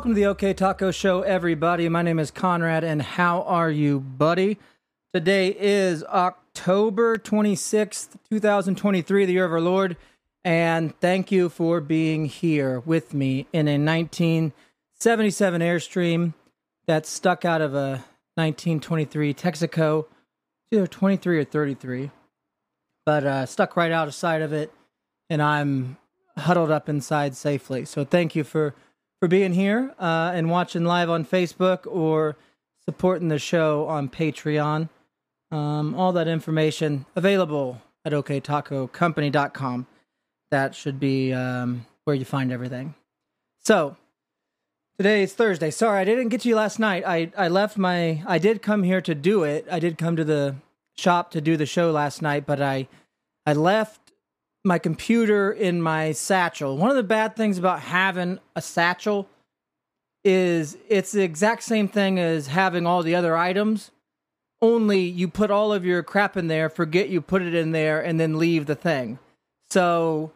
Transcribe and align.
Welcome 0.00 0.14
to 0.14 0.20
the 0.20 0.26
OK 0.28 0.54
Taco 0.54 0.90
Show, 0.92 1.20
everybody. 1.20 1.86
My 1.90 2.00
name 2.00 2.18
is 2.18 2.30
Conrad, 2.30 2.84
and 2.84 3.02
how 3.02 3.42
are 3.42 3.70
you, 3.70 4.00
buddy? 4.00 4.56
Today 5.12 5.48
is 5.48 6.02
October 6.04 7.18
26th, 7.18 8.16
2023, 8.30 9.26
the 9.26 9.32
year 9.34 9.44
of 9.44 9.52
our 9.52 9.60
Lord, 9.60 9.98
and 10.42 10.98
thank 11.00 11.30
you 11.30 11.50
for 11.50 11.82
being 11.82 12.24
here 12.24 12.80
with 12.80 13.12
me 13.12 13.46
in 13.52 13.68
a 13.68 13.76
1977 13.76 15.60
Airstream 15.60 16.32
that 16.86 17.04
stuck 17.04 17.44
out 17.44 17.60
of 17.60 17.74
a 17.74 18.02
1923 18.36 19.34
Texaco, 19.34 20.06
either 20.70 20.86
23 20.86 21.40
or 21.40 21.44
33, 21.44 22.10
but 23.04 23.26
uh, 23.26 23.44
stuck 23.44 23.76
right 23.76 23.92
out 23.92 24.08
of 24.08 24.14
sight 24.14 24.40
of 24.40 24.54
it, 24.54 24.72
and 25.28 25.42
I'm 25.42 25.98
huddled 26.38 26.70
up 26.70 26.88
inside 26.88 27.36
safely. 27.36 27.84
So 27.84 28.06
thank 28.06 28.34
you 28.34 28.44
for 28.44 28.74
for 29.20 29.28
being 29.28 29.52
here 29.52 29.94
uh, 29.98 30.32
and 30.34 30.50
watching 30.50 30.84
live 30.84 31.10
on 31.10 31.24
Facebook 31.24 31.86
or 31.86 32.36
supporting 32.84 33.28
the 33.28 33.38
show 33.38 33.86
on 33.86 34.08
Patreon. 34.08 34.88
Um, 35.52 35.94
all 35.94 36.12
that 36.12 36.26
information 36.26 37.04
available 37.14 37.82
at 38.04 38.12
oktacocompany.com. 38.12 39.86
That 40.50 40.74
should 40.74 40.98
be 40.98 41.32
um, 41.32 41.86
where 42.04 42.16
you 42.16 42.24
find 42.24 42.50
everything. 42.50 42.94
So, 43.62 43.96
today 44.96 45.22
is 45.22 45.34
Thursday. 45.34 45.70
Sorry, 45.70 46.00
I 46.00 46.04
didn't 46.04 46.28
get 46.28 46.40
to 46.42 46.48
you 46.48 46.56
last 46.56 46.78
night. 46.78 47.04
I, 47.06 47.30
I 47.36 47.48
left 47.48 47.76
my. 47.76 48.22
I 48.26 48.38
did 48.38 48.62
come 48.62 48.82
here 48.82 49.00
to 49.02 49.14
do 49.14 49.44
it. 49.44 49.66
I 49.70 49.78
did 49.78 49.98
come 49.98 50.16
to 50.16 50.24
the 50.24 50.56
shop 50.96 51.30
to 51.32 51.40
do 51.40 51.56
the 51.56 51.66
show 51.66 51.90
last 51.90 52.22
night, 52.22 52.46
but 52.46 52.62
I 52.62 52.88
I 53.44 53.52
left 53.52 54.09
my 54.64 54.78
computer 54.78 55.50
in 55.50 55.80
my 55.80 56.12
satchel. 56.12 56.76
One 56.76 56.90
of 56.90 56.96
the 56.96 57.02
bad 57.02 57.36
things 57.36 57.58
about 57.58 57.80
having 57.80 58.38
a 58.54 58.62
satchel 58.62 59.28
is 60.22 60.76
it's 60.88 61.12
the 61.12 61.22
exact 61.22 61.62
same 61.62 61.88
thing 61.88 62.18
as 62.18 62.48
having 62.48 62.86
all 62.86 63.02
the 63.02 63.14
other 63.14 63.36
items. 63.36 63.90
Only 64.60 65.00
you 65.00 65.28
put 65.28 65.50
all 65.50 65.72
of 65.72 65.86
your 65.86 66.02
crap 66.02 66.36
in 66.36 66.48
there, 66.48 66.68
forget 66.68 67.08
you 67.08 67.22
put 67.22 67.40
it 67.40 67.54
in 67.54 67.72
there, 67.72 68.00
and 68.00 68.20
then 68.20 68.38
leave 68.38 68.66
the 68.66 68.74
thing. 68.74 69.18
So 69.70 70.32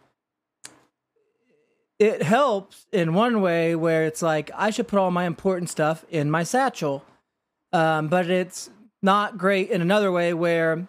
it 1.98 2.22
helps 2.22 2.86
in 2.92 3.12
one 3.12 3.42
way 3.42 3.77
where 3.77 4.05
it's 4.05 4.22
like 4.22 4.50
I 4.55 4.70
should 4.70 4.89
put 4.89 4.98
all 4.98 5.11
my 5.11 5.27
important 5.27 5.69
stuff 5.69 6.05
in 6.11 6.30
my 6.30 6.42
satchel. 6.42 7.05
Um, 7.72 8.08
but 8.08 8.30
it's 8.30 8.70
not 9.02 9.36
great 9.36 9.69
in 9.70 9.83
another 9.83 10.11
way 10.11 10.33
where 10.33 10.86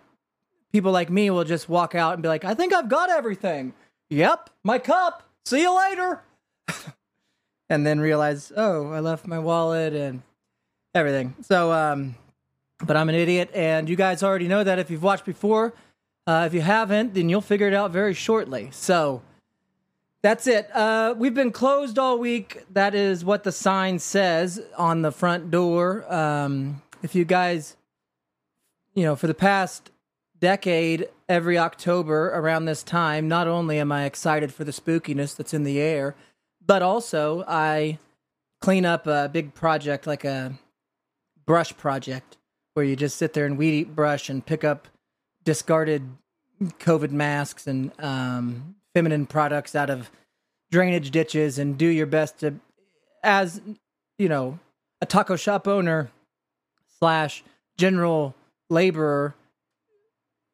people 0.76 0.92
like 0.92 1.10
me 1.10 1.30
will 1.30 1.46
just 1.46 1.70
walk 1.70 1.96
out 1.96 2.16
and 2.16 2.22
be 2.22 2.28
like, 2.28 2.44
I 2.44 2.54
think 2.54 2.74
I've 2.74 2.90
got 2.90 3.10
everything. 3.10 3.74
Yep, 4.10 4.50
my 4.62 4.78
cup. 4.78 5.24
See 5.46 5.62
you 5.62 5.74
later. 5.74 6.22
and 7.70 7.88
then 7.88 8.02
realize, 8.02 8.52
oh, 8.58 8.92
I 8.92 9.00
left 9.00 9.26
my 9.26 9.40
wallet 9.40 9.94
and 9.94 10.22
everything. 10.94 11.34
So, 11.44 11.72
um, 11.72 12.16
but 12.86 12.98
I'm 12.98 13.08
an 13.08 13.16
idiot, 13.16 13.52
and 13.54 13.88
you 13.88 13.96
guys 13.96 14.22
already 14.22 14.50
know 14.50 14.66
that 14.66 14.78
if 14.78 14.92
you've 14.92 15.02
watched 15.02 15.24
before. 15.24 15.74
Uh, 16.28 16.44
if 16.46 16.54
you 16.54 16.60
haven't, 16.60 17.14
then 17.14 17.30
you'll 17.30 17.40
figure 17.40 17.70
it 17.70 17.74
out 17.74 17.92
very 17.92 18.14
shortly. 18.14 18.68
So 18.74 19.22
that's 20.24 20.48
it. 20.48 20.70
Uh, 20.76 21.16
we've 21.18 21.34
been 21.34 21.54
closed 21.54 21.98
all 21.98 22.20
week. 22.20 22.66
That 22.74 22.94
is 22.94 23.24
what 23.24 23.46
the 23.46 23.54
sign 23.54 23.98
says 24.00 24.62
on 24.78 25.04
the 25.04 25.12
front 25.14 25.52
door. 25.52 26.12
Um, 26.14 26.82
if 27.02 27.16
you 27.16 27.24
guys, 27.24 27.78
you 28.94 29.04
know, 29.04 29.16
for 29.16 29.28
the 29.28 29.34
past 29.34 29.92
decade, 30.46 31.10
every 31.28 31.58
October 31.58 32.30
around 32.30 32.66
this 32.66 32.84
time, 32.84 33.28
not 33.28 33.48
only 33.48 33.80
am 33.80 33.92
I 33.92 34.06
excited 34.06 34.54
for 34.54 34.64
the 34.64 34.72
spookiness 34.72 35.36
that's 35.36 35.56
in 35.56 35.64
the 35.64 35.80
air, 35.80 36.16
but 36.64 36.84
also 36.84 37.44
I 37.48 37.98
clean 38.62 38.86
up 38.86 39.08
a 39.08 39.28
big 39.28 39.56
project 39.56 40.06
like 40.06 40.24
a 40.24 40.54
brush 41.48 41.76
project 41.76 42.38
where 42.76 42.86
you 42.86 42.96
just 42.96 43.18
sit 43.18 43.34
there 43.34 43.48
and 43.48 43.58
weed 43.58 43.74
eat 43.74 43.96
brush 43.96 44.30
and 44.30 44.46
pick 44.46 44.64
up 44.64 44.88
discarded 45.44 46.04
COVID 46.62 47.10
masks 47.10 47.66
and 47.66 47.92
um, 47.98 48.76
feminine 48.94 49.26
products 49.26 49.74
out 49.74 49.90
of 49.90 50.12
drainage 50.70 51.10
ditches 51.10 51.58
and 51.58 51.76
do 51.76 51.88
your 51.88 52.06
best 52.06 52.38
to, 52.42 52.54
as 53.24 53.62
you 54.20 54.30
know, 54.30 54.60
a 55.02 55.08
taco 55.08 55.38
shop 55.38 55.68
owner 55.68 56.12
slash 57.00 57.44
general 57.80 58.36
laborer 58.70 59.34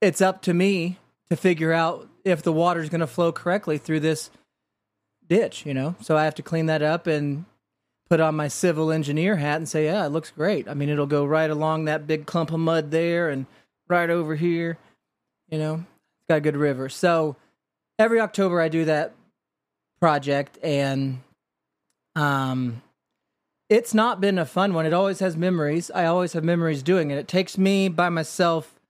it's 0.02 0.20
up 0.22 0.42
to 0.44 0.54
me 0.54 0.98
to 1.30 1.36
figure 1.36 1.72
out 1.72 2.10
if 2.26 2.44
the 2.44 2.52
water's 2.52 2.90
going 2.90 3.02
to 3.02 3.08
flow 3.08 3.32
correctly 3.32 3.78
through 3.78 4.02
this 4.02 4.30
ditch, 5.28 5.66
you 5.66 5.74
know? 5.74 5.96
So 6.02 6.18
I 6.18 6.26
have 6.26 6.36
to 6.36 6.44
clean 6.44 6.66
that 6.66 6.82
up 6.82 7.08
and 7.08 7.46
put 8.10 8.20
on 8.20 8.36
my 8.36 8.50
civil 8.50 8.92
engineer 8.92 9.38
hat 9.38 9.58
and 9.58 9.70
say, 9.70 9.86
yeah, 9.86 10.06
it 10.06 10.10
looks 10.10 10.32
great. 10.32 10.68
I 10.68 10.74
mean, 10.74 10.90
it'll 10.90 11.06
go 11.06 11.24
right 11.24 11.50
along 11.50 11.86
that 11.86 12.08
big 12.08 12.26
clump 12.26 12.52
of 12.52 12.60
mud 12.60 12.92
there 12.92 13.30
and 13.30 13.46
right 13.88 14.10
over 14.10 14.36
here, 14.36 14.78
you 15.50 15.58
know? 15.58 15.76
It's 15.76 16.28
got 16.28 16.38
a 16.38 16.42
good 16.42 16.58
river. 16.58 16.90
So 16.90 17.38
every 17.98 18.20
October 18.20 18.60
I 18.60 18.68
do 18.68 18.86
that 18.86 19.14
project 20.00 20.58
and 20.64 21.22
um 22.16 22.82
it's 23.70 23.94
not 23.94 24.20
been 24.20 24.38
a 24.38 24.46
fun 24.46 24.74
one. 24.74 24.86
It 24.86 24.92
always 24.92 25.20
has 25.20 25.38
memories. 25.38 25.90
I 25.92 26.04
always 26.04 26.34
have 26.34 26.44
memories 26.44 26.84
doing 26.84 27.10
it. 27.10 27.18
It 27.18 27.30
takes 27.30 27.58
me 27.58 27.88
by 27.88 28.10
myself 28.10 28.81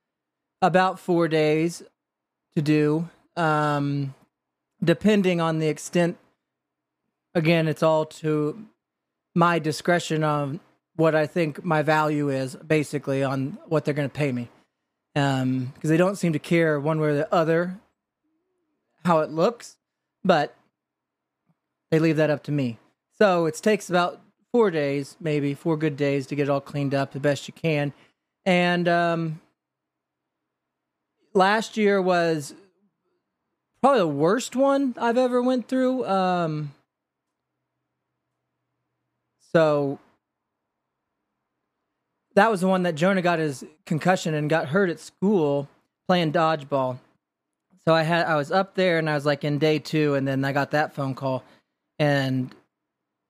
about 0.62 1.00
four 1.00 1.28
days 1.28 1.84
to 2.56 2.62
do, 2.62 3.10
um, 3.36 4.14
depending 4.84 5.42
on 5.42 5.60
the 5.60 5.68
extent. 5.68 6.18
Again, 7.34 7.68
it's 7.68 7.84
all 7.84 8.06
to 8.06 8.66
my 9.34 9.60
discretion 9.60 10.24
on 10.24 10.60
what 10.96 11.16
I 11.16 11.26
think 11.26 11.64
my 11.64 11.82
value 11.82 12.30
is, 12.30 12.56
basically, 12.56 13.24
on 13.24 13.58
what 13.68 13.86
they're 13.86 13.94
going 13.94 14.10
to 14.10 14.14
pay 14.14 14.32
me. 14.32 14.50
Because 15.14 15.42
um, 15.42 15.74
they 15.82 15.98
don't 15.98 16.18
seem 16.18 16.34
to 16.34 16.40
care 16.40 16.80
one 16.80 17.00
way 17.00 17.10
or 17.10 17.14
the 17.14 17.34
other 17.34 17.80
how 19.04 19.20
it 19.20 19.32
looks, 19.32 19.78
but 20.24 20.56
they 21.90 22.00
leave 22.00 22.18
that 22.18 22.30
up 22.30 22.44
to 22.44 22.52
me. 22.52 22.78
So 23.18 23.46
it 23.46 23.56
takes 23.56 23.90
about 23.90 24.22
four 24.52 24.72
days, 24.72 25.18
maybe 25.20 25.54
four 25.54 25.78
good 25.78 25.98
days 25.98 26.28
to 26.28 26.36
get 26.36 26.44
it 26.44 26.50
all 26.50 26.62
cleaned 26.62 26.94
up 26.94 27.12
the 27.12 27.20
best 27.20 27.48
you 27.48 27.54
can. 27.54 27.94
And 28.46 28.88
um, 28.88 29.42
last 31.34 31.78
year 31.78 32.02
was 32.02 32.54
probably 33.82 34.00
the 34.00 34.08
worst 34.08 34.56
one 34.56 34.96
I've 34.98 35.18
ever 35.18 35.42
went 35.42 35.68
through. 35.68 36.06
Um, 36.06 36.74
so 39.54 40.00
that 42.36 42.50
was 42.50 42.62
the 42.62 42.68
one 42.68 42.84
that 42.84 42.96
Jonah 42.96 43.22
got 43.22 43.40
his 43.40 43.66
concussion 43.86 44.34
and 44.34 44.50
got 44.50 44.68
hurt 44.68 44.90
at 44.90 45.00
school 45.00 45.68
playing 46.08 46.32
dodgeball. 46.32 47.00
So 47.86 47.94
I 47.94 48.04
had 48.04 48.26
I 48.28 48.36
was 48.36 48.52
up 48.52 48.76
there 48.76 49.00
and 49.00 49.10
I 49.10 49.16
was 49.16 49.26
like 49.26 49.44
in 49.44 49.58
day 49.58 49.80
two, 49.80 50.14
and 50.14 50.28
then 50.28 50.46
I 50.46 50.54
got 50.54 50.72
that 50.72 50.94
phone 50.94 51.16
call, 51.16 51.44
and 51.98 52.54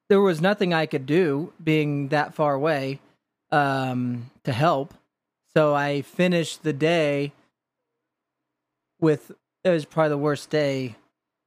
there 0.09 0.19
was 0.19 0.41
nothing 0.41 0.73
I 0.73 0.85
could 0.87 1.05
do 1.05 1.53
being 1.63 2.09
that 2.09 2.33
far 2.33 2.53
away 2.53 2.99
um, 3.49 4.29
to 4.43 4.51
help. 4.51 4.93
So 5.55 5.73
I 5.73 6.01
finished 6.01 6.63
the 6.63 6.73
day 6.73 7.31
with 9.01 9.31
it 9.63 9.69
was 9.69 9.85
probably 9.85 10.09
the 10.09 10.17
worst 10.17 10.49
day 10.49 10.95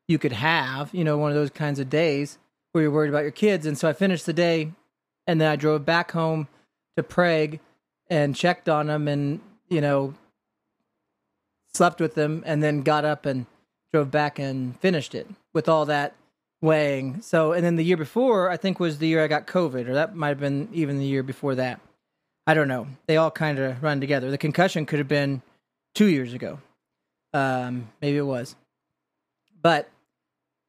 you 0.07 0.19
could 0.19 0.33
have, 0.33 0.95
you 0.95 1.05
know, 1.05 1.17
one 1.17 1.31
of 1.31 1.37
those 1.37 1.51
kinds 1.51 1.79
of 1.79 1.89
days 1.89 2.39
where 2.73 2.83
you're 2.83 2.91
worried 2.91 3.09
about 3.09 3.23
your 3.23 3.31
kids. 3.31 3.65
And 3.65 3.79
so 3.79 3.89
I 3.89 3.93
finished 3.93 4.27
the 4.27 4.33
day 4.33 4.73
and 5.27 5.41
then 5.41 5.51
I 5.51 5.57
drove 5.57 5.85
back 5.87 6.13
home 6.13 6.49
to 6.97 7.03
Prague 7.03 7.59
and 8.11 8.37
checked 8.37 8.69
on 8.69 8.89
them 8.89 9.09
and, 9.09 9.41
you 9.69 9.81
know, 9.81 10.15
slept 11.73 12.01
with 12.01 12.15
them 12.15 12.43
and 12.47 12.63
then 12.63 12.83
got 12.83 13.05
up 13.05 13.27
and 13.27 13.47
drove 13.93 14.11
back 14.11 14.39
and 14.39 14.79
finished 14.81 15.15
it 15.15 15.29
with 15.53 15.69
all 15.69 15.87
that 15.87 16.15
weighing. 16.61 17.23
So, 17.23 17.53
and 17.53 17.65
then 17.65 17.77
the 17.77 17.85
year 17.85 17.97
before, 17.97 18.51
I 18.51 18.57
think 18.57 18.79
was 18.79 18.99
the 18.99 19.09
year 19.09 19.23
I 19.23 19.29
got 19.29 19.47
COVID, 19.47 19.89
or 19.89 19.95
that 19.95 20.15
might 20.17 20.29
have 20.29 20.41
been 20.41 20.69
even 20.73 20.99
the 20.99 21.05
year 21.05 21.23
before 21.23 21.55
that. 21.55 21.81
I 22.47 22.55
don't 22.55 22.69
know. 22.69 22.87
They 23.07 23.17
all 23.17 23.31
kind 23.31 23.59
of 23.59 23.83
run 23.83 24.01
together. 24.01 24.31
The 24.31 24.39
concussion 24.39 24.85
could 24.85 24.99
have 24.99 25.09
been 25.09 25.43
two 25.95 26.07
years 26.07 26.33
ago. 26.33 26.59
Um, 27.35 27.91
maybe 28.01 28.17
it 28.17 28.23
was. 28.23 28.55
But 29.61 29.91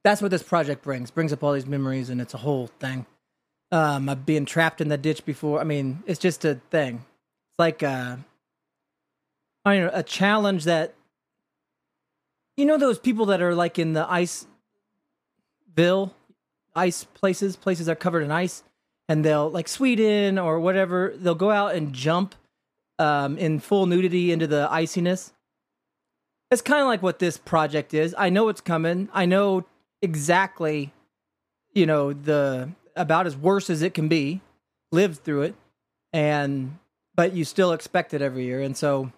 that's 0.03 0.21
what 0.21 0.31
this 0.31 0.43
project 0.43 0.83
brings. 0.83 1.11
Brings 1.11 1.31
up 1.31 1.43
all 1.43 1.53
these 1.53 1.67
memories, 1.67 2.09
and 2.09 2.19
it's 2.19 2.33
a 2.33 2.37
whole 2.37 2.67
thing. 2.79 3.05
Um, 3.71 4.09
I've 4.09 4.25
been 4.25 4.45
trapped 4.45 4.81
in 4.81 4.89
the 4.89 4.97
ditch 4.97 5.25
before. 5.25 5.61
I 5.61 5.63
mean, 5.63 6.03
it's 6.05 6.19
just 6.19 6.43
a 6.43 6.55
thing. 6.71 6.95
It's 6.95 7.59
like 7.59 7.83
uh, 7.83 8.17
I 9.63 9.75
don't 9.75 9.85
know, 9.85 9.91
a 9.93 10.03
challenge 10.03 10.65
that 10.65 10.95
you 12.57 12.65
know 12.65 12.77
those 12.77 12.99
people 12.99 13.27
that 13.27 13.41
are 13.41 13.53
like 13.53 13.77
in 13.77 13.93
the 13.93 14.05
iceville, 14.05 14.47
ice 16.75 17.03
places, 17.03 17.55
places 17.55 17.85
that 17.85 17.93
are 17.93 17.95
covered 17.95 18.23
in 18.23 18.31
ice, 18.31 18.63
and 19.07 19.23
they'll 19.23 19.49
like 19.49 19.67
Sweden 19.67 20.39
or 20.39 20.59
whatever. 20.59 21.13
They'll 21.15 21.35
go 21.35 21.51
out 21.51 21.75
and 21.75 21.93
jump 21.93 22.33
um, 22.97 23.37
in 23.37 23.59
full 23.59 23.85
nudity 23.85 24.31
into 24.31 24.47
the 24.47 24.67
iciness 24.71 25.31
it's 26.55 26.61
kind 26.61 26.79
of 26.79 26.87
like 26.87 27.03
what 27.03 27.19
this 27.19 27.37
project 27.37 27.93
is. 27.93 28.15
I 28.17 28.29
know 28.29 28.47
it's 28.47 28.61
coming. 28.61 29.09
I 29.11 29.25
know 29.25 29.65
exactly, 30.01 30.93
you 31.73 31.85
know, 31.85 32.13
the 32.13 32.69
about 32.95 33.27
as 33.27 33.35
worse 33.35 33.69
as 33.69 33.81
it 33.81 33.93
can 33.93 34.07
be, 34.07 34.39
lived 34.93 35.21
through 35.25 35.41
it, 35.41 35.55
and 36.13 36.79
but 37.13 37.33
you 37.33 37.43
still 37.43 37.73
expect 37.73 38.13
it 38.13 38.21
every 38.21 38.45
year, 38.45 38.61
and 38.61 38.77
so 38.77 39.11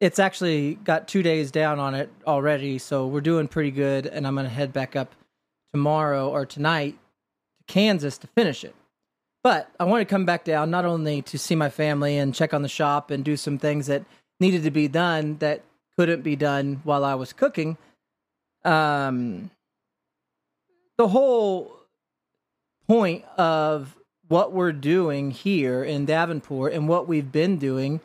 it's 0.00 0.18
actually 0.18 0.76
got 0.76 1.08
two 1.08 1.22
days 1.22 1.50
down 1.50 1.78
on 1.78 1.94
it 1.94 2.10
already, 2.26 2.78
so 2.78 3.06
we're 3.06 3.20
doing 3.20 3.46
pretty 3.46 3.70
good. 3.70 4.06
And 4.06 4.26
I'm 4.26 4.34
gonna 4.34 4.48
head 4.48 4.72
back 4.72 4.96
up 4.96 5.14
tomorrow 5.74 6.30
or 6.30 6.46
tonight 6.46 6.96
to 7.58 7.64
Kansas 7.70 8.16
to 8.16 8.26
finish 8.28 8.64
it. 8.64 8.74
But 9.44 9.70
I 9.78 9.84
want 9.84 10.00
to 10.00 10.10
come 10.10 10.24
back 10.24 10.44
down 10.44 10.70
not 10.70 10.86
only 10.86 11.20
to 11.20 11.38
see 11.38 11.54
my 11.54 11.68
family 11.68 12.16
and 12.16 12.34
check 12.34 12.54
on 12.54 12.62
the 12.62 12.68
shop 12.68 13.10
and 13.10 13.22
do 13.22 13.36
some 13.36 13.58
things 13.58 13.88
that 13.88 14.06
needed 14.40 14.62
to 14.62 14.70
be 14.70 14.88
done 14.88 15.36
that 15.40 15.64
couldn't 15.98 16.22
be 16.22 16.36
done 16.36 16.80
while 16.84 17.04
I 17.04 17.16
was 17.16 17.32
cooking. 17.32 17.76
Um, 18.64 19.50
the 20.96 21.08
whole 21.08 21.72
point 22.86 23.24
of 23.36 23.96
what 24.28 24.52
we're 24.52 24.70
doing 24.70 25.32
here 25.32 25.82
in 25.82 26.04
Davenport 26.04 26.72
and 26.72 26.88
what 26.88 27.08
we've 27.08 27.32
been 27.32 27.56
doing 27.56 28.00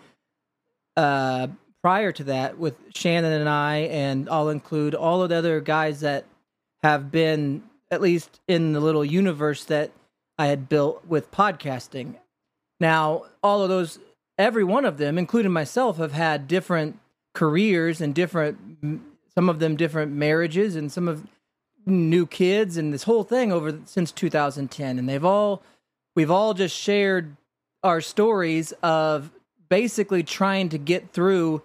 uh, 0.97 1.47
prior 1.83 2.11
to 2.13 2.23
that 2.23 2.57
with 2.57 2.75
Shannon 2.95 3.31
and 3.31 3.47
I, 3.47 3.77
and 3.91 4.27
I'll 4.27 4.49
include 4.49 4.95
all 4.95 5.21
of 5.21 5.29
the 5.29 5.35
other 5.35 5.61
guys 5.61 5.99
that 5.99 6.25
have 6.81 7.11
been 7.11 7.61
at 7.91 8.01
least 8.01 8.39
in 8.47 8.73
the 8.73 8.79
little 8.79 9.05
universe 9.05 9.65
that 9.65 9.91
I 10.39 10.47
had 10.47 10.67
built 10.67 11.05
with 11.05 11.29
podcasting. 11.29 12.15
Now, 12.79 13.25
all 13.43 13.61
of 13.61 13.69
those, 13.69 13.99
every 14.39 14.63
one 14.63 14.83
of 14.83 14.97
them, 14.97 15.19
including 15.19 15.51
myself, 15.51 15.97
have 15.97 16.13
had 16.13 16.47
different 16.47 16.97
careers 17.33 18.01
and 18.01 18.13
different, 18.13 19.01
some 19.33 19.49
of 19.49 19.59
them 19.59 19.75
different 19.75 20.11
marriages 20.11 20.75
and 20.75 20.91
some 20.91 21.07
of 21.07 21.25
new 21.85 22.25
kids 22.25 22.77
and 22.77 22.93
this 22.93 23.03
whole 23.03 23.23
thing 23.23 23.51
over 23.51 23.79
since 23.85 24.11
2010. 24.11 24.99
And 24.99 25.09
they've 25.09 25.25
all, 25.25 25.61
we've 26.15 26.31
all 26.31 26.53
just 26.53 26.75
shared 26.77 27.35
our 27.83 27.99
stories 27.99 28.71
of 28.83 29.31
basically 29.69 30.23
trying 30.23 30.69
to 30.69 30.77
get 30.77 31.11
through, 31.11 31.61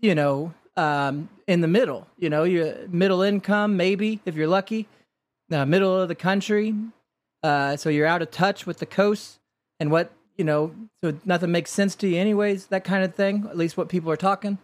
you 0.00 0.14
know, 0.14 0.54
um, 0.76 1.28
in 1.48 1.60
the 1.60 1.68
middle, 1.68 2.06
you 2.18 2.30
know, 2.30 2.44
your 2.44 2.86
middle 2.88 3.22
income, 3.22 3.76
maybe 3.76 4.20
if 4.24 4.36
you're 4.36 4.46
lucky, 4.46 4.86
uh, 5.50 5.64
middle 5.64 5.96
of 5.96 6.08
the 6.08 6.14
country. 6.14 6.74
Uh, 7.42 7.76
so 7.76 7.88
you're 7.88 8.06
out 8.06 8.22
of 8.22 8.30
touch 8.30 8.66
with 8.66 8.78
the 8.78 8.86
coast 8.86 9.40
and 9.80 9.90
what, 9.90 10.12
you 10.38 10.44
know, 10.44 10.72
so 11.02 11.14
nothing 11.24 11.50
makes 11.50 11.70
sense 11.70 11.96
to 11.96 12.08
you, 12.08 12.16
anyways, 12.16 12.66
that 12.66 12.84
kind 12.84 13.04
of 13.04 13.14
thing, 13.14 13.46
at 13.50 13.58
least 13.58 13.76
what 13.76 13.88
people 13.88 14.10
are 14.10 14.16
talking. 14.16 14.58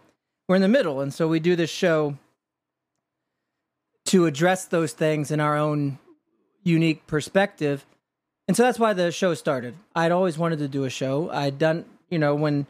We're 0.47 0.55
in 0.55 0.61
the 0.61 0.67
middle. 0.67 1.01
And 1.01 1.13
so 1.13 1.27
we 1.27 1.39
do 1.39 1.55
this 1.55 1.69
show 1.69 2.17
to 4.05 4.25
address 4.25 4.65
those 4.65 4.93
things 4.93 5.31
in 5.31 5.39
our 5.39 5.57
own 5.57 5.99
unique 6.63 7.05
perspective. 7.07 7.85
And 8.47 8.55
so 8.55 8.63
that's 8.63 8.79
why 8.79 8.93
the 8.93 9.11
show 9.11 9.33
started. 9.33 9.75
I'd 9.95 10.11
always 10.11 10.37
wanted 10.37 10.59
to 10.59 10.67
do 10.67 10.85
a 10.85 10.89
show. 10.89 11.29
I'd 11.29 11.59
done, 11.59 11.85
you 12.09 12.19
know, 12.19 12.35
when 12.35 12.67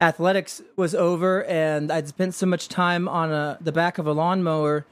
athletics 0.00 0.62
was 0.76 0.94
over 0.94 1.44
and 1.44 1.92
I'd 1.92 2.08
spent 2.08 2.34
so 2.34 2.46
much 2.46 2.68
time 2.68 3.08
on 3.08 3.30
a, 3.30 3.58
the 3.60 3.72
back 3.72 3.98
of 3.98 4.06
a 4.06 4.12
lawnmower 4.12 4.84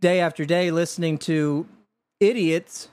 day 0.00 0.20
after 0.20 0.44
day 0.44 0.70
listening 0.70 1.18
to 1.18 1.66
idiots 2.20 2.88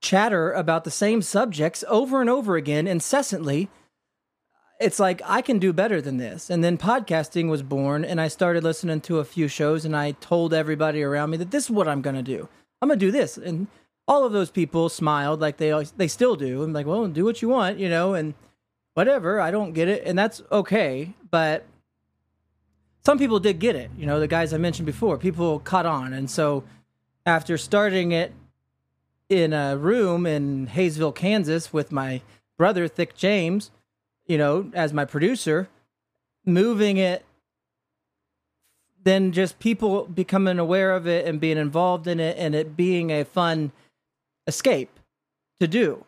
chatter 0.00 0.52
about 0.52 0.84
the 0.84 0.90
same 0.90 1.22
subjects 1.22 1.84
over 1.88 2.20
and 2.20 2.30
over 2.30 2.56
again 2.56 2.86
incessantly 2.86 3.68
it's 4.78 4.98
like 4.98 5.22
I 5.24 5.42
can 5.42 5.58
do 5.58 5.72
better 5.72 6.00
than 6.00 6.18
this. 6.18 6.50
And 6.50 6.62
then 6.62 6.78
podcasting 6.78 7.48
was 7.48 7.62
born, 7.62 8.04
and 8.04 8.20
I 8.20 8.28
started 8.28 8.64
listening 8.64 9.00
to 9.02 9.18
a 9.18 9.24
few 9.24 9.48
shows, 9.48 9.84
and 9.84 9.96
I 9.96 10.12
told 10.12 10.52
everybody 10.52 11.02
around 11.02 11.30
me 11.30 11.36
that 11.38 11.50
this 11.50 11.64
is 11.64 11.70
what 11.70 11.88
I'm 11.88 12.02
going 12.02 12.16
to 12.16 12.22
do. 12.22 12.48
I'm 12.80 12.88
going 12.88 12.98
to 12.98 13.06
do 13.06 13.12
this, 13.12 13.36
and 13.36 13.68
all 14.06 14.24
of 14.24 14.32
those 14.32 14.50
people 14.50 14.88
smiled 14.88 15.40
like 15.40 15.56
they 15.56 15.72
always, 15.72 15.92
they 15.92 16.08
still 16.08 16.36
do. 16.36 16.62
I'm 16.62 16.72
like, 16.72 16.86
well, 16.86 17.06
do 17.08 17.24
what 17.24 17.42
you 17.42 17.48
want, 17.48 17.78
you 17.78 17.88
know, 17.88 18.14
and 18.14 18.34
whatever. 18.94 19.40
I 19.40 19.50
don't 19.50 19.72
get 19.72 19.88
it, 19.88 20.04
and 20.04 20.18
that's 20.18 20.42
okay. 20.52 21.14
But 21.30 21.64
some 23.04 23.18
people 23.18 23.40
did 23.40 23.58
get 23.58 23.76
it. 23.76 23.90
You 23.96 24.06
know, 24.06 24.20
the 24.20 24.28
guys 24.28 24.52
I 24.52 24.58
mentioned 24.58 24.86
before, 24.86 25.16
people 25.16 25.58
caught 25.60 25.86
on, 25.86 26.12
and 26.12 26.30
so 26.30 26.64
after 27.24 27.56
starting 27.56 28.12
it 28.12 28.32
in 29.28 29.52
a 29.52 29.76
room 29.76 30.26
in 30.26 30.68
Haysville, 30.68 31.12
Kansas, 31.12 31.72
with 31.72 31.90
my 31.90 32.22
brother 32.56 32.88
Thick 32.88 33.14
James 33.14 33.70
you 34.26 34.38
know, 34.38 34.70
as 34.74 34.92
my 34.92 35.04
producer, 35.04 35.68
moving 36.44 36.96
it, 36.96 37.24
then 39.02 39.32
just 39.32 39.58
people 39.58 40.04
becoming 40.06 40.58
aware 40.58 40.92
of 40.94 41.06
it 41.06 41.26
and 41.26 41.40
being 41.40 41.58
involved 41.58 42.06
in 42.06 42.18
it 42.18 42.36
and 42.38 42.54
it 42.54 42.76
being 42.76 43.10
a 43.10 43.24
fun 43.24 43.70
escape 44.46 44.98
to 45.60 45.68
do. 45.68 46.04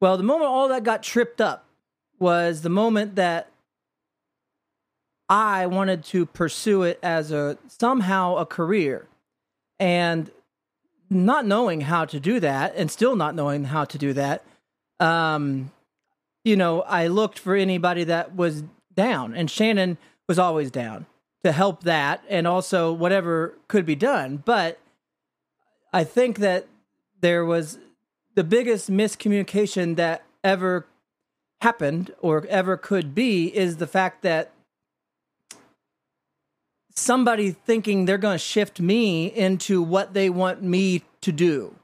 Well, 0.00 0.16
the 0.16 0.22
moment 0.22 0.50
all 0.50 0.68
that 0.68 0.82
got 0.82 1.02
tripped 1.02 1.40
up 1.40 1.66
was 2.18 2.62
the 2.62 2.70
moment 2.70 3.16
that 3.16 3.50
I 5.28 5.66
wanted 5.66 6.04
to 6.04 6.26
pursue 6.26 6.82
it 6.82 6.98
as 7.02 7.30
a 7.30 7.58
somehow 7.68 8.36
a 8.36 8.46
career. 8.46 9.06
And 9.78 10.30
not 11.14 11.46
knowing 11.46 11.82
how 11.82 12.04
to 12.04 12.20
do 12.20 12.40
that 12.40 12.74
and 12.76 12.90
still 12.90 13.16
not 13.16 13.34
knowing 13.34 13.64
how 13.64 13.84
to 13.84 13.98
do 13.98 14.12
that, 14.12 14.44
um, 15.00 15.70
you 16.44 16.56
know, 16.56 16.82
I 16.82 17.06
looked 17.06 17.38
for 17.38 17.54
anybody 17.54 18.04
that 18.04 18.34
was 18.34 18.64
down, 18.94 19.34
and 19.34 19.50
Shannon 19.50 19.98
was 20.28 20.38
always 20.38 20.70
down 20.70 21.06
to 21.44 21.52
help 21.52 21.82
that 21.84 22.22
and 22.28 22.46
also 22.46 22.92
whatever 22.92 23.54
could 23.68 23.84
be 23.84 23.96
done. 23.96 24.36
But 24.44 24.78
I 25.92 26.04
think 26.04 26.38
that 26.38 26.66
there 27.20 27.44
was 27.44 27.78
the 28.34 28.44
biggest 28.44 28.90
miscommunication 28.90 29.96
that 29.96 30.24
ever 30.44 30.86
happened 31.60 32.12
or 32.20 32.46
ever 32.46 32.76
could 32.76 33.14
be 33.14 33.54
is 33.56 33.76
the 33.76 33.86
fact 33.86 34.22
that 34.22 34.51
somebody 36.94 37.52
thinking 37.52 38.04
they're 38.04 38.18
going 38.18 38.34
to 38.34 38.38
shift 38.38 38.80
me 38.80 39.26
into 39.26 39.82
what 39.82 40.14
they 40.14 40.30
want 40.30 40.62
me 40.62 41.02
to 41.22 41.32
do. 41.32 41.74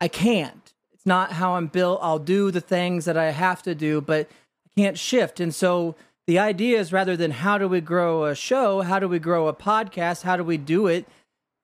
I 0.00 0.08
can't 0.08 0.72
It's 0.92 1.06
not 1.06 1.32
how 1.32 1.54
I'm 1.54 1.68
built. 1.68 2.00
I'll 2.02 2.18
do 2.18 2.50
the 2.50 2.60
things 2.60 3.06
that 3.06 3.16
I 3.16 3.30
have 3.30 3.62
to 3.62 3.74
do, 3.74 4.00
but 4.00 4.28
I 4.66 4.80
can't 4.80 4.98
shift. 4.98 5.40
And 5.40 5.54
so 5.54 5.94
the 6.26 6.38
idea 6.38 6.78
is 6.78 6.92
rather 6.92 7.16
than 7.16 7.30
how 7.30 7.56
do 7.56 7.68
we 7.68 7.80
grow 7.80 8.24
a 8.24 8.34
show, 8.34 8.82
how 8.82 8.98
do 8.98 9.08
we 9.08 9.18
grow 9.18 9.48
a 9.48 9.54
podcast, 9.54 10.22
how 10.22 10.36
do 10.36 10.44
we 10.44 10.56
do 10.56 10.86
it? 10.86 11.06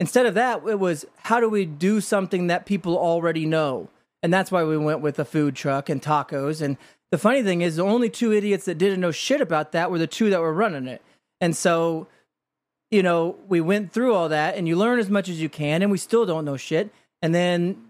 Instead 0.01 0.27
of 0.27 0.35
that, 0.35 0.63
it 0.67 0.79
was 0.79 1.05
how 1.17 1.41
do 1.41 1.49
we 1.49 1.65
do 1.67 2.01
something 2.01 2.47
that 2.47 2.67
people 2.67 2.97
already 2.97 3.47
know? 3.47 3.89
And 4.23 4.33
that's 4.33 4.51
why 4.53 4.65
we 4.65 4.79
went 4.79 5.01
with 5.01 5.19
a 5.19 5.25
food 5.25 5.57
truck 5.57 5.89
and 5.89 6.01
tacos. 6.01 6.63
And 6.63 6.77
the 7.11 7.19
funny 7.19 7.43
thing 7.43 7.61
is, 7.61 7.77
the 7.77 7.85
only 7.85 8.09
two 8.09 8.33
idiots 8.33 8.65
that 8.65 8.79
didn't 8.79 9.01
know 9.01 9.11
shit 9.11 9.41
about 9.41 9.73
that 9.73 9.91
were 9.91 9.99
the 9.99 10.07
two 10.07 10.31
that 10.31 10.41
were 10.41 10.53
running 10.53 10.87
it. 10.87 11.03
And 11.41 11.57
so, 11.57 12.07
you 12.93 13.03
know, 13.03 13.37
we 13.49 13.61
went 13.61 13.91
through 13.91 14.15
all 14.15 14.29
that 14.29 14.57
and 14.57 14.69
you 14.69 14.77
learn 14.77 15.01
as 15.01 15.11
much 15.11 15.29
as 15.29 15.41
you 15.41 15.49
can, 15.49 15.83
and 15.83 15.91
we 15.91 15.99
still 15.99 16.27
don't 16.27 16.45
know 16.45 16.59
shit. 16.59 16.93
And 17.23 17.35
then 17.35 17.89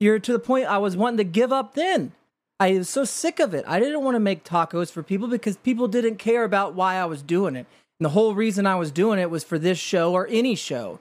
you're 0.00 0.18
to 0.18 0.32
the 0.32 0.38
point 0.40 0.66
I 0.66 0.78
was 0.78 0.96
wanting 0.96 1.18
to 1.18 1.24
give 1.24 1.52
up 1.52 1.74
then. 1.74 2.12
I 2.58 2.72
was 2.72 2.90
so 2.90 3.04
sick 3.04 3.38
of 3.38 3.54
it. 3.54 3.64
I 3.66 3.78
didn't 3.78 4.02
want 4.02 4.16
to 4.16 4.20
make 4.20 4.44
tacos 4.44 4.90
for 4.90 5.02
people 5.02 5.28
because 5.28 5.56
people 5.56 5.88
didn't 5.88 6.16
care 6.16 6.44
about 6.44 6.74
why 6.74 6.96
I 6.96 7.04
was 7.04 7.22
doing 7.22 7.54
it. 7.54 7.66
And 7.98 8.04
the 8.04 8.10
whole 8.10 8.34
reason 8.34 8.66
I 8.66 8.74
was 8.74 8.90
doing 8.90 9.18
it 9.18 9.30
was 9.30 9.44
for 9.44 9.58
this 9.58 9.78
show 9.78 10.12
or 10.12 10.26
any 10.28 10.56
show. 10.56 10.98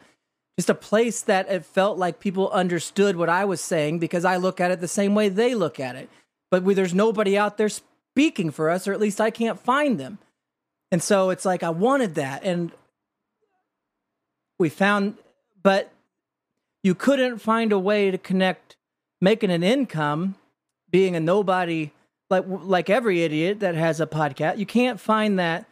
Just 0.57 0.69
a 0.69 0.75
place 0.75 1.21
that 1.21 1.49
it 1.49 1.65
felt 1.65 1.97
like 1.97 2.19
people 2.19 2.51
understood 2.51 3.15
what 3.15 3.29
I 3.29 3.45
was 3.45 3.61
saying 3.61 3.99
because 3.99 4.25
I 4.25 4.37
look 4.37 4.61
at 4.61 4.71
it 4.71 4.79
the 4.79 4.87
same 4.87 5.15
way 5.15 5.27
they 5.27 5.55
look 5.55 5.79
at 5.79 5.95
it. 5.95 6.09
But 6.51 6.63
we, 6.63 6.73
there's 6.75 6.93
nobody 6.93 7.37
out 7.37 7.57
there 7.57 7.69
speaking 7.69 8.51
for 8.51 8.69
us, 8.69 8.87
or 8.87 8.93
at 8.93 8.99
least 8.99 9.19
I 9.19 9.31
can't 9.31 9.59
find 9.59 9.99
them. 9.99 10.19
And 10.91 11.01
so 11.03 11.29
it's 11.29 11.45
like 11.45 11.63
I 11.63 11.69
wanted 11.69 12.15
that. 12.15 12.43
And 12.43 12.71
we 14.57 14.69
found, 14.69 15.17
but 15.61 15.91
you 16.83 16.95
couldn't 16.95 17.39
find 17.39 17.71
a 17.71 17.79
way 17.79 18.11
to 18.11 18.17
connect 18.17 18.75
making 19.21 19.51
an 19.51 19.63
income, 19.63 20.35
being 20.89 21.15
a 21.15 21.19
nobody 21.19 21.91
like 22.29 22.45
like 22.47 22.89
every 22.89 23.23
idiot 23.23 23.59
that 23.59 23.75
has 23.75 23.99
a 23.99 24.07
podcast. 24.07 24.57
You 24.57 24.65
can't 24.65 24.99
find 24.99 25.39
that 25.39 25.65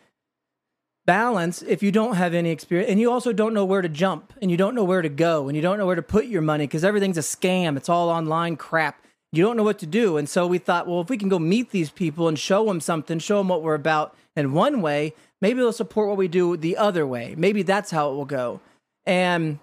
balance 1.05 1.61
if 1.61 1.81
you 1.81 1.91
don't 1.91 2.15
have 2.15 2.33
any 2.33 2.49
experience 2.51 2.91
and 2.91 2.99
you 2.99 3.09
also 3.09 3.31
don't 3.31 3.53
know 3.53 3.63
where 3.63 3.81
to 3.81 3.87
jump 3.87 4.33
and 4.41 4.51
you 4.51 4.57
don't 4.57 4.75
know 4.75 4.83
where 4.83 5.01
to 5.01 5.07
go 5.07 5.47
and 5.47 5.55
you 5.55 5.61
don't 5.61 5.77
know 5.77 5.85
where 5.85 5.95
to 5.95 6.01
put 6.01 6.25
your 6.25 6.41
money 6.41 6.65
because 6.65 6.83
everything's 6.83 7.17
a 7.17 7.21
scam. 7.21 7.77
It's 7.77 7.87
all 7.87 8.09
online 8.09 8.57
crap. 8.57 9.01
You 9.31 9.43
don't 9.43 9.55
know 9.55 9.63
what 9.63 9.79
to 9.79 9.85
do. 9.85 10.17
And 10.17 10.27
so 10.27 10.45
we 10.47 10.57
thought, 10.57 10.87
well, 10.87 11.01
if 11.01 11.09
we 11.09 11.17
can 11.17 11.29
go 11.29 11.39
meet 11.39 11.71
these 11.71 11.89
people 11.89 12.27
and 12.27 12.37
show 12.37 12.65
them 12.65 12.81
something, 12.81 13.19
show 13.19 13.37
them 13.37 13.47
what 13.47 13.63
we're 13.63 13.73
about 13.73 14.15
in 14.37 14.53
one 14.53 14.81
way, 14.81 15.13
maybe 15.41 15.59
they'll 15.59 15.73
support 15.73 16.07
what 16.07 16.17
we 16.17 16.27
do 16.27 16.55
the 16.55 16.77
other 16.77 17.05
way. 17.05 17.33
Maybe 17.37 17.63
that's 17.63 17.91
how 17.91 18.11
it 18.11 18.15
will 18.15 18.25
go. 18.25 18.61
And 19.05 19.59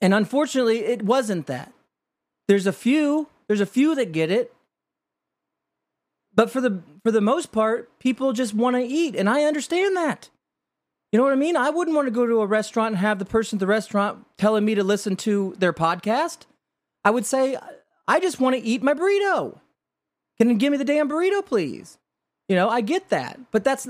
and 0.00 0.12
unfortunately, 0.12 0.80
it 0.80 1.02
wasn't 1.02 1.46
that. 1.46 1.72
There's 2.48 2.66
a 2.66 2.72
few, 2.72 3.28
there's 3.48 3.62
a 3.62 3.66
few 3.66 3.94
that 3.94 4.12
get 4.12 4.30
it. 4.30 4.52
But 6.34 6.50
for 6.50 6.60
the 6.60 6.82
for 7.02 7.10
the 7.10 7.22
most 7.22 7.50
part, 7.50 7.98
people 7.98 8.32
just 8.32 8.52
want 8.52 8.76
to 8.76 8.82
eat, 8.82 9.16
and 9.16 9.28
I 9.28 9.44
understand 9.44 9.96
that. 9.96 10.28
You 11.10 11.18
know 11.18 11.24
what 11.24 11.32
I 11.32 11.36
mean? 11.36 11.56
I 11.56 11.70
wouldn't 11.70 11.96
want 11.96 12.06
to 12.08 12.12
go 12.12 12.26
to 12.26 12.42
a 12.42 12.46
restaurant 12.46 12.88
and 12.88 12.98
have 12.98 13.18
the 13.18 13.24
person 13.24 13.56
at 13.56 13.60
the 13.60 13.66
restaurant 13.66 14.26
telling 14.36 14.64
me 14.64 14.74
to 14.74 14.84
listen 14.84 15.16
to 15.16 15.54
their 15.58 15.72
podcast. 15.72 16.40
I 17.04 17.10
would 17.10 17.24
say, 17.24 17.56
I 18.06 18.20
just 18.20 18.40
want 18.40 18.56
to 18.56 18.62
eat 18.62 18.82
my 18.82 18.92
burrito. 18.92 19.60
Can 20.36 20.50
you 20.50 20.56
give 20.56 20.72
me 20.72 20.76
the 20.76 20.84
damn 20.84 21.08
burrito, 21.08 21.46
please? 21.46 21.96
You 22.48 22.56
know, 22.56 22.68
I 22.68 22.80
get 22.80 23.08
that, 23.08 23.40
but 23.50 23.64
that's 23.64 23.88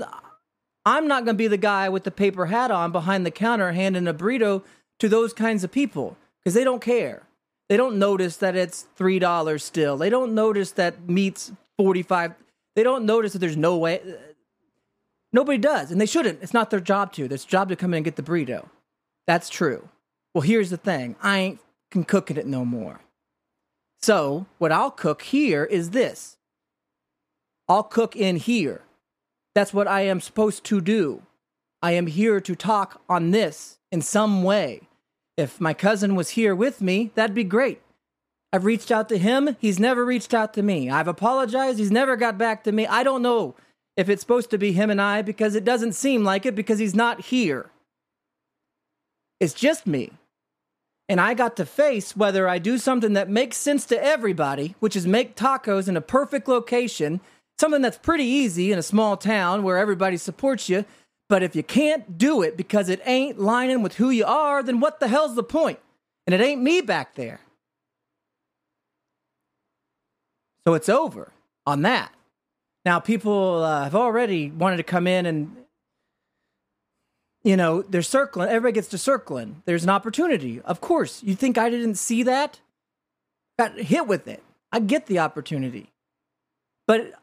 I'm 0.85 1.07
not 1.07 1.25
going 1.25 1.35
to 1.35 1.37
be 1.37 1.47
the 1.47 1.57
guy 1.57 1.89
with 1.89 2.03
the 2.03 2.11
paper 2.11 2.47
hat 2.47 2.71
on 2.71 2.91
behind 2.91 3.25
the 3.25 3.31
counter 3.31 3.73
handing 3.73 4.07
a 4.07 4.13
burrito 4.13 4.63
to 4.99 5.09
those 5.09 5.33
kinds 5.33 5.63
of 5.63 5.71
people 5.71 6.17
because 6.39 6.53
they 6.53 6.63
don't 6.63 6.81
care. 6.81 7.23
They 7.69 7.77
don't 7.77 7.99
notice 7.99 8.37
that 8.37 8.55
it's 8.55 8.87
three 8.95 9.19
dollars 9.19 9.63
still. 9.63 9.97
They 9.97 10.09
don't 10.09 10.33
notice 10.33 10.71
that 10.71 11.07
meat's 11.07 11.51
forty 11.77 12.03
five. 12.03 12.33
They 12.75 12.83
don't 12.83 13.05
notice 13.05 13.33
that 13.33 13.39
there's 13.39 13.57
no 13.57 13.77
way. 13.77 13.99
Uh, 13.99 14.13
nobody 15.33 15.57
does, 15.57 15.91
and 15.91 15.99
they 15.99 16.05
shouldn't. 16.05 16.41
It's 16.41 16.53
not 16.53 16.69
their 16.69 16.79
job 16.79 17.11
to. 17.13 17.25
It's 17.25 17.43
job 17.45 17.69
to 17.69 17.75
come 17.75 17.93
in 17.93 17.97
and 17.97 18.05
get 18.05 18.15
the 18.15 18.23
burrito. 18.23 18.69
That's 19.25 19.49
true. 19.49 19.89
Well, 20.33 20.43
here's 20.43 20.69
the 20.69 20.77
thing. 20.77 21.15
I 21.21 21.37
ain't 21.39 21.59
can 21.91 22.03
cooking 22.05 22.37
it 22.37 22.47
no 22.47 22.63
more. 22.63 23.01
So 24.01 24.45
what 24.57 24.71
I'll 24.71 24.91
cook 24.91 25.23
here 25.23 25.65
is 25.65 25.89
this. 25.89 26.36
I'll 27.67 27.83
cook 27.83 28.15
in 28.15 28.37
here. 28.37 28.81
That's 29.55 29.73
what 29.73 29.87
I 29.87 30.01
am 30.01 30.21
supposed 30.21 30.63
to 30.65 30.81
do. 30.81 31.23
I 31.81 31.91
am 31.91 32.07
here 32.07 32.39
to 32.39 32.55
talk 32.55 33.01
on 33.09 33.31
this 33.31 33.77
in 33.91 34.01
some 34.01 34.43
way. 34.43 34.81
If 35.35 35.61
my 35.61 35.73
cousin 35.73 36.15
was 36.15 36.31
here 36.31 36.55
with 36.55 36.81
me, 36.81 37.11
that'd 37.15 37.35
be 37.35 37.43
great. 37.43 37.81
I've 38.51 38.65
reached 38.65 38.91
out 38.91 39.09
to 39.09 39.17
him. 39.17 39.55
He's 39.59 39.79
never 39.79 40.05
reached 40.05 40.33
out 40.33 40.53
to 40.53 40.63
me. 40.63 40.89
I've 40.89 41.07
apologized. 41.07 41.79
He's 41.79 41.91
never 41.91 42.15
got 42.15 42.37
back 42.37 42.63
to 42.63 42.71
me. 42.71 42.87
I 42.87 43.03
don't 43.03 43.21
know 43.21 43.55
if 43.95 44.09
it's 44.09 44.21
supposed 44.21 44.49
to 44.51 44.57
be 44.57 44.71
him 44.71 44.89
and 44.89 45.01
I 45.01 45.21
because 45.21 45.55
it 45.55 45.65
doesn't 45.65 45.93
seem 45.93 46.23
like 46.23 46.45
it 46.45 46.55
because 46.55 46.79
he's 46.79 46.95
not 46.95 47.25
here. 47.25 47.69
It's 49.39 49.53
just 49.53 49.85
me. 49.85 50.11
And 51.09 51.21
I 51.21 51.33
got 51.33 51.55
to 51.57 51.65
face 51.65 52.17
whether 52.17 52.47
I 52.47 52.59
do 52.59 52.77
something 52.77 53.13
that 53.13 53.29
makes 53.29 53.57
sense 53.57 53.85
to 53.85 54.03
everybody, 54.03 54.75
which 54.79 54.95
is 54.95 55.07
make 55.07 55.35
tacos 55.35 55.87
in 55.87 55.95
a 55.95 56.01
perfect 56.01 56.47
location 56.47 57.21
something 57.59 57.81
that's 57.81 57.97
pretty 57.97 58.23
easy 58.23 58.71
in 58.71 58.79
a 58.79 58.83
small 58.83 59.17
town 59.17 59.63
where 59.63 59.77
everybody 59.77 60.17
supports 60.17 60.69
you. 60.69 60.85
But 61.29 61.43
if 61.43 61.55
you 61.55 61.63
can't 61.63 62.17
do 62.17 62.41
it 62.41 62.55
because 62.55 62.87
it 62.89 63.01
ain't 63.05 63.39
lining 63.39 63.81
with 63.81 63.95
who 63.95 64.09
you 64.09 64.25
are, 64.25 64.63
then 64.63 64.79
what 64.79 64.99
the 64.99 65.07
hell's 65.07 65.35
the 65.35 65.43
point? 65.43 65.79
And 66.25 66.33
it 66.33 66.41
ain't 66.41 66.61
me 66.61 66.81
back 66.81 67.15
there. 67.15 67.41
So 70.65 70.73
it's 70.73 70.89
over 70.89 71.31
on 71.65 71.81
that. 71.83 72.13
Now, 72.85 72.99
people 72.99 73.63
uh, 73.63 73.83
have 73.83 73.95
already 73.95 74.49
wanted 74.49 74.77
to 74.77 74.83
come 74.83 75.07
in 75.07 75.25
and, 75.25 75.55
you 77.43 77.57
know, 77.57 77.81
they're 77.81 78.01
circling. 78.01 78.49
Everybody 78.49 78.73
gets 78.73 78.87
to 78.89 78.97
circling. 78.97 79.61
There's 79.65 79.83
an 79.83 79.89
opportunity. 79.89 80.61
Of 80.61 80.79
course. 80.79 81.21
You 81.23 81.35
think 81.35 81.57
I 81.57 81.69
didn't 81.69 81.95
see 81.95 82.23
that? 82.23 82.61
Got 83.59 83.77
hit 83.77 84.07
with 84.07 84.27
it. 84.27 84.43
I 84.71 84.79
get 84.79 85.07
the 85.07 85.19
opportunity. 85.19 85.89
But 86.85 87.13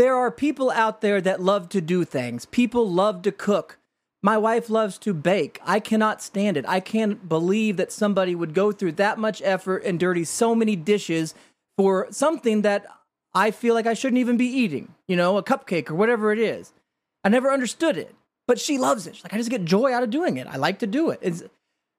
there 0.00 0.16
are 0.16 0.30
people 0.30 0.70
out 0.70 1.02
there 1.02 1.20
that 1.20 1.42
love 1.42 1.68
to 1.68 1.80
do 1.82 2.06
things. 2.06 2.46
People 2.46 2.90
love 2.90 3.20
to 3.20 3.30
cook. 3.30 3.76
My 4.22 4.38
wife 4.38 4.70
loves 4.70 4.96
to 5.00 5.12
bake. 5.12 5.60
I 5.62 5.78
cannot 5.78 6.22
stand 6.22 6.56
it. 6.56 6.64
I 6.66 6.80
can't 6.80 7.28
believe 7.28 7.76
that 7.76 7.92
somebody 7.92 8.34
would 8.34 8.54
go 8.54 8.72
through 8.72 8.92
that 8.92 9.18
much 9.18 9.42
effort 9.42 9.84
and 9.84 10.00
dirty 10.00 10.24
so 10.24 10.54
many 10.54 10.74
dishes 10.74 11.34
for 11.76 12.06
something 12.10 12.62
that 12.62 12.86
I 13.34 13.50
feel 13.50 13.74
like 13.74 13.86
I 13.86 13.92
shouldn't 13.92 14.20
even 14.20 14.38
be 14.38 14.46
eating, 14.46 14.94
you 15.06 15.16
know, 15.16 15.36
a 15.36 15.42
cupcake 15.42 15.90
or 15.90 15.94
whatever 15.94 16.32
it 16.32 16.38
is. 16.38 16.72
I 17.22 17.28
never 17.28 17.52
understood 17.52 17.98
it, 17.98 18.14
but 18.48 18.58
she 18.58 18.78
loves 18.78 19.06
it. 19.06 19.16
She's 19.16 19.24
like, 19.24 19.34
I 19.34 19.36
just 19.36 19.50
get 19.50 19.66
joy 19.66 19.92
out 19.92 20.02
of 20.02 20.08
doing 20.08 20.38
it. 20.38 20.46
I 20.46 20.56
like 20.56 20.78
to 20.78 20.86
do 20.86 21.10
it. 21.10 21.18
It's, 21.20 21.42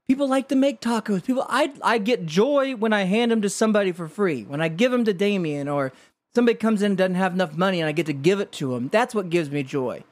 people 0.08 0.28
like 0.28 0.48
to 0.48 0.56
make 0.56 0.82
tacos. 0.82 1.24
People, 1.24 1.46
I, 1.48 1.72
I 1.84 2.00
get 2.00 2.26
joy 2.26 2.76
when 2.76 2.94
I 2.94 3.04
hand 3.04 3.32
them 3.32 3.44
to 3.44 3.50
somebody 3.50 3.92
for 3.92 4.08
free. 4.08 4.42
When 4.42 4.60
I 4.60 4.70
give 4.70 4.92
them 4.92 5.06
to 5.06 5.14
Damien 5.14 5.68
or 5.68 5.94
somebody 6.36 6.58
comes 6.58 6.82
in 6.82 6.92
and 6.92 6.98
doesn't 6.98 7.16
have 7.16 7.34
enough 7.34 7.56
money 7.56 7.80
and 7.80 7.88
I 7.88 7.92
get 7.92 8.06
to 8.06 8.14
give 8.14 8.40
it 8.40 8.52
to 8.54 8.74
them. 8.74 8.90
That's 8.90 9.14
what 9.16 9.30
gives 9.30 9.50
me 9.50 9.64
joy. 9.64 10.04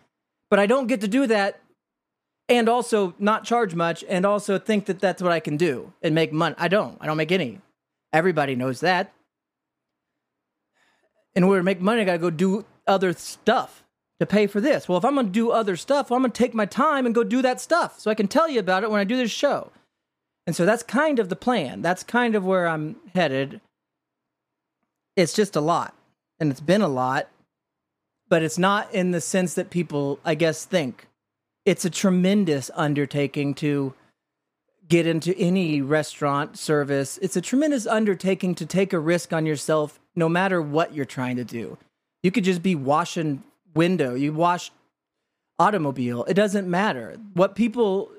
But 0.49 0.59
I 0.59 0.65
don't 0.65 0.87
get 0.87 1.01
to 1.01 1.07
do 1.07 1.27
that 1.27 1.61
and 2.47 2.67
also 2.67 3.13
not 3.19 3.43
charge 3.43 3.75
much 3.75 4.03
and 4.09 4.25
also 4.25 4.57
think 4.57 4.85
that 4.85 4.99
that's 4.99 5.21
what 5.21 5.31
I 5.31 5.39
can 5.39 5.57
do 5.57 5.93
and 6.01 6.15
make 6.15 6.33
money. 6.33 6.55
I 6.57 6.67
don't. 6.67 6.97
I 6.99 7.05
don't 7.05 7.17
make 7.17 7.31
any. 7.31 7.61
Everybody 8.11 8.55
knows 8.55 8.79
that. 8.79 9.13
In 11.35 11.43
order 11.43 11.59
to 11.59 11.63
make 11.63 11.79
money, 11.79 12.01
I 12.01 12.05
got 12.05 12.13
to 12.13 12.17
go 12.17 12.31
do 12.31 12.65
other 12.87 13.13
stuff 13.13 13.83
to 14.19 14.25
pay 14.25 14.47
for 14.47 14.59
this. 14.59 14.89
Well, 14.89 14.97
if 14.97 15.05
I'm 15.05 15.13
going 15.13 15.27
to 15.27 15.31
do 15.31 15.51
other 15.51 15.77
stuff, 15.77 16.09
well, 16.09 16.17
I'm 16.17 16.23
going 16.23 16.31
to 16.31 16.37
take 16.37 16.55
my 16.55 16.65
time 16.65 17.05
and 17.05 17.13
go 17.13 17.23
do 17.23 17.43
that 17.43 17.61
stuff 17.61 17.99
so 17.99 18.09
I 18.09 18.15
can 18.15 18.27
tell 18.27 18.49
you 18.49 18.59
about 18.59 18.83
it 18.83 18.89
when 18.89 18.99
I 18.99 19.03
do 19.03 19.15
this 19.15 19.31
show. 19.31 19.71
And 20.47 20.55
so 20.55 20.65
that's 20.65 20.81
kind 20.81 21.19
of 21.19 21.29
the 21.29 21.35
plan. 21.35 21.83
That's 21.83 22.01
kind 22.01 22.33
of 22.33 22.43
where 22.43 22.67
I'm 22.67 22.95
headed. 23.13 23.61
It's 25.15 25.33
just 25.33 25.55
a 25.55 25.61
lot 25.61 25.93
and 26.39 26.51
it's 26.51 26.61
been 26.61 26.81
a 26.81 26.87
lot, 26.87 27.27
but 28.29 28.43
it's 28.43 28.57
not 28.57 28.93
in 28.93 29.11
the 29.11 29.21
sense 29.21 29.53
that 29.55 29.69
people, 29.69 30.19
I 30.23 30.35
guess, 30.35 30.65
think. 30.65 31.07
It's 31.65 31.85
a 31.85 31.89
tremendous 31.89 32.71
undertaking 32.73 33.53
to 33.55 33.93
get 34.87 35.05
into 35.05 35.37
any 35.37 35.81
restaurant 35.81 36.57
service. 36.57 37.19
It's 37.21 37.35
a 37.35 37.41
tremendous 37.41 37.85
undertaking 37.85 38.55
to 38.55 38.65
take 38.65 38.91
a 38.91 38.99
risk 38.99 39.33
on 39.33 39.45
yourself 39.45 39.99
no 40.15 40.27
matter 40.27 40.61
what 40.61 40.93
you're 40.93 41.05
trying 41.05 41.35
to 41.35 41.43
do. 41.43 41.77
You 42.23 42.31
could 42.31 42.43
just 42.43 42.63
be 42.63 42.75
washing 42.75 43.43
window, 43.75 44.15
you 44.15 44.33
wash 44.33 44.71
automobile. 45.59 46.23
It 46.25 46.33
doesn't 46.33 46.67
matter. 46.67 47.17
What 47.33 47.55
people 47.55 48.11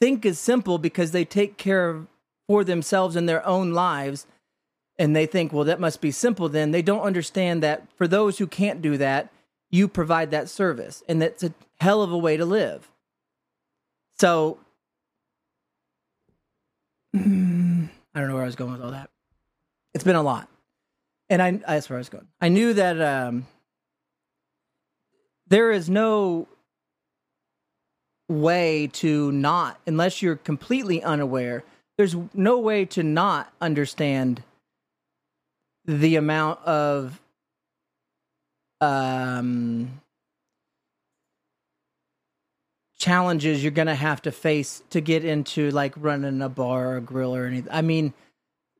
think 0.00 0.24
is 0.24 0.38
simple 0.38 0.78
because 0.78 1.10
they 1.10 1.24
take 1.24 1.56
care 1.56 1.90
of 1.90 2.06
for 2.46 2.62
themselves 2.62 3.16
in 3.16 3.26
their 3.26 3.44
own 3.46 3.72
lives 3.72 4.26
and 4.98 5.14
they 5.14 5.26
think, 5.26 5.52
well, 5.52 5.64
that 5.64 5.80
must 5.80 6.00
be 6.00 6.10
simple 6.10 6.48
then. 6.48 6.70
They 6.70 6.82
don't 6.82 7.02
understand 7.02 7.62
that 7.62 7.86
for 7.96 8.06
those 8.06 8.38
who 8.38 8.46
can't 8.46 8.80
do 8.80 8.96
that, 8.98 9.32
you 9.70 9.88
provide 9.88 10.30
that 10.30 10.48
service. 10.48 11.02
And 11.08 11.20
that's 11.20 11.42
a 11.42 11.52
hell 11.80 12.02
of 12.02 12.12
a 12.12 12.18
way 12.18 12.36
to 12.36 12.44
live. 12.44 12.88
So, 14.18 14.58
I 17.14 17.18
don't 17.18 17.90
know 18.14 18.34
where 18.34 18.42
I 18.42 18.46
was 18.46 18.56
going 18.56 18.72
with 18.72 18.82
all 18.82 18.92
that. 18.92 19.10
It's 19.94 20.04
been 20.04 20.16
a 20.16 20.22
lot. 20.22 20.48
And 21.28 21.42
I, 21.42 21.52
that's 21.52 21.88
where 21.88 21.96
I 21.96 22.00
was 22.00 22.08
going. 22.08 22.28
I 22.40 22.48
knew 22.48 22.74
that 22.74 23.00
um, 23.00 23.46
there 25.48 25.72
is 25.72 25.90
no 25.90 26.46
way 28.28 28.88
to 28.92 29.32
not, 29.32 29.80
unless 29.86 30.22
you're 30.22 30.36
completely 30.36 31.02
unaware, 31.02 31.64
there's 31.96 32.16
no 32.32 32.58
way 32.58 32.84
to 32.86 33.02
not 33.02 33.52
understand 33.60 34.42
the 35.86 36.16
amount 36.16 36.60
of 36.64 37.20
um, 38.80 40.00
challenges 42.98 43.62
you're 43.62 43.70
going 43.70 43.86
to 43.86 43.94
have 43.94 44.22
to 44.22 44.32
face 44.32 44.82
to 44.90 45.00
get 45.00 45.24
into 45.24 45.70
like 45.70 45.94
running 45.96 46.40
a 46.40 46.48
bar 46.48 46.92
or 46.92 46.96
a 46.96 47.00
grill 47.00 47.34
or 47.34 47.44
anything. 47.46 47.70
I 47.70 47.82
mean, 47.82 48.14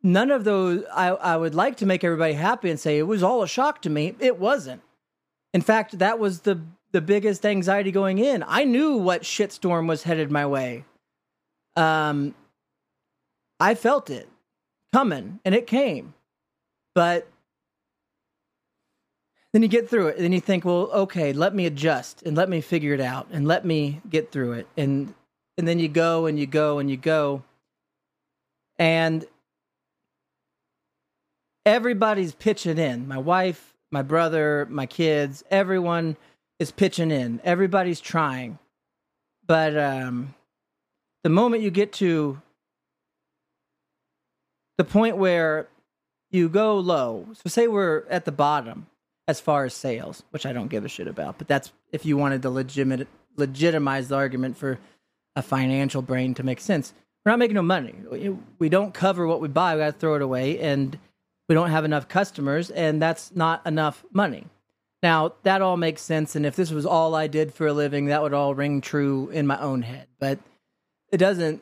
none 0.03 0.31
of 0.31 0.45
those, 0.45 0.83
I, 0.93 1.09
I 1.09 1.37
would 1.37 1.55
like 1.55 1.77
to 1.79 1.87
make 1.87 2.05
everybody 2.05 2.35
happy 2.35 2.71
and 2.71 2.81
say 2.81 2.99
it 2.99 3.03
was 3.03 3.23
all 3.23 3.43
a 3.43 3.49
shock 3.49 3.83
to 3.83 3.91
me. 3.91 4.15
It 4.21 4.39
wasn't. 4.39 4.83
In 5.53 5.61
fact, 5.61 5.99
that 5.99 6.19
was 6.19 6.41
the, 6.41 6.61
the 6.93 7.01
biggest 7.01 7.45
anxiety 7.45 7.93
going 7.93 8.19
in. 8.19 8.45
I 8.47 8.65
knew 8.65 8.97
what 8.97 9.23
shitstorm 9.23 9.89
was 9.89 10.05
headed 10.05 10.31
my 10.31 10.47
way. 10.47 10.85
Um, 11.77 12.35
I 13.61 13.75
felt 13.75 14.11
it 14.11 14.29
coming 14.93 15.41
and 15.45 15.55
it 15.55 15.67
came. 15.67 16.15
But 16.95 17.29
then 19.53 19.63
you 19.63 19.69
get 19.69 19.89
through 19.89 20.09
it 20.09 20.17
and 20.17 20.25
then 20.25 20.33
you 20.33 20.41
think, 20.41 20.65
well, 20.65 20.91
okay, 20.93 21.33
let 21.33 21.55
me 21.55 21.67
adjust 21.67 22.23
and 22.23 22.37
let 22.37 22.49
me 22.49 22.61
figure 22.61 22.93
it 22.95 23.01
out 23.01 23.29
and 23.31 23.47
let 23.47 23.65
me 23.65 24.01
get 24.09 24.33
through 24.33 24.53
it. 24.55 24.67
And 24.77 25.15
and 25.57 25.69
then 25.69 25.79
you 25.79 25.89
go 25.89 26.27
and 26.27 26.39
you 26.39 26.47
go 26.47 26.79
and 26.79 26.91
you 26.91 26.97
go. 26.97 27.45
And 28.79 29.25
everybody's 31.65 32.35
pitching 32.35 32.79
in. 32.79 33.07
My 33.07 33.19
wife, 33.19 33.75
my 33.93 34.03
brother, 34.03 34.67
my 34.69 34.87
kids, 34.87 35.45
everyone 35.51 36.17
is 36.59 36.73
pitching 36.73 37.13
in. 37.13 37.41
Everybody's 37.45 38.01
trying. 38.01 38.59
But 39.47 39.77
um 39.79 40.35
the 41.23 41.31
moment 41.31 41.63
you 41.63 41.71
get 41.71 41.93
to 41.95 42.43
the 44.79 44.85
point 44.85 45.17
where 45.17 45.69
you 46.35 46.49
go 46.49 46.79
low. 46.79 47.27
So 47.33 47.49
say 47.49 47.69
we're 47.69 48.05
at 48.11 48.25
the 48.25 48.33
bottom 48.33 48.87
as 49.27 49.41
far 49.41 49.65
as 49.65 49.73
sales, 49.73 50.23
which 50.31 50.45
I 50.45 50.53
don't 50.53 50.69
give 50.69 50.85
a 50.85 50.89
shit 50.89 51.09
about, 51.09 51.39
but 51.39 51.49
that's 51.49 51.73
if 51.93 52.05
you 52.05 52.17
wanted 52.17 52.43
to 52.43 52.51
legitimate 52.51 53.09
legitimize 53.37 54.09
the 54.09 54.17
argument 54.17 54.57
for 54.57 54.79
a 55.35 55.43
financial 55.43 56.03
brain 56.03 56.35
to 56.35 56.43
make 56.43 56.61
sense. 56.61 56.93
We're 57.25 57.33
not 57.33 57.39
making 57.39 57.57
no 57.57 57.63
money. 57.63 57.95
We 58.59 58.69
don't 58.69 58.93
cover 58.93 59.27
what 59.27 59.41
we 59.41 59.49
buy. 59.49 59.75
We 59.75 59.81
got 59.81 59.95
to 59.95 59.99
throw 59.99 60.15
it 60.15 60.23
away, 60.23 60.61
and 60.61 60.99
we 61.49 61.55
don't 61.55 61.71
have 61.71 61.85
enough 61.85 62.07
customers, 62.07 62.71
and 62.71 63.01
that's 63.01 63.35
not 63.35 63.67
enough 63.67 64.05
money. 64.13 64.47
Now, 65.03 65.33
that 65.43 65.63
all 65.63 65.77
makes 65.77 66.03
sense. 66.03 66.37
And 66.37 66.47
if 66.47 66.55
this 66.55 66.71
was 66.71 66.87
all 66.87 67.15
I 67.15 67.27
did 67.27 67.53
for 67.53 67.67
a 67.67 67.73
living, 67.73 68.07
that 68.07 68.23
would 68.23 68.35
all 68.35 68.55
ring 68.55 68.81
true 68.81 69.31
in 69.31 69.47
my 69.47 69.59
own 69.59 69.83
head. 69.83 70.07
But 70.21 70.39
it 71.11 71.17
doesn't, 71.17 71.61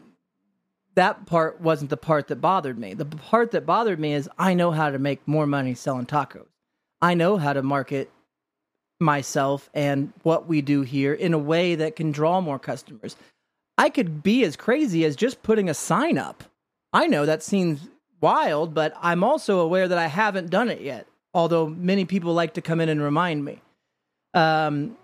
that 0.95 1.27
part 1.27 1.61
wasn't 1.61 1.91
the 1.91 1.97
part 1.97 2.29
that 2.29 2.41
bothered 2.41 2.79
me. 2.79 2.95
The 2.95 3.07
part 3.07 3.51
that 3.53 3.67
bothered 3.67 3.99
me 3.99 4.15
is 4.15 4.29
I 4.39 4.55
know 4.55 4.71
how 4.71 4.91
to 4.91 4.99
make 4.99 5.27
more 5.27 5.47
money 5.47 5.75
selling 5.75 6.07
tacos. 6.07 6.47
I 7.01 7.15
know 7.15 7.37
how 7.37 7.53
to 7.53 7.63
market 7.63 8.11
myself 9.01 9.69
and 9.75 10.13
what 10.23 10.47
we 10.47 10.63
do 10.63 10.83
here 10.83 11.13
in 11.13 11.35
a 11.35 11.39
way 11.39 11.75
that 11.75 11.97
can 11.97 12.13
draw 12.13 12.41
more 12.41 12.59
customers. 12.59 13.17
I 13.77 13.89
could 13.89 14.23
be 14.23 14.45
as 14.45 14.57
crazy 14.57 15.05
as 15.05 15.17
just 15.17 15.43
putting 15.43 15.69
a 15.69 15.75
sign 15.75 16.19
up. 16.19 16.45
I 16.93 17.07
know 17.07 17.27
that 17.27 17.43
seems 17.43 17.89
wild, 18.21 18.75
but 18.75 18.95
I'm 19.01 19.25
also 19.25 19.61
aware 19.61 19.89
that 19.89 19.99
I 19.99 20.07
haven't 20.07 20.51
done 20.51 20.69
it 20.69 20.81
yet, 20.81 21.07
although 21.35 21.67
many 21.69 22.05
people 22.05 22.35
like 22.35 22.55
to 22.55 22.63
come 22.63 22.81
in 22.81 22.89
and 22.89 23.03
remind 23.03 23.45
me. 23.45 23.61
Um, 24.35 24.97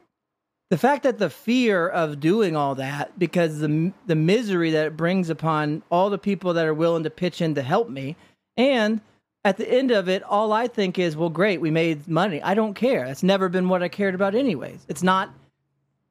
the 0.70 0.78
fact 0.78 1.02
that 1.04 1.18
the 1.18 1.30
fear 1.30 1.88
of 1.88 2.20
doing 2.20 2.54
all 2.54 2.74
that, 2.74 3.18
because 3.18 3.60
the 3.60 3.92
the 4.06 4.14
misery 4.14 4.70
that 4.72 4.86
it 4.86 4.96
brings 4.96 5.30
upon 5.30 5.82
all 5.90 6.10
the 6.10 6.18
people 6.18 6.52
that 6.54 6.66
are 6.66 6.74
willing 6.74 7.04
to 7.04 7.10
pitch 7.10 7.40
in 7.40 7.54
to 7.54 7.62
help 7.62 7.88
me, 7.88 8.16
and 8.56 9.00
at 9.44 9.56
the 9.56 9.70
end 9.70 9.90
of 9.90 10.08
it, 10.08 10.22
all 10.24 10.52
I 10.52 10.66
think 10.66 10.98
is, 10.98 11.16
well, 11.16 11.30
great, 11.30 11.60
we 11.60 11.70
made 11.70 12.06
money. 12.06 12.42
I 12.42 12.54
don't 12.54 12.74
care. 12.74 13.06
That's 13.06 13.22
never 13.22 13.48
been 13.48 13.68
what 13.68 13.82
I 13.82 13.88
cared 13.88 14.14
about, 14.14 14.34
anyways. 14.34 14.84
It's 14.88 15.02
not. 15.02 15.30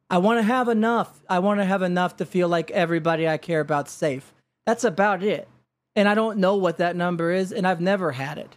I 0.09 0.17
want 0.19 0.39
to 0.39 0.43
have 0.43 0.69
enough. 0.69 1.21
I 1.29 1.39
want 1.39 1.59
to 1.59 1.65
have 1.65 1.81
enough 1.81 2.15
to 2.17 2.25
feel 2.25 2.47
like 2.47 2.71
everybody 2.71 3.27
I 3.27 3.37
care 3.37 3.59
about's 3.59 3.91
safe. 3.91 4.33
That's 4.65 4.85
about 4.85 5.21
it. 5.21 5.47
And 5.95 6.07
I 6.07 6.15
don't 6.15 6.37
know 6.37 6.55
what 6.55 6.77
that 6.77 6.95
number 6.95 7.31
is, 7.31 7.51
and 7.51 7.67
I've 7.67 7.81
never 7.81 8.11
had 8.11 8.37
it. 8.37 8.55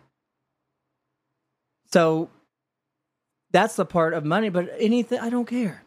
So 1.93 2.31
that's 3.51 3.77
the 3.77 3.85
part 3.85 4.15
of 4.15 4.25
money, 4.25 4.49
but 4.49 4.71
anything, 4.79 5.19
I 5.19 5.29
don't 5.29 5.47
care. 5.47 5.83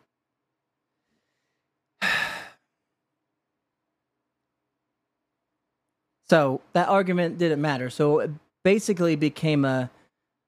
So 6.34 6.62
that 6.74 6.90
argument 6.90 7.38
didn't 7.38 7.62
matter. 7.62 7.92
So 7.92 8.18
it 8.18 8.32
basically 8.64 9.16
became 9.16 9.64
a 9.66 9.92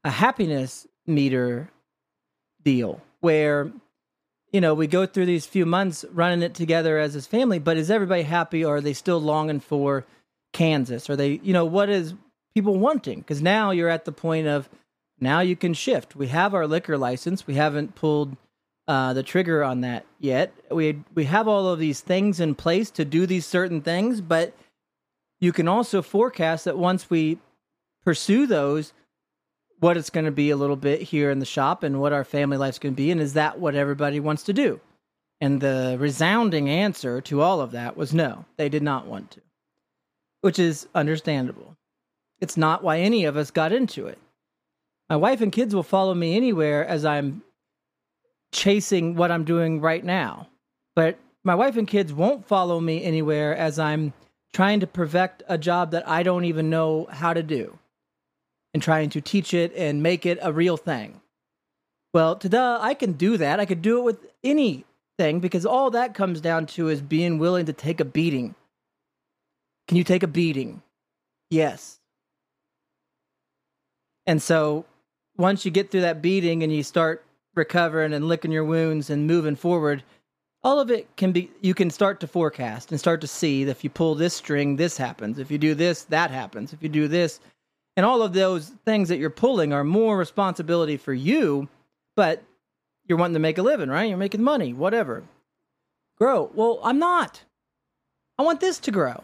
a 0.04 0.10
happiness 0.10 0.88
meter 1.06 1.70
deal 2.64 3.02
where 3.20 3.72
you 4.52 4.62
know 4.62 4.74
we 4.74 4.88
go 4.88 5.06
through 5.06 5.28
these 5.28 5.46
few 5.46 5.64
months 5.64 6.04
running 6.12 6.42
it 6.42 6.56
together 6.56 6.98
as 6.98 7.14
his 7.14 7.28
family, 7.28 7.60
but 7.60 7.78
is 7.78 7.92
everybody 7.92 8.24
happy 8.24 8.66
or 8.66 8.78
are 8.78 8.82
they 8.82 8.94
still 8.94 9.22
longing 9.22 9.60
for 9.60 10.06
Kansas? 10.54 11.08
Are 11.08 11.16
they 11.16 11.40
you 11.44 11.54
know 11.54 11.66
what 11.66 11.92
is 11.92 12.16
people 12.56 12.80
wanting? 12.80 13.20
Because 13.20 13.44
now 13.44 13.70
you're 13.70 13.88
at 13.88 14.06
the 14.06 14.12
point 14.12 14.48
of 14.48 14.68
now 15.20 15.42
you 15.42 15.56
can 15.56 15.76
shift. 15.76 16.16
We 16.16 16.30
have 16.30 16.56
our 16.56 16.66
liquor 16.66 16.98
license. 16.98 17.46
We 17.46 17.54
haven't 17.54 17.94
pulled 17.94 18.38
uh, 18.88 19.14
the 19.14 19.22
trigger 19.22 19.64
on 19.64 19.82
that 19.82 20.04
yet. 20.20 20.52
We 20.72 21.04
we 21.14 21.26
have 21.26 21.48
all 21.48 21.68
of 21.68 21.78
these 21.78 22.02
things 22.02 22.40
in 22.40 22.56
place 22.56 22.90
to 22.90 23.06
do 23.06 23.28
these 23.28 23.46
certain 23.46 23.84
things, 23.84 24.20
but 24.20 24.52
you 25.40 25.52
can 25.52 25.68
also 25.68 26.02
forecast 26.02 26.66
that 26.66 26.78
once 26.78 27.10
we 27.10 27.38
pursue 28.04 28.48
those, 28.48 28.94
what 29.80 29.98
it's 29.98 30.10
going 30.10 30.26
to 30.26 30.32
be 30.32 30.50
a 30.50 30.56
little 30.56 30.76
bit 30.76 31.02
here 31.02 31.30
in 31.30 31.40
the 31.40 31.46
shop 31.46 31.84
and 31.84 32.00
what 32.00 32.14
our 32.14 32.24
family 32.24 32.58
life's 32.58 32.80
going 32.80 32.94
to 32.94 32.98
be, 32.98 33.12
and 33.12 33.20
is 33.20 33.34
that 33.34 33.60
what 33.60 33.76
everybody 33.76 34.20
wants 34.20 34.44
to 34.44 34.54
do? 34.54 34.80
And 35.42 35.60
the 35.60 35.98
resounding 36.00 36.70
answer 36.70 37.20
to 37.22 37.42
all 37.42 37.60
of 37.60 37.72
that 37.72 37.98
was 37.98 38.14
no, 38.14 38.46
they 38.58 38.70
did 38.70 38.84
not 38.84 39.06
want 39.06 39.32
to, 39.32 39.42
which 40.42 40.60
is 40.60 40.88
understandable. 40.96 41.76
It's 42.40 42.58
not 42.58 42.84
why 42.84 43.00
any 43.00 43.26
of 43.26 43.38
us 43.38 43.52
got 43.52 43.74
into 43.74 44.08
it. 44.08 44.18
My 45.10 45.18
wife 45.18 45.42
and 45.42 45.52
kids 45.52 45.74
will 45.76 45.84
follow 45.84 46.14
me 46.14 46.36
anywhere 46.36 46.86
as 46.86 47.06
I'm 47.06 47.44
chasing 48.52 49.16
what 49.16 49.32
I'm 49.32 49.44
doing 49.44 49.82
right 49.82 50.04
now. 50.04 50.48
But 50.96 51.20
my 51.44 51.54
wife 51.54 51.78
and 51.78 51.88
kids 51.88 52.14
won't 52.14 52.48
follow 52.48 52.80
me 52.80 53.04
anywhere 53.04 53.56
as 53.56 53.78
I'm 53.78 54.14
trying 54.56 54.80
to 54.80 54.88
perfect 54.88 55.44
a 55.50 55.58
job 55.58 55.92
that 55.92 56.08
I 56.08 56.24
don't 56.24 56.46
even 56.46 56.70
know 56.70 57.10
how 57.12 57.34
to 57.34 57.44
do 57.44 57.78
and 58.74 58.82
trying 58.82 59.10
to 59.10 59.20
teach 59.20 59.54
it 59.54 59.74
and 59.76 60.02
make 60.02 60.26
it 60.26 60.40
a 60.42 60.54
real 60.54 60.78
thing. 60.78 61.20
Well, 62.14 62.38
tada, 62.38 62.80
I 62.80 62.94
can 62.94 63.12
do 63.12 63.36
that. 63.36 63.60
I 63.60 63.66
could 63.66 63.82
do 63.82 63.98
it 64.00 64.04
with 64.04 64.26
anything 64.46 65.42
because 65.42 65.66
all 65.66 65.92
that 65.92 66.14
comes 66.14 66.40
down 66.40 66.68
to 66.68 66.88
is 66.88 67.02
being 67.02 67.38
willing 67.38 67.66
to 67.66 67.74
take 67.74 68.00
a 68.00 68.06
beating. 68.06 68.56
Can 69.90 69.98
you 69.98 70.06
take 70.06 70.24
a 70.24 70.28
beating? 70.28 70.82
Yes. 71.50 72.00
And 74.26 74.42
so 74.42 74.86
once 75.36 75.66
you 75.66 75.72
get 75.72 75.92
through 75.92 76.02
that 76.08 76.22
beating 76.22 76.64
and 76.64 76.74
you 76.74 76.82
start 76.82 77.26
recovering 77.56 78.14
and 78.14 78.30
licking 78.30 78.54
your 78.54 78.64
wounds 78.64 79.10
and 79.10 79.28
moving 79.28 79.58
forward, 79.58 80.04
all 80.66 80.80
of 80.80 80.90
it 80.90 81.16
can 81.16 81.32
be 81.32 81.52
you 81.62 81.76
can 81.76 81.92
start 81.92 82.20
to 82.20 82.28
forecast 82.28 82.90
and 82.90 83.00
start 83.00 83.22
to 83.22 83.28
see 83.28 83.64
that 83.64 83.72
if 83.72 83.84
you 83.84 83.90
pull 83.92 84.16
this 84.16 84.34
string, 84.34 84.76
this 84.76 84.98
happens. 84.98 85.38
If 85.38 85.52
you 85.52 85.60
do 85.60 85.76
this, 85.76 86.06
that 86.06 86.32
happens. 86.32 86.74
If 86.74 86.82
you 86.82 86.90
do 86.90 87.08
this, 87.08 87.40
and 87.96 88.04
all 88.04 88.24
of 88.24 88.34
those 88.34 88.72
things 88.84 89.10
that 89.10 89.20
you're 89.20 89.30
pulling 89.30 89.74
are 89.74 89.84
more 89.84 90.18
responsibility 90.18 90.98
for 90.98 91.14
you, 91.14 91.70
but 92.16 92.42
you're 93.08 93.20
wanting 93.20 93.36
to 93.36 93.40
make 93.40 93.60
a 93.60 93.62
living, 93.62 93.90
right? 93.90 94.10
You're 94.10 94.18
making 94.18 94.42
money, 94.42 94.74
whatever. 94.74 95.24
Grow. 96.18 96.50
Well, 96.56 96.80
I'm 96.84 96.98
not. 96.98 97.44
I 98.40 98.44
want 98.44 98.60
this 98.60 98.80
to 98.80 98.92
grow. 98.92 99.24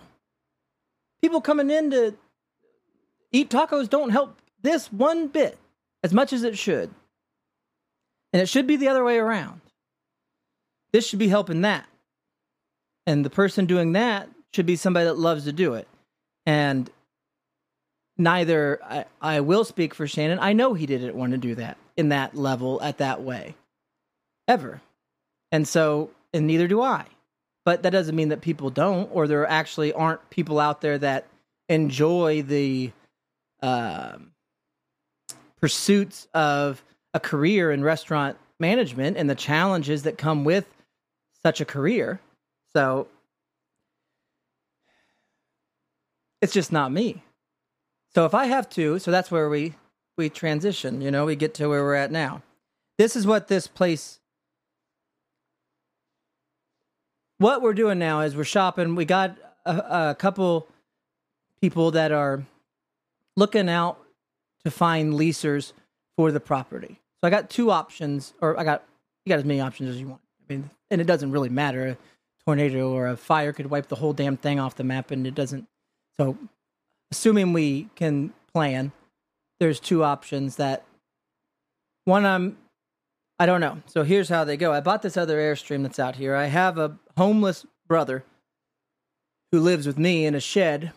People 1.23 1.41
coming 1.41 1.71
in 1.71 1.89
to 1.89 2.13
eat 3.31 3.49
tacos 3.49 3.89
don't 3.89 4.11
help 4.11 4.37
this 4.61 4.93
one 4.93 5.27
bit 5.27 5.57
as 6.03 6.13
much 6.13 6.33
as 6.33 6.43
it 6.43 6.55
should. 6.55 6.91
And 8.31 8.43
it 8.43 8.47
should 8.47 8.67
be 8.67 8.75
the 8.75 8.89
other 8.89 9.03
way 9.03 9.17
around. 9.17 9.61
This 10.93 11.07
should 11.07 11.19
be 11.19 11.27
helping 11.27 11.61
that. 11.61 11.85
And 13.07 13.25
the 13.25 13.29
person 13.29 13.65
doing 13.65 13.93
that 13.93 14.29
should 14.53 14.65
be 14.65 14.75
somebody 14.75 15.05
that 15.05 15.17
loves 15.17 15.45
to 15.45 15.51
do 15.51 15.73
it. 15.73 15.87
And 16.45 16.89
neither 18.17 18.79
I, 18.83 19.05
I 19.21 19.39
will 19.39 19.63
speak 19.63 19.93
for 19.93 20.07
Shannon. 20.07 20.39
I 20.39 20.53
know 20.53 20.73
he 20.73 20.85
didn't 20.85 21.15
want 21.15 21.31
to 21.31 21.37
do 21.37 21.55
that 21.55 21.77
in 21.97 22.09
that 22.09 22.35
level 22.35 22.81
at 22.81 22.97
that 22.99 23.21
way. 23.21 23.55
Ever. 24.47 24.81
And 25.51 25.67
so 25.67 26.11
and 26.33 26.47
neither 26.47 26.67
do 26.67 26.81
I. 26.81 27.05
But 27.63 27.83
that 27.83 27.91
doesn't 27.91 28.15
mean 28.15 28.29
that 28.29 28.41
people 28.41 28.69
don't, 28.69 29.09
or 29.13 29.27
there 29.27 29.45
actually 29.47 29.93
aren't 29.93 30.29
people 30.29 30.59
out 30.59 30.81
there 30.81 30.97
that 30.97 31.27
enjoy 31.69 32.41
the 32.41 32.91
um, 33.61 34.31
pursuits 35.59 36.27
of 36.33 36.83
a 37.13 37.19
career 37.19 37.71
in 37.71 37.83
restaurant 37.83 38.37
management 38.59 39.17
and 39.17 39.29
the 39.29 39.35
challenges 39.35 40.03
that 40.03 40.17
come 40.17 40.43
with 40.43 40.67
such 41.43 41.61
a 41.61 41.65
career. 41.65 42.19
So 42.73 43.07
it's 46.41 46.53
just 46.53 46.71
not 46.71 46.91
me. 46.91 47.23
So 48.13 48.25
if 48.25 48.33
I 48.33 48.45
have 48.45 48.69
to, 48.71 48.99
so 48.99 49.11
that's 49.11 49.31
where 49.31 49.49
we 49.49 49.75
we 50.17 50.29
transition, 50.29 51.01
you 51.01 51.09
know, 51.09 51.25
we 51.25 51.35
get 51.35 51.53
to 51.55 51.67
where 51.69 51.83
we're 51.83 51.95
at 51.95 52.11
now. 52.11 52.43
This 52.97 53.15
is 53.15 53.25
what 53.25 53.47
this 53.47 53.65
place 53.65 54.19
what 57.41 57.63
we're 57.63 57.73
doing 57.73 57.97
now 57.97 58.21
is 58.21 58.35
we're 58.35 58.43
shopping. 58.43 58.95
We 58.95 59.03
got 59.03 59.35
a, 59.65 60.09
a 60.09 60.15
couple 60.15 60.67
people 61.59 61.91
that 61.91 62.11
are 62.11 62.43
looking 63.35 63.67
out 63.67 63.97
to 64.63 64.69
find 64.69 65.13
leasers 65.13 65.73
for 66.15 66.31
the 66.31 66.39
property. 66.39 66.99
So 67.19 67.27
I 67.27 67.31
got 67.31 67.49
two 67.49 67.71
options, 67.71 68.33
or 68.41 68.59
I 68.59 68.63
got 68.63 68.83
you 69.25 69.31
got 69.31 69.39
as 69.39 69.45
many 69.45 69.59
options 69.59 69.89
as 69.89 69.99
you 69.99 70.07
want. 70.07 70.21
Mean, 70.51 70.69
and 70.89 71.01
it 71.01 71.07
doesn't 71.07 71.31
really 71.31 71.49
matter. 71.49 71.87
A 71.87 71.97
tornado 72.45 72.91
or 72.91 73.07
a 73.07 73.17
fire 73.17 73.53
could 73.53 73.69
wipe 73.69 73.87
the 73.87 73.95
whole 73.95 74.13
damn 74.13 74.37
thing 74.37 74.59
off 74.59 74.75
the 74.75 74.83
map, 74.83 75.11
and 75.11 75.25
it 75.25 75.35
doesn't. 75.35 75.67
So, 76.17 76.37
assuming 77.11 77.53
we 77.53 77.89
can 77.95 78.33
plan, 78.53 78.91
there's 79.59 79.79
two 79.79 80.03
options 80.03 80.57
that 80.57 80.85
one 82.05 82.25
I'm 82.25 82.57
I 83.41 83.47
don't 83.47 83.59
know. 83.59 83.81
So 83.87 84.03
here's 84.03 84.29
how 84.29 84.43
they 84.43 84.55
go. 84.55 84.71
I 84.71 84.81
bought 84.81 85.01
this 85.01 85.17
other 85.17 85.39
airstream 85.39 85.81
that's 85.81 85.97
out 85.97 86.15
here. 86.15 86.35
I 86.35 86.45
have 86.45 86.77
a 86.77 86.99
homeless 87.17 87.65
brother 87.87 88.23
who 89.51 89.59
lives 89.59 89.87
with 89.87 89.97
me 89.97 90.27
in 90.27 90.35
a 90.35 90.39
shed. 90.39 90.91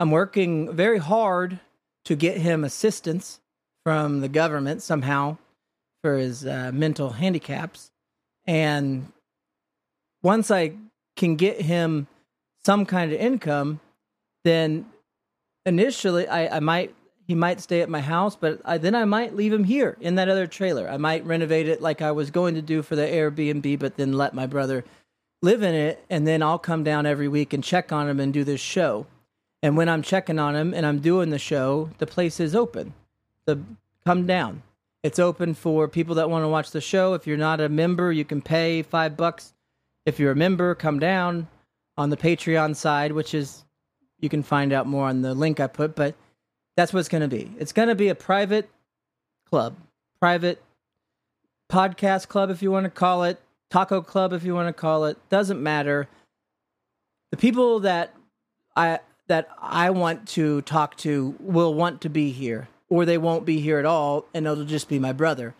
I'm 0.00 0.10
working 0.10 0.74
very 0.74 0.98
hard 0.98 1.60
to 2.06 2.16
get 2.16 2.38
him 2.38 2.64
assistance 2.64 3.38
from 3.84 4.22
the 4.22 4.28
government 4.28 4.82
somehow 4.82 5.38
for 6.02 6.16
his 6.16 6.44
uh, 6.44 6.72
mental 6.74 7.10
handicaps. 7.10 7.92
And 8.46 9.12
once 10.22 10.50
I 10.50 10.72
can 11.16 11.36
get 11.36 11.60
him 11.60 12.06
some 12.64 12.86
kind 12.86 13.12
of 13.12 13.20
income, 13.20 13.80
then 14.42 14.86
initially 15.66 16.26
I, 16.28 16.56
I 16.56 16.60
might 16.60 16.94
he 17.26 17.34
might 17.34 17.60
stay 17.60 17.80
at 17.80 17.88
my 17.88 18.00
house, 18.00 18.36
but 18.36 18.60
I, 18.64 18.76
then 18.76 18.94
I 18.94 19.06
might 19.06 19.34
leave 19.34 19.52
him 19.52 19.64
here 19.64 19.96
in 20.00 20.16
that 20.16 20.28
other 20.28 20.46
trailer. 20.46 20.88
I 20.88 20.98
might 20.98 21.24
renovate 21.24 21.68
it 21.68 21.80
like 21.80 22.02
I 22.02 22.12
was 22.12 22.30
going 22.30 22.54
to 22.54 22.62
do 22.62 22.82
for 22.82 22.96
the 22.96 23.02
Airbnb, 23.02 23.78
but 23.78 23.96
then 23.96 24.12
let 24.12 24.34
my 24.34 24.46
brother 24.46 24.84
live 25.40 25.62
in 25.62 25.74
it, 25.74 26.04
and 26.10 26.26
then 26.26 26.42
I'll 26.42 26.58
come 26.58 26.84
down 26.84 27.06
every 27.06 27.28
week 27.28 27.54
and 27.54 27.64
check 27.64 27.92
on 27.92 28.08
him 28.08 28.20
and 28.20 28.32
do 28.32 28.44
this 28.44 28.60
show. 28.60 29.06
And 29.62 29.76
when 29.76 29.88
I'm 29.88 30.02
checking 30.02 30.38
on 30.38 30.54
him 30.54 30.74
and 30.74 30.84
I'm 30.84 30.98
doing 30.98 31.30
the 31.30 31.38
show, 31.38 31.88
the 31.96 32.06
place 32.06 32.40
is 32.40 32.54
open. 32.54 32.92
The 33.46 33.58
come 34.04 34.26
down. 34.26 34.62
It's 35.04 35.18
open 35.18 35.52
for 35.52 35.86
people 35.86 36.14
that 36.14 36.30
want 36.30 36.44
to 36.44 36.48
watch 36.48 36.70
the 36.70 36.80
show. 36.80 37.12
If 37.12 37.26
you're 37.26 37.36
not 37.36 37.60
a 37.60 37.68
member, 37.68 38.10
you 38.10 38.24
can 38.24 38.40
pay 38.40 38.80
five 38.80 39.18
bucks. 39.18 39.52
If 40.06 40.18
you're 40.18 40.32
a 40.32 40.36
member, 40.36 40.74
come 40.74 40.98
down 40.98 41.46
on 41.98 42.08
the 42.08 42.16
Patreon 42.16 42.74
side, 42.74 43.12
which 43.12 43.34
is 43.34 43.64
you 44.18 44.30
can 44.30 44.42
find 44.42 44.72
out 44.72 44.86
more 44.86 45.06
on 45.06 45.20
the 45.20 45.34
link 45.34 45.60
I 45.60 45.66
put, 45.66 45.94
but 45.94 46.14
that's 46.74 46.94
what 46.94 47.00
it's 47.00 47.10
going 47.10 47.20
to 47.20 47.28
be. 47.28 47.52
It's 47.58 47.72
going 47.72 47.88
to 47.88 47.94
be 47.94 48.08
a 48.08 48.14
private 48.14 48.70
club, 49.50 49.76
private 50.18 50.62
podcast 51.70 52.28
club, 52.28 52.48
if 52.48 52.62
you 52.62 52.70
want 52.70 52.84
to 52.84 52.90
call 52.90 53.24
it, 53.24 53.38
taco 53.70 54.00
club, 54.00 54.32
if 54.32 54.42
you 54.42 54.54
want 54.54 54.68
to 54.68 54.72
call 54.72 55.04
it. 55.04 55.18
Doesn't 55.28 55.62
matter. 55.62 56.08
The 57.30 57.36
people 57.36 57.80
that 57.80 58.14
I 58.74 59.00
that 59.26 59.50
I 59.60 59.90
want 59.90 60.28
to 60.28 60.62
talk 60.62 60.96
to 60.98 61.34
will 61.40 61.74
want 61.74 62.00
to 62.02 62.08
be 62.08 62.30
here, 62.30 62.68
or 62.94 63.04
they 63.04 63.18
won't 63.18 63.44
be 63.44 63.58
here 63.58 63.80
at 63.80 63.84
all, 63.84 64.24
and 64.32 64.46
it'll 64.46 64.64
just 64.64 64.88
be 64.88 65.00
my 65.00 65.12
brother. 65.12 65.52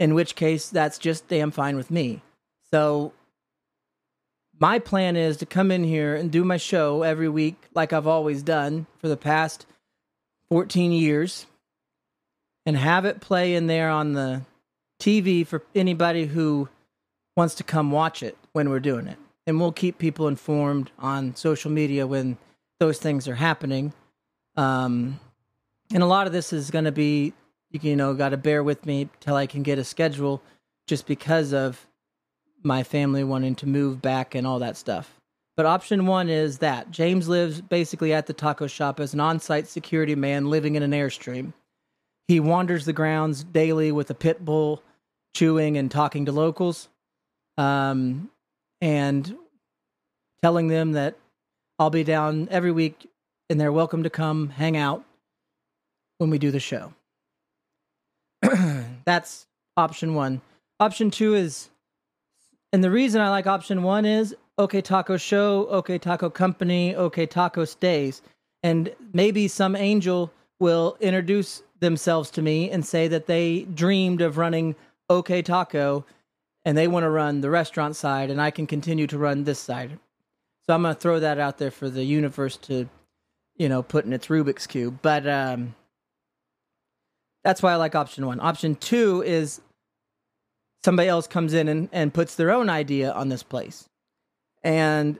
In 0.00 0.14
which 0.14 0.34
case, 0.34 0.68
that's 0.68 0.98
just 0.98 1.28
damn 1.28 1.52
fine 1.52 1.76
with 1.76 1.92
me. 1.92 2.22
So, 2.72 3.12
my 4.58 4.80
plan 4.80 5.16
is 5.16 5.36
to 5.36 5.46
come 5.46 5.70
in 5.70 5.84
here 5.84 6.16
and 6.16 6.28
do 6.28 6.44
my 6.44 6.56
show 6.56 7.04
every 7.04 7.28
week, 7.28 7.68
like 7.72 7.92
I've 7.92 8.08
always 8.08 8.42
done 8.42 8.86
for 8.98 9.06
the 9.06 9.16
past 9.16 9.64
14 10.48 10.90
years, 10.90 11.46
and 12.66 12.76
have 12.76 13.04
it 13.04 13.20
play 13.20 13.54
in 13.54 13.68
there 13.68 13.88
on 13.88 14.14
the 14.14 14.42
TV 15.00 15.46
for 15.46 15.62
anybody 15.76 16.26
who 16.26 16.68
wants 17.36 17.54
to 17.56 17.62
come 17.62 17.92
watch 17.92 18.24
it 18.24 18.36
when 18.54 18.70
we're 18.70 18.80
doing 18.80 19.06
it. 19.06 19.18
And 19.46 19.60
we'll 19.60 19.70
keep 19.70 19.98
people 19.98 20.26
informed 20.26 20.90
on 20.98 21.36
social 21.36 21.70
media 21.70 22.08
when 22.08 22.38
those 22.80 22.98
things 22.98 23.28
are 23.28 23.36
happening. 23.36 23.92
Um, 24.56 25.20
and 25.92 26.02
a 26.02 26.06
lot 26.06 26.26
of 26.26 26.32
this 26.32 26.52
is 26.52 26.70
going 26.70 26.86
to 26.86 26.92
be, 26.92 27.32
you 27.70 27.96
know, 27.96 28.14
got 28.14 28.30
to 28.30 28.36
bear 28.36 28.62
with 28.62 28.86
me 28.86 29.08
till 29.20 29.36
I 29.36 29.46
can 29.46 29.62
get 29.62 29.78
a 29.78 29.84
schedule 29.84 30.42
just 30.86 31.06
because 31.06 31.52
of 31.52 31.86
my 32.62 32.82
family 32.82 33.24
wanting 33.24 33.54
to 33.56 33.66
move 33.66 34.00
back 34.00 34.34
and 34.34 34.46
all 34.46 34.58
that 34.60 34.76
stuff. 34.76 35.20
But 35.56 35.66
option 35.66 36.06
one 36.06 36.30
is 36.30 36.58
that 36.58 36.90
James 36.90 37.28
lives 37.28 37.60
basically 37.60 38.12
at 38.12 38.26
the 38.26 38.32
taco 38.32 38.66
shop 38.66 39.00
as 39.00 39.12
an 39.12 39.20
on 39.20 39.38
site 39.38 39.68
security 39.68 40.14
man 40.14 40.48
living 40.48 40.76
in 40.76 40.82
an 40.82 40.92
Airstream. 40.92 41.52
He 42.26 42.40
wanders 42.40 42.86
the 42.86 42.92
grounds 42.92 43.44
daily 43.44 43.92
with 43.92 44.08
a 44.10 44.14
pit 44.14 44.42
bull, 44.44 44.82
chewing 45.34 45.76
and 45.76 45.90
talking 45.90 46.26
to 46.26 46.32
locals, 46.32 46.88
um, 47.58 48.30
and 48.80 49.36
telling 50.42 50.68
them 50.68 50.92
that 50.92 51.16
I'll 51.78 51.90
be 51.90 52.04
down 52.04 52.48
every 52.50 52.72
week 52.72 53.10
and 53.50 53.60
they're 53.60 53.72
welcome 53.72 54.04
to 54.04 54.10
come 54.10 54.48
hang 54.48 54.76
out 54.76 55.04
when 56.18 56.30
we 56.30 56.38
do 56.38 56.50
the 56.50 56.60
show. 56.60 56.92
That's 59.04 59.46
option 59.76 60.14
one. 60.14 60.40
Option 60.80 61.10
two 61.10 61.34
is, 61.34 61.68
and 62.72 62.82
the 62.82 62.90
reason 62.90 63.20
I 63.20 63.30
like 63.30 63.46
option 63.46 63.82
one 63.82 64.04
is 64.04 64.34
OK 64.58 64.80
Taco 64.80 65.16
Show, 65.16 65.66
OK 65.68 65.98
Taco 65.98 66.30
Company, 66.30 66.94
OK 66.94 67.26
Taco 67.26 67.64
Stays. 67.64 68.22
And 68.62 68.94
maybe 69.12 69.48
some 69.48 69.74
angel 69.74 70.32
will 70.60 70.96
introduce 71.00 71.62
themselves 71.80 72.30
to 72.30 72.42
me 72.42 72.70
and 72.70 72.86
say 72.86 73.08
that 73.08 73.26
they 73.26 73.62
dreamed 73.62 74.20
of 74.20 74.38
running 74.38 74.76
OK 75.10 75.42
Taco 75.42 76.04
and 76.64 76.78
they 76.78 76.86
want 76.86 77.04
to 77.04 77.10
run 77.10 77.40
the 77.40 77.50
restaurant 77.50 77.96
side 77.96 78.30
and 78.30 78.40
I 78.40 78.50
can 78.50 78.66
continue 78.66 79.06
to 79.08 79.18
run 79.18 79.44
this 79.44 79.58
side. 79.58 79.98
So 80.64 80.74
I'm 80.74 80.82
going 80.82 80.94
to 80.94 81.00
throw 81.00 81.18
that 81.18 81.38
out 81.38 81.58
there 81.58 81.72
for 81.72 81.90
the 81.90 82.04
universe 82.04 82.56
to, 82.58 82.88
you 83.56 83.68
know, 83.68 83.82
put 83.82 84.04
in 84.04 84.12
its 84.12 84.28
Rubik's 84.28 84.68
cube. 84.68 85.00
But 85.02 85.26
um, 85.26 85.74
that's 87.44 87.62
why 87.62 87.72
I 87.72 87.76
like 87.76 87.94
option 87.94 88.26
one. 88.26 88.40
Option 88.40 88.76
two 88.76 89.22
is 89.22 89.60
somebody 90.84 91.08
else 91.08 91.26
comes 91.26 91.54
in 91.54 91.68
and, 91.68 91.88
and 91.92 92.12
puts 92.14 92.34
their 92.34 92.50
own 92.50 92.68
idea 92.68 93.12
on 93.12 93.28
this 93.28 93.42
place, 93.42 93.88
and 94.62 95.18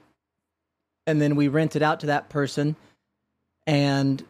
and 1.07 1.21
then 1.21 1.37
we 1.37 1.49
rent 1.49 1.77
it 1.77 1.83
out 1.83 2.01
to 2.01 2.07
that 2.07 2.29
person, 2.29 2.77
and 3.67 4.25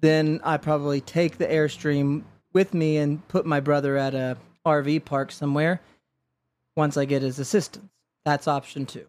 then 0.00 0.40
I 0.44 0.56
probably 0.56 1.00
take 1.00 1.38
the 1.38 1.46
airstream 1.46 2.24
with 2.52 2.74
me 2.74 2.96
and 2.98 3.26
put 3.28 3.46
my 3.46 3.60
brother 3.60 3.96
at 3.96 4.14
a 4.14 4.36
RV 4.66 5.04
park 5.04 5.32
somewhere. 5.32 5.80
Once 6.76 6.96
I 6.96 7.04
get 7.04 7.22
his 7.22 7.38
assistance, 7.38 7.88
that's 8.24 8.48
option 8.48 8.84
two. 8.84 9.06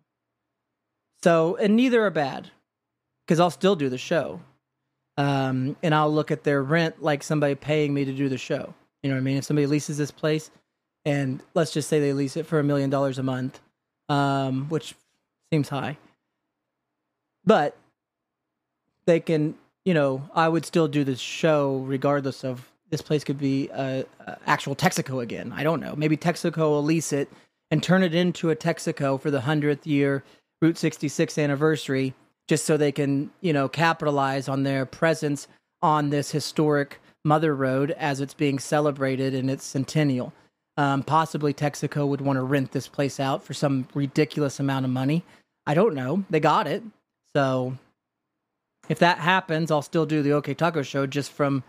So, 1.23 1.55
and 1.55 1.75
neither 1.75 2.05
are 2.05 2.11
bad 2.11 2.51
because 3.25 3.39
I'll 3.39 3.49
still 3.49 3.75
do 3.75 3.89
the 3.89 3.97
show. 3.97 4.39
Um, 5.17 5.77
and 5.81 5.95
I'll 5.95 6.13
look 6.13 6.31
at 6.31 6.43
their 6.43 6.61
rent 6.61 7.01
like 7.01 7.23
somebody 7.23 7.55
paying 7.55 7.93
me 7.93 8.05
to 8.05 8.13
do 8.13 8.27
the 8.29 8.37
show. 8.37 8.73
You 9.01 9.09
know 9.09 9.15
what 9.15 9.21
I 9.21 9.23
mean? 9.23 9.37
If 9.37 9.45
somebody 9.45 9.67
leases 9.67 9.97
this 9.97 10.11
place 10.11 10.51
and 11.05 11.41
let's 11.53 11.71
just 11.71 11.87
say 11.87 11.99
they 11.99 12.13
lease 12.13 12.35
it 12.35 12.45
for 12.45 12.59
a 12.59 12.63
million 12.63 12.89
dollars 12.89 13.17
a 13.17 13.23
month, 13.23 13.59
um, 14.09 14.67
which 14.69 14.95
seems 15.51 15.69
high, 15.69 15.97
but 17.45 17.77
they 19.05 19.19
can, 19.19 19.55
you 19.85 19.93
know, 19.93 20.27
I 20.33 20.49
would 20.49 20.65
still 20.65 20.87
do 20.87 21.03
the 21.03 21.15
show 21.15 21.77
regardless 21.87 22.43
of 22.43 22.71
this 22.89 23.01
place 23.01 23.23
could 23.23 23.37
be 23.37 23.69
a, 23.69 24.05
a 24.25 24.37
actual 24.45 24.75
Texaco 24.75 25.21
again. 25.21 25.53
I 25.55 25.63
don't 25.63 25.79
know. 25.79 25.95
Maybe 25.95 26.17
Texaco 26.17 26.57
will 26.57 26.83
lease 26.83 27.13
it 27.13 27.29
and 27.71 27.81
turn 27.81 28.03
it 28.03 28.13
into 28.13 28.49
a 28.49 28.55
Texaco 28.55 29.19
for 29.19 29.31
the 29.31 29.41
hundredth 29.41 29.87
year 29.87 30.23
Route 30.61 30.77
66 30.77 31.37
anniversary 31.37 32.13
just 32.47 32.65
so 32.65 32.77
they 32.77 32.91
can, 32.91 33.31
you 33.41 33.53
know, 33.53 33.67
capitalize 33.67 34.47
on 34.47 34.63
their 34.63 34.85
presence 34.85 35.47
on 35.81 36.09
this 36.09 36.31
historic 36.31 36.99
mother 37.23 37.55
road 37.55 37.91
as 37.91 38.21
it's 38.21 38.33
being 38.33 38.59
celebrated 38.59 39.33
in 39.33 39.49
its 39.49 39.63
centennial. 39.63 40.33
Um, 40.77 41.03
possibly 41.03 41.53
Texaco 41.53 42.07
would 42.07 42.21
want 42.21 42.37
to 42.37 42.43
rent 42.43 42.71
this 42.71 42.87
place 42.87 43.19
out 43.19 43.43
for 43.43 43.53
some 43.53 43.87
ridiculous 43.93 44.59
amount 44.59 44.85
of 44.85 44.91
money. 44.91 45.23
I 45.65 45.73
don't 45.73 45.95
know. 45.95 46.23
They 46.29 46.39
got 46.39 46.67
it. 46.67 46.83
So 47.35 47.77
if 48.89 48.99
that 48.99 49.17
happens, 49.19 49.71
I'll 49.71 49.81
still 49.81 50.05
do 50.05 50.21
the 50.21 50.33
OK 50.33 50.53
Taco 50.53 50.83
show 50.83 51.07
just 51.07 51.31
from 51.31 51.63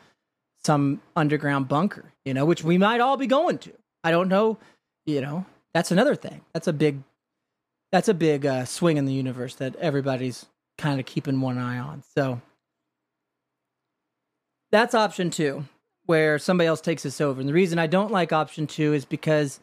some 0.64 1.00
underground 1.14 1.68
bunker, 1.68 2.12
you 2.24 2.34
know, 2.34 2.44
which 2.44 2.64
we 2.64 2.78
might 2.78 3.00
all 3.00 3.16
be 3.16 3.26
going 3.26 3.58
to. 3.58 3.72
I 4.02 4.10
don't 4.10 4.28
know. 4.28 4.58
You 5.06 5.20
know, 5.20 5.46
that's 5.72 5.92
another 5.92 6.16
thing. 6.16 6.40
That's 6.52 6.66
a 6.66 6.72
big 6.72 7.02
that's 7.92 8.08
a 8.08 8.14
big 8.14 8.44
uh, 8.44 8.64
swing 8.64 8.96
in 8.96 9.06
the 9.06 9.12
universe 9.12 9.54
that 9.54 9.76
everybody's 9.76 10.46
kind 10.78 11.00
of 11.00 11.06
keeping 11.06 11.40
one 11.40 11.58
eye 11.58 11.78
on. 11.78 12.02
So 12.14 12.40
that's 14.70 14.94
option 14.94 15.30
two, 15.30 15.64
where 16.06 16.38
somebody 16.38 16.68
else 16.68 16.80
takes 16.80 17.06
us 17.06 17.20
over. 17.20 17.40
And 17.40 17.48
the 17.48 17.54
reason 17.54 17.78
I 17.78 17.86
don't 17.86 18.12
like 18.12 18.32
option 18.32 18.66
two 18.66 18.92
is 18.92 19.04
because 19.04 19.60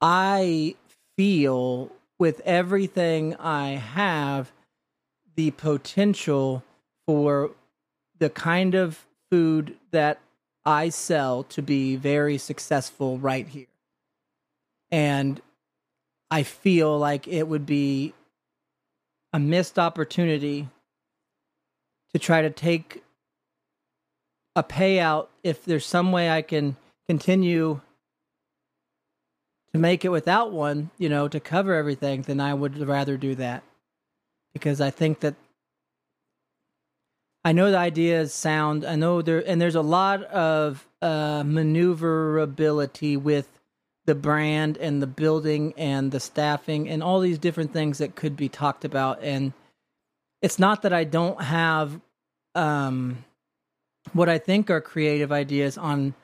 I 0.00 0.76
feel 1.16 1.90
with 2.18 2.40
everything 2.44 3.34
I 3.36 3.70
have 3.70 4.52
the 5.34 5.50
potential 5.52 6.62
for 7.06 7.50
the 8.18 8.30
kind 8.30 8.74
of 8.74 9.06
food 9.30 9.76
that 9.90 10.18
I 10.64 10.88
sell 10.88 11.44
to 11.44 11.62
be 11.62 11.96
very 11.96 12.38
successful 12.38 13.18
right 13.18 13.46
here. 13.46 13.66
And 14.90 15.40
I 16.30 16.42
feel 16.42 16.98
like 16.98 17.28
it 17.28 17.46
would 17.46 17.66
be 17.66 18.14
a 19.36 19.38
missed 19.38 19.78
opportunity 19.78 20.66
to 22.10 22.18
try 22.18 22.40
to 22.40 22.48
take 22.48 23.02
a 24.56 24.62
payout 24.62 25.26
if 25.42 25.62
there's 25.62 25.84
some 25.84 26.10
way 26.10 26.30
I 26.30 26.40
can 26.40 26.74
continue 27.06 27.82
to 29.74 29.78
make 29.78 30.06
it 30.06 30.08
without 30.08 30.52
one, 30.52 30.88
you 30.96 31.10
know, 31.10 31.28
to 31.28 31.38
cover 31.38 31.74
everything, 31.74 32.22
then 32.22 32.40
I 32.40 32.54
would 32.54 32.78
rather 32.78 33.18
do 33.18 33.34
that. 33.34 33.62
Because 34.54 34.80
I 34.80 34.88
think 34.88 35.20
that 35.20 35.34
I 37.44 37.52
know 37.52 37.70
the 37.70 37.76
idea 37.76 38.22
is 38.22 38.32
sound, 38.32 38.86
I 38.86 38.96
know 38.96 39.20
there, 39.20 39.46
and 39.46 39.60
there's 39.60 39.74
a 39.74 39.82
lot 39.82 40.22
of 40.22 40.88
uh, 41.02 41.42
maneuverability 41.44 43.18
with 43.18 43.55
the 44.06 44.14
brand 44.14 44.78
and 44.78 45.02
the 45.02 45.06
building 45.06 45.74
and 45.76 46.10
the 46.12 46.20
staffing 46.20 46.88
and 46.88 47.02
all 47.02 47.20
these 47.20 47.38
different 47.38 47.72
things 47.72 47.98
that 47.98 48.14
could 48.14 48.36
be 48.36 48.48
talked 48.48 48.84
about. 48.84 49.22
And 49.22 49.52
it's 50.42 50.58
not 50.58 50.82
that 50.82 50.92
I 50.92 51.04
don't 51.04 51.40
have 51.42 52.00
um 52.54 53.24
what 54.12 54.28
I 54.28 54.38
think 54.38 54.70
are 54.70 54.80
creative 54.80 55.32
ideas 55.32 55.76
on 55.76 56.14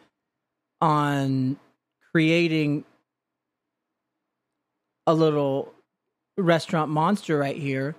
on 0.80 1.56
creating 2.12 2.84
a 5.06 5.14
little 5.14 5.72
restaurant 6.38 6.90
monster 6.90 7.36
right 7.36 7.56
here 7.56 7.94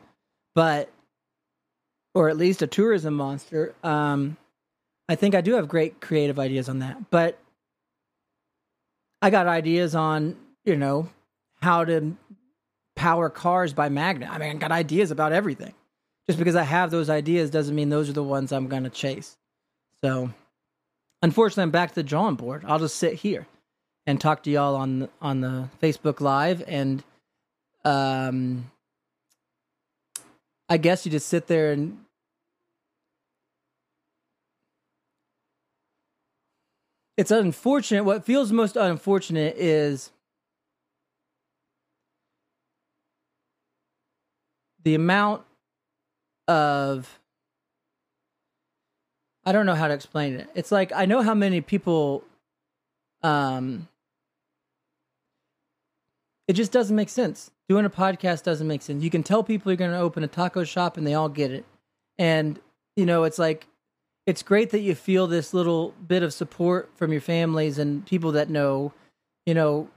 but 0.55 0.89
or 2.15 2.29
at 2.29 2.37
least 2.37 2.61
a 2.61 2.67
tourism 2.67 3.15
monster. 3.15 3.75
Um 3.83 4.37
I 5.09 5.15
think 5.15 5.35
I 5.35 5.41
do 5.41 5.55
have 5.55 5.67
great 5.67 5.99
creative 5.99 6.39
ideas 6.39 6.69
on 6.69 6.79
that 6.79 7.09
but 7.11 7.37
I 9.23 9.29
got 9.29 9.47
ideas 9.47 9.95
on, 9.95 10.35
you 10.65 10.75
know, 10.75 11.09
how 11.61 11.85
to 11.85 12.17
power 12.93 13.29
cars 13.29 13.71
by 13.71 13.87
magnet. 13.87 14.29
I 14.29 14.37
mean, 14.37 14.49
I 14.49 14.53
got 14.55 14.73
ideas 14.73 15.11
about 15.11 15.31
everything. 15.31 15.73
Just 16.27 16.37
because 16.37 16.57
I 16.57 16.63
have 16.63 16.91
those 16.91 17.09
ideas 17.09 17.49
doesn't 17.49 17.73
mean 17.73 17.87
those 17.87 18.09
are 18.09 18.13
the 18.13 18.21
ones 18.21 18.51
I'm 18.51 18.67
going 18.67 18.83
to 18.83 18.89
chase. 18.89 19.37
So, 20.03 20.29
unfortunately, 21.21 21.63
I'm 21.63 21.71
back 21.71 21.89
to 21.91 21.95
the 21.95 22.03
drawing 22.03 22.35
board. 22.35 22.65
I'll 22.67 22.79
just 22.79 22.97
sit 22.97 23.13
here 23.13 23.47
and 24.05 24.19
talk 24.19 24.43
to 24.43 24.51
y'all 24.51 24.75
on 24.75 25.07
on 25.21 25.39
the 25.39 25.69
Facebook 25.81 26.19
Live, 26.19 26.61
and 26.67 27.01
um, 27.85 28.69
I 30.67 30.75
guess 30.75 31.05
you 31.05 31.13
just 31.13 31.29
sit 31.29 31.47
there 31.47 31.71
and 31.71 32.02
it's 37.17 37.31
unfortunate. 37.31 38.03
What 38.03 38.25
feels 38.25 38.51
most 38.51 38.75
unfortunate 38.75 39.55
is 39.57 40.11
the 44.83 44.95
amount 44.95 45.43
of 46.47 47.19
I 49.45 49.51
don't 49.51 49.65
know 49.65 49.75
how 49.75 49.87
to 49.87 49.93
explain 49.93 50.35
it. 50.35 50.49
It's 50.55 50.71
like 50.71 50.91
I 50.93 51.05
know 51.05 51.21
how 51.21 51.33
many 51.33 51.61
people 51.61 52.23
um 53.21 53.87
it 56.47 56.53
just 56.53 56.71
doesn't 56.71 56.95
make 56.95 57.09
sense. 57.09 57.51
Doing 57.69 57.85
a 57.85 57.89
podcast 57.89 58.43
doesn't 58.43 58.67
make 58.67 58.81
sense. 58.81 59.03
You 59.03 59.09
can 59.09 59.23
tell 59.23 59.43
people 59.43 59.71
you're 59.71 59.77
going 59.77 59.91
to 59.91 59.97
open 59.97 60.23
a 60.23 60.27
taco 60.27 60.65
shop 60.65 60.97
and 60.97 61.07
they 61.07 61.13
all 61.13 61.29
get 61.29 61.51
it. 61.51 61.65
And 62.17 62.59
you 62.95 63.05
know, 63.05 63.23
it's 63.23 63.39
like 63.39 63.67
it's 64.25 64.43
great 64.43 64.69
that 64.71 64.79
you 64.79 64.95
feel 64.95 65.27
this 65.27 65.53
little 65.53 65.93
bit 66.07 66.23
of 66.23 66.33
support 66.33 66.89
from 66.95 67.11
your 67.11 67.21
families 67.21 67.77
and 67.77 68.05
people 68.05 68.31
that 68.33 68.49
know, 68.49 68.93
you 69.45 69.53
know, 69.53 69.89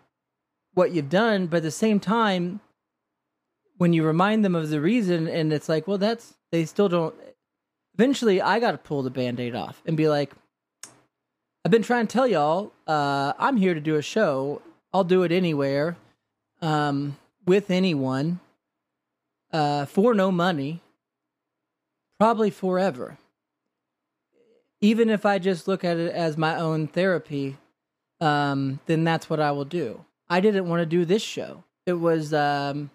what 0.74 0.92
you've 0.92 1.08
done, 1.08 1.46
but 1.46 1.58
at 1.58 1.62
the 1.62 1.70
same 1.70 2.00
time 2.00 2.60
when 3.78 3.92
you 3.92 4.04
remind 4.04 4.44
them 4.44 4.54
of 4.54 4.68
the 4.68 4.80
reason 4.80 5.28
and 5.28 5.52
it's 5.52 5.68
like, 5.68 5.86
well, 5.86 5.98
that's 5.98 6.34
they 6.50 6.64
still 6.64 6.88
don't 6.88 7.14
eventually 7.94 8.40
I 8.40 8.60
got 8.60 8.72
to 8.72 8.78
pull 8.78 9.02
the 9.02 9.10
band-aid 9.10 9.54
off 9.54 9.82
and 9.86 9.96
be 9.96 10.08
like 10.08 10.32
I've 11.64 11.70
been 11.70 11.82
trying 11.82 12.06
to 12.06 12.12
tell 12.12 12.26
y'all 12.26 12.72
uh 12.86 13.32
I'm 13.38 13.56
here 13.56 13.74
to 13.74 13.80
do 13.80 13.96
a 13.96 14.02
show. 14.02 14.62
I'll 14.92 15.04
do 15.04 15.22
it 15.22 15.32
anywhere 15.32 15.96
um 16.62 17.16
with 17.46 17.70
anyone 17.70 18.40
uh 19.52 19.86
for 19.86 20.14
no 20.14 20.30
money 20.30 20.80
probably 22.18 22.50
forever 22.50 23.18
even 24.80 25.10
if 25.10 25.24
I 25.26 25.38
just 25.38 25.66
look 25.68 25.84
at 25.84 25.96
it 25.96 26.12
as 26.12 26.36
my 26.36 26.56
own 26.56 26.86
therapy, 26.86 27.56
um, 28.20 28.80
then 28.86 29.04
that's 29.04 29.28
what 29.30 29.40
I 29.40 29.50
will 29.52 29.64
do. 29.64 30.04
I 30.28 30.40
didn't 30.40 30.68
want 30.68 30.80
to 30.80 30.86
do 30.86 31.04
this 31.04 31.22
show. 31.22 31.64
It 31.86 31.94
was 31.94 32.34
um, 32.34 32.90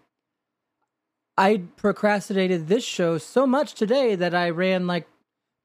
I 1.38 1.62
procrastinated 1.78 2.68
this 2.68 2.84
show 2.84 3.18
so 3.18 3.48
much 3.48 3.74
today 3.74 4.16
that 4.16 4.36
I 4.36 4.50
ran 4.50 4.86
like 4.88 5.08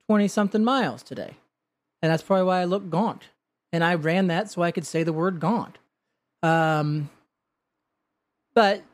twenty 0.06 0.28
something 0.28 0.62
miles 0.62 1.02
today, 1.02 1.36
and 2.00 2.12
that's 2.12 2.22
probably 2.22 2.44
why 2.44 2.60
I 2.60 2.64
look 2.64 2.88
gaunt. 2.88 3.24
And 3.72 3.82
I 3.82 3.94
ran 3.94 4.28
that 4.28 4.50
so 4.50 4.62
I 4.62 4.70
could 4.70 4.86
say 4.86 5.02
the 5.02 5.12
word 5.12 5.40
gaunt. 5.40 5.78
Um, 6.42 7.10
but 8.54 8.84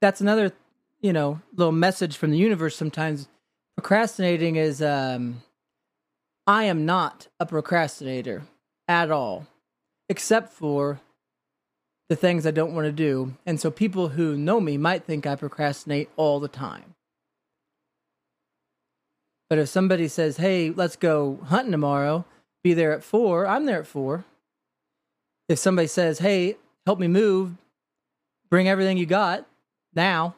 that's 0.00 0.20
another, 0.20 0.52
you 1.00 1.12
know, 1.12 1.40
little 1.54 1.72
message 1.72 2.16
from 2.16 2.32
the 2.32 2.36
universe. 2.36 2.76
Sometimes 2.76 3.28
procrastinating 3.76 4.56
is 4.56 4.82
um 4.82 5.42
I 6.46 6.64
am 6.64 6.84
not 6.84 7.28
a 7.40 7.46
procrastinator 7.46 8.42
at 8.86 9.10
all, 9.10 9.46
except 10.08 10.52
for 10.52 11.00
the 12.10 12.16
things 12.16 12.46
I 12.46 12.50
don't 12.50 12.74
want 12.74 12.84
to 12.84 12.92
do. 12.92 13.34
And 13.46 13.58
so 13.58 13.70
people 13.70 14.08
who 14.08 14.36
know 14.36 14.60
me 14.60 14.76
might 14.76 15.04
think 15.04 15.26
I 15.26 15.36
procrastinate 15.36 16.10
all 16.16 16.38
the 16.38 16.48
time. 16.48 16.94
But 19.48 19.58
if 19.58 19.68
somebody 19.68 20.08
says, 20.08 20.36
hey, 20.36 20.70
let's 20.70 20.96
go 20.96 21.38
hunting 21.44 21.72
tomorrow, 21.72 22.26
be 22.62 22.74
there 22.74 22.92
at 22.92 23.02
four, 23.04 23.46
I'm 23.46 23.64
there 23.64 23.80
at 23.80 23.86
four. 23.86 24.24
If 25.48 25.58
somebody 25.58 25.88
says, 25.88 26.18
hey, 26.18 26.56
help 26.84 26.98
me 26.98 27.08
move, 27.08 27.52
bring 28.50 28.68
everything 28.68 28.98
you 28.98 29.06
got 29.06 29.46
now, 29.94 30.34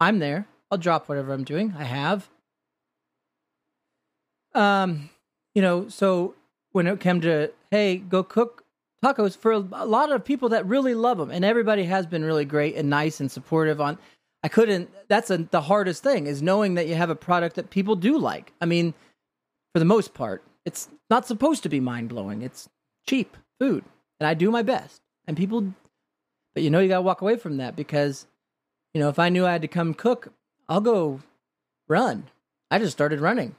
I'm 0.00 0.18
there. 0.18 0.46
I'll 0.70 0.78
drop 0.78 1.08
whatever 1.08 1.32
I'm 1.32 1.44
doing. 1.44 1.74
I 1.76 1.84
have. 1.84 2.28
Um, 4.54 5.10
you 5.54 5.62
know, 5.62 5.88
so 5.88 6.34
when 6.72 6.86
it 6.86 7.00
came 7.00 7.20
to 7.22 7.50
hey, 7.70 7.96
go 7.96 8.22
cook 8.22 8.64
tacos 9.02 9.36
for 9.36 9.52
a 9.52 9.58
lot 9.58 10.12
of 10.12 10.24
people 10.24 10.50
that 10.50 10.66
really 10.66 10.94
love 10.94 11.18
them, 11.18 11.30
and 11.30 11.44
everybody 11.44 11.84
has 11.84 12.06
been 12.06 12.24
really 12.24 12.44
great 12.44 12.76
and 12.76 12.88
nice 12.88 13.20
and 13.20 13.30
supportive 13.30 13.80
on. 13.80 13.98
I 14.44 14.48
couldn't. 14.48 14.90
That's 15.08 15.30
a, 15.30 15.38
the 15.38 15.60
hardest 15.60 16.02
thing 16.02 16.26
is 16.26 16.42
knowing 16.42 16.74
that 16.74 16.88
you 16.88 16.94
have 16.94 17.10
a 17.10 17.14
product 17.14 17.56
that 17.56 17.70
people 17.70 17.94
do 17.94 18.18
like. 18.18 18.52
I 18.60 18.66
mean, 18.66 18.94
for 19.72 19.78
the 19.78 19.84
most 19.84 20.14
part, 20.14 20.42
it's 20.64 20.88
not 21.10 21.26
supposed 21.26 21.62
to 21.62 21.68
be 21.68 21.80
mind 21.80 22.08
blowing. 22.08 22.42
It's 22.42 22.68
cheap 23.06 23.36
food, 23.60 23.84
and 24.18 24.26
I 24.26 24.34
do 24.34 24.50
my 24.50 24.62
best. 24.62 25.00
And 25.28 25.36
people, 25.36 25.72
but 26.54 26.64
you 26.64 26.70
know, 26.70 26.80
you 26.80 26.88
got 26.88 26.96
to 26.96 27.02
walk 27.02 27.22
away 27.22 27.36
from 27.36 27.58
that 27.58 27.76
because, 27.76 28.26
you 28.92 29.00
know, 29.00 29.08
if 29.08 29.20
I 29.20 29.28
knew 29.28 29.46
I 29.46 29.52
had 29.52 29.62
to 29.62 29.68
come 29.68 29.94
cook, 29.94 30.32
I'll 30.68 30.80
go 30.80 31.20
run. 31.88 32.24
I 32.70 32.78
just 32.78 32.92
started 32.92 33.20
running 33.20 33.54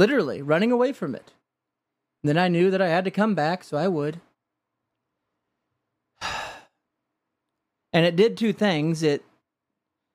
literally 0.00 0.40
running 0.40 0.72
away 0.72 0.94
from 0.94 1.14
it. 1.14 1.34
And 2.22 2.30
then 2.30 2.38
I 2.38 2.48
knew 2.48 2.70
that 2.70 2.80
I 2.80 2.88
had 2.88 3.04
to 3.04 3.10
come 3.10 3.34
back, 3.34 3.62
so 3.62 3.76
I 3.76 3.86
would. 3.86 4.20
And 7.92 8.06
it 8.06 8.14
did 8.14 8.36
two 8.36 8.52
things. 8.52 9.02
It 9.02 9.24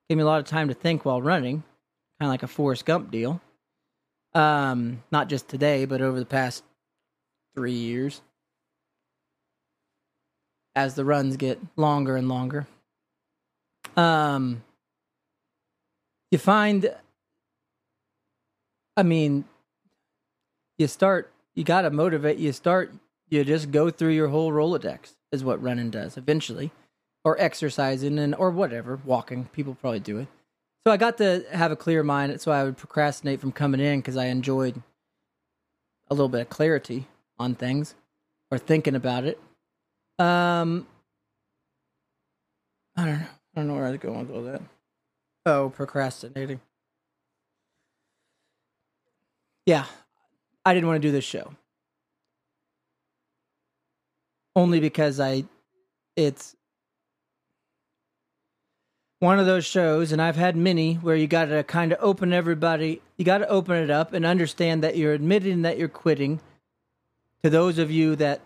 gave 0.08 0.18
me 0.18 0.24
a 0.24 0.26
lot 0.26 0.40
of 0.40 0.46
time 0.46 0.70
to 0.70 0.74
think 0.74 1.04
while 1.04 1.22
running, 1.22 1.62
kind 2.18 2.28
of 2.28 2.30
like 2.30 2.42
a 2.42 2.48
Forrest 2.48 2.86
Gump 2.86 3.12
deal. 3.12 3.42
Um, 4.34 5.04
not 5.12 5.28
just 5.28 5.50
today, 5.50 5.84
but 5.84 6.02
over 6.02 6.18
the 6.18 6.26
past 6.26 6.64
three 7.54 7.74
years. 7.74 8.22
As 10.74 10.96
the 10.96 11.04
runs 11.04 11.36
get 11.36 11.60
longer 11.76 12.16
and 12.16 12.30
longer. 12.30 12.66
Um, 13.98 14.64
you 16.32 16.38
find, 16.38 16.90
I 18.96 19.04
mean, 19.04 19.44
you 20.78 20.88
start 20.88 21.32
you 21.54 21.64
got 21.64 21.82
to 21.82 21.90
motivate 21.90 22.38
you 22.38 22.52
start 22.52 22.94
you 23.30 23.44
just 23.44 23.72
go 23.72 23.90
through 23.90 24.12
your 24.12 24.28
whole 24.28 24.52
rolodex 24.52 25.16
is 25.32 25.44
what 25.44 25.62
running 25.62 25.90
does 25.90 26.18
eventually 26.18 26.72
or 27.24 27.40
exercising 27.40 28.20
and 28.20 28.36
or 28.36 28.52
whatever 28.52 29.00
walking 29.04 29.46
people 29.46 29.76
probably 29.76 30.00
do 30.00 30.20
it. 30.20 30.28
So 30.86 30.94
i 30.94 30.98
got 30.98 31.18
to 31.18 31.44
have 31.52 31.72
a 31.72 31.76
clear 31.76 32.04
mind 32.04 32.40
so 32.42 32.52
i 32.52 32.64
would 32.64 32.78
procrastinate 32.78 33.40
from 33.40 33.52
coming 33.52 33.82
in 33.82 34.00
because 34.00 34.18
i 34.18 34.26
enjoyed 34.26 34.82
a 36.10 36.14
little 36.14 36.30
bit 36.30 36.42
of 36.42 36.50
clarity 36.50 37.08
on 37.40 37.56
things 37.56 37.96
or 38.52 38.58
thinking 38.58 38.96
about 38.96 39.26
it. 39.26 39.40
Um 40.20 40.88
i 42.96 43.06
don't 43.06 43.20
know. 43.20 43.26
I 43.26 43.60
don't 43.60 43.68
know 43.68 43.76
where 43.76 43.86
i 43.86 43.92
was 43.92 44.00
going 44.00 44.20
with 44.20 44.32
all 44.32 44.44
that. 44.44 44.62
Oh 45.46 45.70
procrastinating. 45.70 46.60
Yeah 49.66 49.86
I 50.66 50.74
didn't 50.74 50.88
want 50.88 51.02
to 51.02 51.08
do 51.08 51.12
this 51.12 51.24
show. 51.24 51.54
Only 54.56 54.80
because 54.80 55.20
I 55.20 55.46
it's 56.16 56.56
one 59.20 59.40
of 59.40 59.46
those 59.46 59.66
shows 59.66 60.12
and 60.12 60.22
I've 60.22 60.36
had 60.36 60.56
many 60.56 60.96
where 60.96 61.16
you 61.16 61.28
got 61.28 61.46
to 61.46 61.64
kind 61.64 61.92
of 61.92 62.00
open 62.02 62.34
everybody, 62.34 63.02
you 63.18 63.26
got 63.26 63.40
to 63.40 63.48
open 63.48 63.76
it 63.78 63.90
up 63.90 64.14
and 64.14 64.26
understand 64.26 64.84
that 64.84 64.98
you're 64.98 65.14
admitting 65.14 65.62
that 65.64 65.78
you're 65.78 65.88
quitting. 65.88 66.40
To 67.44 67.50
those 67.50 67.78
of 67.78 67.92
you 67.92 68.16
that 68.16 68.42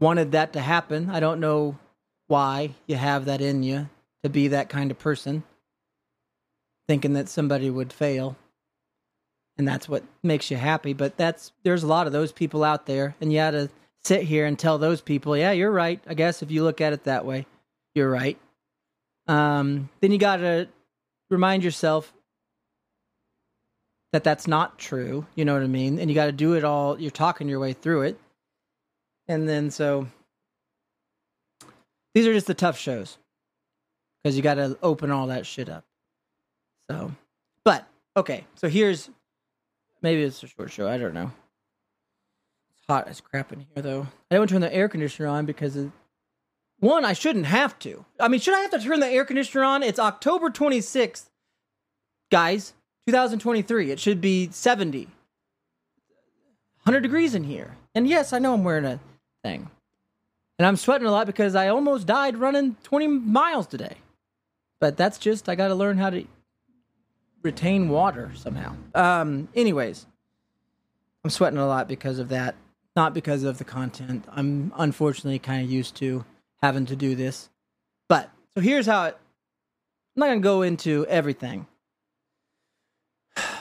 wanted 0.00 0.32
that 0.32 0.52
to 0.54 0.60
happen, 0.60 1.08
I 1.08 1.20
don't 1.20 1.40
know 1.40 1.78
why 2.26 2.74
you 2.86 2.96
have 2.96 3.26
that 3.26 3.40
in 3.40 3.62
you 3.62 3.88
to 4.22 4.28
be 4.28 4.48
that 4.48 4.68
kind 4.68 4.90
of 4.90 4.98
person 4.98 5.42
thinking 6.88 7.12
that 7.12 7.28
somebody 7.28 7.70
would 7.70 7.92
fail 7.92 8.36
and 9.60 9.68
that's 9.68 9.90
what 9.90 10.02
makes 10.22 10.50
you 10.50 10.56
happy. 10.56 10.94
But 10.94 11.18
that's 11.18 11.52
there's 11.64 11.82
a 11.82 11.86
lot 11.86 12.06
of 12.06 12.14
those 12.14 12.32
people 12.32 12.64
out 12.64 12.86
there, 12.86 13.14
and 13.20 13.30
you 13.30 13.40
got 13.40 13.50
to 13.50 13.68
sit 14.02 14.22
here 14.22 14.46
and 14.46 14.58
tell 14.58 14.78
those 14.78 15.02
people, 15.02 15.36
yeah, 15.36 15.52
you're 15.52 15.70
right. 15.70 16.02
I 16.06 16.14
guess 16.14 16.42
if 16.42 16.50
you 16.50 16.64
look 16.64 16.80
at 16.80 16.94
it 16.94 17.04
that 17.04 17.26
way, 17.26 17.44
you're 17.94 18.10
right. 18.10 18.38
Um, 19.26 19.90
then 20.00 20.12
you 20.12 20.18
got 20.18 20.38
to 20.38 20.66
remind 21.28 21.62
yourself 21.62 22.10
that 24.14 24.24
that's 24.24 24.48
not 24.48 24.78
true. 24.78 25.26
You 25.34 25.44
know 25.44 25.52
what 25.52 25.62
I 25.62 25.66
mean? 25.66 25.98
And 25.98 26.10
you 26.10 26.14
got 26.14 26.26
to 26.26 26.32
do 26.32 26.54
it 26.54 26.64
all. 26.64 26.98
You're 26.98 27.10
talking 27.10 27.46
your 27.46 27.60
way 27.60 27.74
through 27.74 28.04
it, 28.04 28.18
and 29.28 29.46
then 29.46 29.70
so 29.70 30.06
these 32.14 32.26
are 32.26 32.32
just 32.32 32.46
the 32.46 32.54
tough 32.54 32.78
shows 32.78 33.18
because 34.24 34.38
you 34.38 34.42
got 34.42 34.54
to 34.54 34.78
open 34.82 35.10
all 35.10 35.26
that 35.26 35.44
shit 35.44 35.68
up. 35.68 35.84
So, 36.90 37.12
but 37.62 37.86
okay, 38.16 38.46
so 38.54 38.70
here's 38.70 39.10
Maybe 40.02 40.22
it's 40.22 40.42
a 40.42 40.46
short 40.46 40.70
show. 40.70 40.88
I 40.88 40.96
don't 40.96 41.14
know. 41.14 41.30
It's 42.72 42.86
hot 42.88 43.08
as 43.08 43.20
crap 43.20 43.52
in 43.52 43.60
here, 43.60 43.82
though. 43.82 44.06
I 44.30 44.36
don't 44.36 44.48
turn 44.48 44.60
the 44.60 44.74
air 44.74 44.88
conditioner 44.88 45.28
on 45.28 45.46
because 45.46 45.76
of, 45.76 45.92
one, 46.78 47.04
I 47.04 47.12
shouldn't 47.12 47.46
have 47.46 47.78
to. 47.80 48.04
I 48.18 48.28
mean, 48.28 48.40
should 48.40 48.54
I 48.54 48.60
have 48.60 48.70
to 48.70 48.80
turn 48.80 49.00
the 49.00 49.06
air 49.06 49.24
conditioner 49.24 49.64
on? 49.64 49.82
It's 49.82 49.98
October 49.98 50.48
26th, 50.48 51.28
guys, 52.30 52.72
2023. 53.06 53.90
It 53.90 54.00
should 54.00 54.20
be 54.20 54.48
70. 54.50 55.04
100 56.84 57.00
degrees 57.00 57.34
in 57.34 57.44
here. 57.44 57.76
And 57.94 58.08
yes, 58.08 58.32
I 58.32 58.38
know 58.38 58.54
I'm 58.54 58.64
wearing 58.64 58.86
a 58.86 58.98
thing. 59.44 59.70
And 60.58 60.66
I'm 60.66 60.76
sweating 60.76 61.06
a 61.06 61.10
lot 61.10 61.26
because 61.26 61.54
I 61.54 61.68
almost 61.68 62.06
died 62.06 62.38
running 62.38 62.76
20 62.82 63.06
miles 63.08 63.66
today. 63.66 63.96
But 64.80 64.96
that's 64.96 65.18
just, 65.18 65.50
I 65.50 65.54
got 65.54 65.68
to 65.68 65.74
learn 65.74 65.98
how 65.98 66.08
to 66.08 66.24
retain 67.42 67.88
water 67.88 68.30
somehow. 68.34 68.74
Um, 68.94 69.48
anyways, 69.54 70.06
I'm 71.24 71.30
sweating 71.30 71.58
a 71.58 71.66
lot 71.66 71.88
because 71.88 72.18
of 72.18 72.28
that, 72.30 72.54
not 72.96 73.14
because 73.14 73.44
of 73.44 73.58
the 73.58 73.64
content. 73.64 74.24
I'm 74.30 74.72
unfortunately 74.76 75.38
kind 75.38 75.64
of 75.64 75.70
used 75.70 75.96
to 75.96 76.24
having 76.62 76.86
to 76.86 76.96
do 76.96 77.14
this. 77.14 77.48
But 78.08 78.30
so 78.54 78.60
here's 78.60 78.86
how 78.86 79.04
it, 79.04 79.16
I'm 80.16 80.20
not 80.20 80.34
to 80.34 80.40
go 80.40 80.62
into 80.62 81.06
everything 81.06 81.66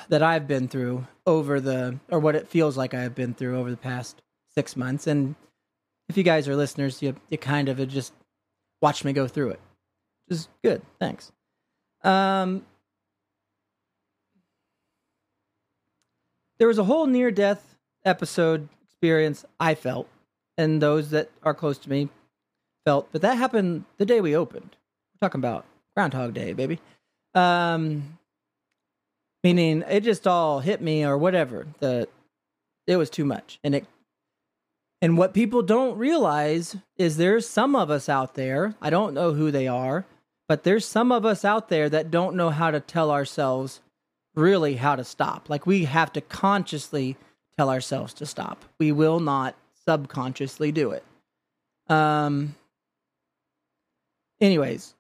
that 0.10 0.24
I've 0.24 0.48
been 0.48 0.68
through 0.68 1.08
over 1.26 1.60
the, 1.60 2.00
or 2.10 2.20
what 2.20 2.36
it 2.36 2.48
feels 2.48 2.76
like 2.76 2.94
I've 2.94 3.16
been 3.16 3.34
through 3.34 3.58
over 3.58 3.70
the 3.70 3.78
past 3.78 4.22
six 4.56 4.76
months. 4.76 5.06
And 5.06 5.36
if 6.10 6.18
you 6.18 6.24
guys 6.24 6.48
are 6.48 6.56
listeners, 6.56 7.02
you, 7.02 7.16
you 7.30 7.38
kind 7.38 7.70
of 7.70 7.88
just 7.88 8.14
watch 8.82 9.06
me 9.06 9.14
go 9.14 9.28
through 9.28 9.52
it, 9.52 9.60
which 10.28 10.40
is 10.40 10.48
good. 10.64 10.82
Thanks. 11.00 11.32
Um, 12.04 12.66
there 16.60 16.68
was 16.68 16.78
a 16.78 16.84
whole 16.84 17.08
near 17.08 17.32
death 17.32 17.76
episode 18.06 18.68
experience 18.84 19.46
I 19.60 19.76
felt, 19.76 20.08
and 20.58 20.82
those 20.82 21.10
that 21.12 21.32
are 21.42 21.54
close 21.54 21.78
to 21.80 21.90
me 21.90 22.10
felt, 22.86 23.08
but 23.12 23.22
that 23.22 23.38
happened 23.38 23.86
the 23.98 24.06
day 24.06 24.22
we 24.22 24.36
opened. 24.36 24.76
We're 25.14 25.28
talking 25.28 25.40
about 25.40 25.66
Groundhog 25.96 26.34
Day, 26.34 26.54
baby. 26.54 26.80
Um, 27.34 28.18
meaning 29.44 29.84
it 29.90 30.02
just 30.02 30.28
all 30.28 30.60
hit 30.60 30.82
me 30.82 31.06
or 31.06 31.18
whatever. 31.18 31.68
The 31.80 32.08
it 32.88 32.98
was 32.98 33.10
too 33.10 33.26
much, 33.26 33.60
and 33.64 33.76
it 33.76 33.86
and 35.02 35.18
what 35.18 35.34
people 35.34 35.62
don't 35.62 35.98
realize 35.98 36.76
is 36.98 37.16
there's 37.16 37.48
some 37.48 37.76
of 37.76 37.90
us 37.90 38.10
out 38.10 38.36
there. 38.36 38.76
I 38.82 38.90
don't 38.90 39.14
know 39.14 39.34
who 39.34 39.50
they 39.50 39.68
are, 39.68 40.06
but 40.50 40.64
there's 40.64 40.86
some 40.86 41.12
of 41.12 41.26
us 41.26 41.46
out 41.46 41.70
there 41.70 41.90
that 41.90 42.12
don't 42.12 42.36
know 42.36 42.50
how 42.50 42.70
to 42.72 42.82
tell 42.82 43.12
ourselves 43.12 43.80
really 44.40 44.76
how 44.76 44.96
to 44.96 45.04
stop. 45.04 45.50
Like 45.50 45.66
we 45.68 45.86
have 45.86 46.12
to 46.14 46.22
consciously 46.22 47.18
tell 47.58 47.70
ourselves 47.70 48.14
to 48.16 48.26
stop. 48.26 48.66
We 48.80 48.92
will 48.92 49.20
not 49.20 49.56
subconsciously 49.86 50.72
do 50.72 50.92
it. 50.92 51.04
Um 51.90 52.56
anyways, 54.42 54.96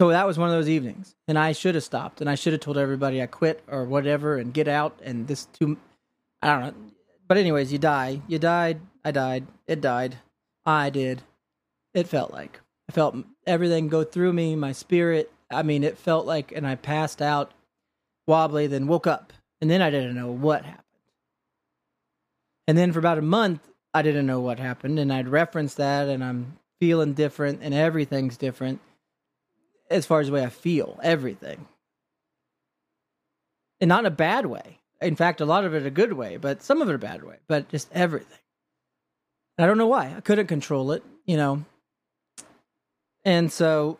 so 0.00 0.08
that 0.08 0.26
was 0.26 0.38
one 0.38 0.48
of 0.48 0.54
those 0.54 0.70
evenings, 0.70 1.14
and 1.28 1.38
I 1.38 1.52
should 1.52 1.74
have 1.74 1.84
stopped, 1.84 2.22
and 2.22 2.30
I 2.30 2.34
should 2.34 2.54
have 2.54 2.62
told 2.62 2.78
everybody 2.78 3.20
I 3.20 3.26
quit 3.26 3.62
or 3.68 3.84
whatever, 3.84 4.38
and 4.38 4.54
get 4.54 4.66
out. 4.66 4.98
And 5.02 5.28
this 5.28 5.44
too, 5.44 5.76
I 6.40 6.48
don't 6.48 6.60
know. 6.62 6.74
But 7.28 7.36
anyways, 7.36 7.70
you 7.70 7.78
die. 7.78 8.22
You 8.26 8.38
died. 8.38 8.80
I 9.04 9.10
died. 9.10 9.46
It 9.66 9.82
died. 9.82 10.16
I 10.64 10.88
did. 10.88 11.22
It 11.92 12.08
felt 12.08 12.32
like 12.32 12.60
I 12.88 12.92
felt 12.92 13.14
everything 13.46 13.88
go 13.88 14.02
through 14.02 14.32
me, 14.32 14.56
my 14.56 14.72
spirit. 14.72 15.30
I 15.50 15.62
mean, 15.62 15.84
it 15.84 15.98
felt 15.98 16.24
like, 16.24 16.50
and 16.50 16.66
I 16.66 16.76
passed 16.76 17.20
out 17.20 17.52
wobbly, 18.30 18.66
then 18.66 18.86
woke 18.86 19.06
up, 19.06 19.32
and 19.60 19.70
then 19.70 19.82
I 19.82 19.90
didn't 19.90 20.14
know 20.14 20.30
what 20.30 20.64
happened. 20.64 20.84
And 22.66 22.78
then 22.78 22.92
for 22.92 23.00
about 23.00 23.18
a 23.18 23.22
month, 23.22 23.68
I 23.92 24.02
didn't 24.02 24.26
know 24.26 24.40
what 24.40 24.58
happened, 24.58 24.98
and 24.98 25.12
I'd 25.12 25.28
reference 25.28 25.74
that, 25.74 26.08
and 26.08 26.24
I'm 26.24 26.58
feeling 26.78 27.12
different, 27.12 27.58
and 27.62 27.74
everything's 27.74 28.36
different 28.36 28.80
as 29.90 30.06
far 30.06 30.20
as 30.20 30.28
the 30.28 30.32
way 30.32 30.44
I 30.44 30.48
feel, 30.48 30.98
everything. 31.02 31.66
And 33.80 33.88
not 33.88 34.00
in 34.00 34.06
a 34.06 34.10
bad 34.10 34.46
way. 34.46 34.78
In 35.00 35.16
fact, 35.16 35.40
a 35.40 35.46
lot 35.46 35.64
of 35.64 35.74
it 35.74 35.84
a 35.84 35.90
good 35.90 36.12
way, 36.12 36.36
but 36.36 36.62
some 36.62 36.80
of 36.80 36.88
it 36.88 36.94
a 36.94 36.98
bad 36.98 37.24
way, 37.24 37.36
but 37.48 37.68
just 37.68 37.90
everything. 37.92 38.38
I 39.58 39.66
don't 39.66 39.78
know 39.78 39.88
why. 39.88 40.14
I 40.16 40.20
couldn't 40.20 40.46
control 40.46 40.92
it, 40.92 41.02
you 41.26 41.36
know. 41.36 41.64
And 43.24 43.50
so 43.50 43.98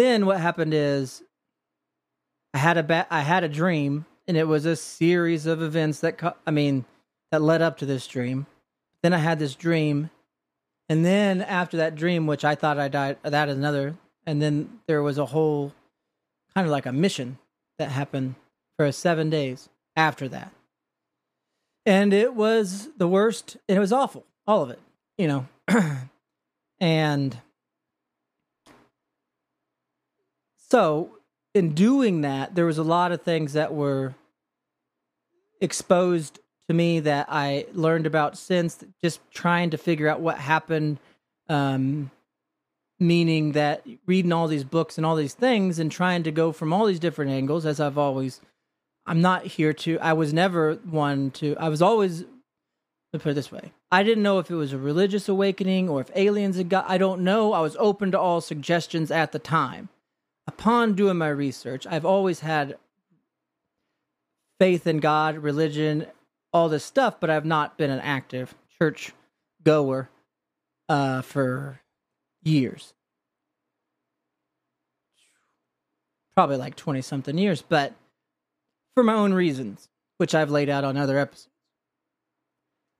then 0.00 0.26
what 0.26 0.40
happened 0.40 0.74
is 0.74 1.22
I 2.54 2.58
had 2.58 2.78
a 2.78 2.82
ba- 2.82 3.06
I 3.10 3.20
had 3.20 3.44
a 3.44 3.48
dream 3.48 4.06
and 4.26 4.36
it 4.36 4.48
was 4.48 4.64
a 4.64 4.76
series 4.76 5.46
of 5.46 5.62
events 5.62 6.00
that 6.00 6.18
co- 6.18 6.36
I 6.46 6.50
mean 6.50 6.86
that 7.30 7.42
led 7.42 7.62
up 7.62 7.78
to 7.78 7.86
this 7.86 8.06
dream. 8.06 8.46
Then 9.02 9.12
I 9.12 9.18
had 9.18 9.38
this 9.38 9.54
dream 9.54 10.10
and 10.90 11.04
then 11.04 11.40
after 11.40 11.76
that 11.76 11.94
dream, 11.94 12.26
which 12.26 12.44
I 12.44 12.56
thought 12.56 12.80
I 12.80 12.88
died, 12.88 13.18
that 13.22 13.48
is 13.48 13.56
another. 13.56 13.94
And 14.26 14.42
then 14.42 14.80
there 14.88 15.04
was 15.04 15.18
a 15.18 15.26
whole 15.26 15.72
kind 16.52 16.66
of 16.66 16.72
like 16.72 16.84
a 16.84 16.92
mission 16.92 17.38
that 17.78 17.92
happened 17.92 18.34
for 18.76 18.90
seven 18.90 19.30
days 19.30 19.68
after 19.94 20.26
that. 20.28 20.50
And 21.86 22.12
it 22.12 22.34
was 22.34 22.88
the 22.96 23.06
worst, 23.06 23.56
and 23.68 23.76
it 23.76 23.80
was 23.80 23.92
awful, 23.92 24.26
all 24.48 24.64
of 24.64 24.70
it, 24.70 24.80
you 25.16 25.28
know. 25.28 25.46
and 26.80 27.38
so, 30.70 31.10
in 31.54 31.74
doing 31.74 32.20
that, 32.20 32.54
there 32.54 32.66
was 32.66 32.78
a 32.78 32.82
lot 32.82 33.12
of 33.12 33.22
things 33.22 33.54
that 33.54 33.74
were 33.74 34.14
exposed 35.60 36.38
to 36.68 36.74
me 36.74 37.00
that 37.00 37.26
I 37.28 37.66
learned 37.72 38.06
about 38.06 38.38
since 38.38 38.84
just 39.02 39.20
trying 39.32 39.70
to 39.70 39.78
figure 39.78 40.08
out 40.08 40.20
what 40.20 40.38
happened. 40.38 40.98
Um, 41.48 42.10
meaning 43.00 43.52
that 43.52 43.84
reading 44.06 44.30
all 44.30 44.46
these 44.46 44.62
books 44.62 44.98
and 44.98 45.06
all 45.06 45.16
these 45.16 45.34
things 45.34 45.78
and 45.78 45.90
trying 45.90 46.22
to 46.22 46.30
go 46.30 46.52
from 46.52 46.72
all 46.72 46.84
these 46.84 47.00
different 47.00 47.30
angles, 47.30 47.64
as 47.64 47.80
I've 47.80 47.96
always, 47.96 48.40
I'm 49.06 49.22
not 49.22 49.46
here 49.46 49.72
to, 49.72 49.98
I 50.00 50.12
was 50.12 50.34
never 50.34 50.74
one 50.74 51.30
to, 51.32 51.56
I 51.58 51.70
was 51.70 51.80
always, 51.80 52.24
put 53.12 53.26
it 53.26 53.34
this 53.34 53.50
way. 53.50 53.72
I 53.90 54.02
didn't 54.02 54.22
know 54.22 54.38
if 54.38 54.50
it 54.50 54.54
was 54.54 54.72
a 54.72 54.78
religious 54.78 55.28
awakening 55.28 55.88
or 55.88 56.02
if 56.02 56.10
aliens 56.14 56.58
had 56.58 56.68
got, 56.68 56.88
I 56.88 56.98
don't 56.98 57.22
know. 57.22 57.54
I 57.54 57.60
was 57.60 57.74
open 57.80 58.12
to 58.12 58.20
all 58.20 58.40
suggestions 58.40 59.10
at 59.10 59.32
the 59.32 59.38
time. 59.38 59.88
Upon 60.50 60.94
doing 60.94 61.16
my 61.16 61.28
research, 61.28 61.86
I've 61.86 62.04
always 62.04 62.40
had 62.40 62.76
faith 64.58 64.84
in 64.84 64.98
God, 64.98 65.38
religion, 65.38 66.06
all 66.52 66.68
this 66.68 66.84
stuff, 66.84 67.20
but 67.20 67.30
I've 67.30 67.44
not 67.44 67.78
been 67.78 67.88
an 67.88 68.00
active 68.00 68.52
church 68.76 69.12
goer 69.62 70.10
uh, 70.88 71.22
for 71.22 71.78
years. 72.42 72.94
Probably 76.34 76.56
like 76.56 76.74
20 76.74 77.00
something 77.00 77.38
years, 77.38 77.62
but 77.62 77.94
for 78.96 79.04
my 79.04 79.14
own 79.14 79.32
reasons, 79.32 79.88
which 80.18 80.34
I've 80.34 80.50
laid 80.50 80.68
out 80.68 80.82
on 80.82 80.96
other 80.96 81.16
episodes. 81.16 81.46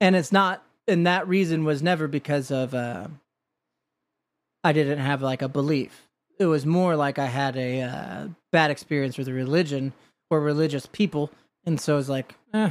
And 0.00 0.14
it's 0.14 0.30
not, 0.30 0.62
and 0.86 1.04
that 1.04 1.26
reason 1.26 1.64
was 1.64 1.82
never 1.82 2.06
because 2.06 2.52
of, 2.52 2.74
uh, 2.74 3.08
I 4.62 4.72
didn't 4.72 5.00
have 5.00 5.20
like 5.20 5.42
a 5.42 5.48
belief. 5.48 6.06
It 6.40 6.46
was 6.46 6.64
more 6.64 6.96
like 6.96 7.18
I 7.18 7.26
had 7.26 7.54
a 7.54 7.82
uh, 7.82 8.28
bad 8.50 8.70
experience 8.70 9.18
with 9.18 9.28
religion 9.28 9.92
or 10.30 10.40
religious 10.40 10.86
people. 10.86 11.30
And 11.66 11.78
so 11.78 11.98
it's 11.98 12.08
like, 12.08 12.34
eh, 12.54 12.70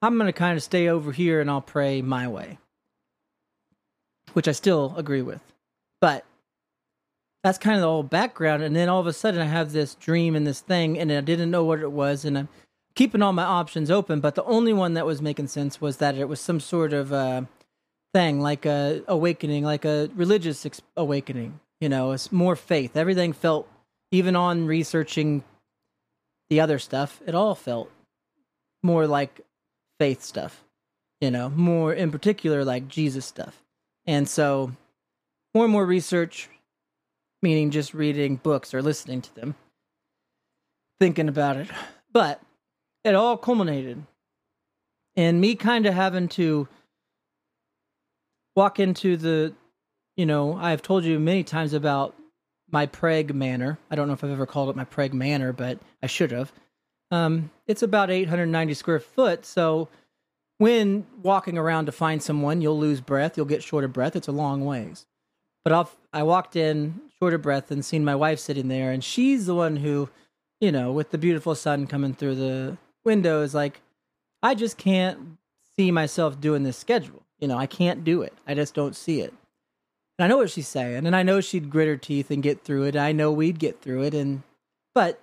I'm 0.00 0.16
going 0.16 0.26
to 0.26 0.32
kind 0.32 0.56
of 0.56 0.62
stay 0.62 0.88
over 0.88 1.12
here 1.12 1.42
and 1.42 1.50
I'll 1.50 1.60
pray 1.60 2.00
my 2.00 2.26
way, 2.26 2.56
which 4.32 4.48
I 4.48 4.52
still 4.52 4.94
agree 4.96 5.20
with. 5.20 5.42
But 6.00 6.24
that's 7.44 7.58
kind 7.58 7.76
of 7.76 7.82
the 7.82 7.88
whole 7.88 8.02
background. 8.02 8.62
And 8.62 8.74
then 8.74 8.88
all 8.88 9.00
of 9.00 9.06
a 9.06 9.12
sudden, 9.12 9.42
I 9.42 9.44
have 9.44 9.72
this 9.72 9.94
dream 9.94 10.34
and 10.34 10.46
this 10.46 10.60
thing, 10.60 10.98
and 10.98 11.12
I 11.12 11.20
didn't 11.20 11.50
know 11.50 11.64
what 11.64 11.80
it 11.80 11.92
was. 11.92 12.24
And 12.24 12.38
I'm 12.38 12.48
keeping 12.94 13.20
all 13.20 13.34
my 13.34 13.44
options 13.44 13.90
open. 13.90 14.20
But 14.20 14.34
the 14.34 14.44
only 14.44 14.72
one 14.72 14.94
that 14.94 15.04
was 15.04 15.20
making 15.20 15.48
sense 15.48 15.78
was 15.78 15.98
that 15.98 16.16
it 16.16 16.26
was 16.26 16.40
some 16.40 16.58
sort 16.58 16.94
of 16.94 17.12
uh, 17.12 17.42
thing, 18.14 18.40
like 18.40 18.64
a 18.64 19.02
awakening, 19.06 19.62
like 19.62 19.84
a 19.84 20.08
religious 20.14 20.64
ex- 20.64 20.80
awakening. 20.96 21.60
You 21.80 21.88
know, 21.88 22.12
it's 22.12 22.32
more 22.32 22.56
faith. 22.56 22.96
Everything 22.96 23.32
felt, 23.32 23.68
even 24.10 24.34
on 24.34 24.66
researching 24.66 25.44
the 26.50 26.60
other 26.60 26.78
stuff, 26.78 27.20
it 27.26 27.34
all 27.34 27.54
felt 27.54 27.90
more 28.82 29.06
like 29.06 29.40
faith 29.98 30.22
stuff, 30.22 30.64
you 31.20 31.30
know, 31.30 31.50
more 31.50 31.92
in 31.92 32.10
particular 32.10 32.64
like 32.64 32.88
Jesus 32.88 33.26
stuff. 33.26 33.62
And 34.06 34.28
so 34.28 34.72
more 35.54 35.64
and 35.64 35.72
more 35.72 35.86
research, 35.86 36.48
meaning 37.42 37.70
just 37.70 37.94
reading 37.94 38.36
books 38.36 38.72
or 38.72 38.82
listening 38.82 39.22
to 39.22 39.34
them, 39.34 39.54
thinking 40.98 41.28
about 41.28 41.56
it. 41.56 41.68
But 42.12 42.40
it 43.04 43.14
all 43.14 43.36
culminated 43.36 44.04
in 45.14 45.40
me 45.40 45.54
kind 45.54 45.86
of 45.86 45.94
having 45.94 46.28
to 46.28 46.68
walk 48.56 48.80
into 48.80 49.16
the, 49.16 49.52
you 50.18 50.26
know, 50.26 50.54
I've 50.54 50.82
told 50.82 51.04
you 51.04 51.18
many 51.18 51.42
times 51.42 51.72
about 51.72 52.14
my 52.70 52.86
Preg 52.86 53.32
Manor. 53.32 53.78
I 53.90 53.96
don't 53.96 54.06
know 54.08 54.12
if 54.12 54.22
I've 54.22 54.30
ever 54.30 54.44
called 54.44 54.68
it 54.68 54.76
my 54.76 54.84
Preg 54.84 55.14
Manor, 55.14 55.54
but 55.54 55.78
I 56.02 56.06
should 56.06 56.32
have. 56.32 56.52
Um, 57.10 57.50
it's 57.66 57.82
about 57.82 58.10
890 58.10 58.74
square 58.74 59.00
foot. 59.00 59.46
So 59.46 59.88
when 60.58 61.06
walking 61.22 61.56
around 61.56 61.86
to 61.86 61.92
find 61.92 62.22
someone, 62.22 62.60
you'll 62.60 62.78
lose 62.78 63.00
breath. 63.00 63.38
You'll 63.38 63.46
get 63.46 63.62
short 63.62 63.84
of 63.84 63.94
breath. 63.94 64.14
It's 64.14 64.28
a 64.28 64.32
long 64.32 64.66
ways. 64.66 65.06
But 65.64 65.72
I'll, 65.72 65.90
I 66.12 66.22
walked 66.24 66.54
in 66.54 67.00
short 67.18 67.32
of 67.32 67.40
breath 67.40 67.70
and 67.70 67.82
seen 67.82 68.04
my 68.04 68.14
wife 68.14 68.38
sitting 68.38 68.68
there, 68.68 68.92
and 68.92 69.02
she's 69.02 69.46
the 69.46 69.54
one 69.54 69.76
who 69.76 70.10
you 70.60 70.72
know, 70.72 70.92
with 70.92 71.10
the 71.10 71.18
beautiful 71.18 71.54
sun 71.54 71.86
coming 71.86 72.14
through 72.14 72.34
the 72.34 72.76
windows, 73.04 73.54
like 73.54 73.80
I 74.42 74.54
just 74.54 74.76
can't 74.76 75.38
see 75.76 75.90
myself 75.90 76.40
doing 76.40 76.64
this 76.64 76.76
schedule. 76.76 77.22
You 77.38 77.48
know, 77.48 77.56
I 77.56 77.66
can't 77.66 78.04
do 78.04 78.22
it. 78.22 78.32
I 78.46 78.54
just 78.54 78.74
don't 78.74 78.96
see 78.96 79.20
it. 79.20 79.32
And 80.18 80.24
I 80.24 80.28
know 80.28 80.38
what 80.38 80.50
she's 80.50 80.66
saying, 80.66 81.06
and 81.06 81.14
I 81.14 81.22
know 81.22 81.40
she'd 81.40 81.70
grit 81.70 81.86
her 81.86 81.96
teeth 81.96 82.30
and 82.30 82.42
get 82.42 82.64
through 82.64 82.84
it. 82.84 82.96
I 82.96 83.12
know 83.12 83.30
we'd 83.30 83.58
get 83.58 83.80
through 83.80 84.02
it, 84.02 84.14
and 84.14 84.42
but 84.94 85.20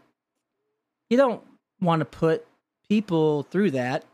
you 1.10 1.18
don't 1.18 1.44
want 1.82 2.00
to 2.00 2.06
put 2.06 2.48
people 2.88 3.44
through 3.44 3.72
that, 3.72 4.06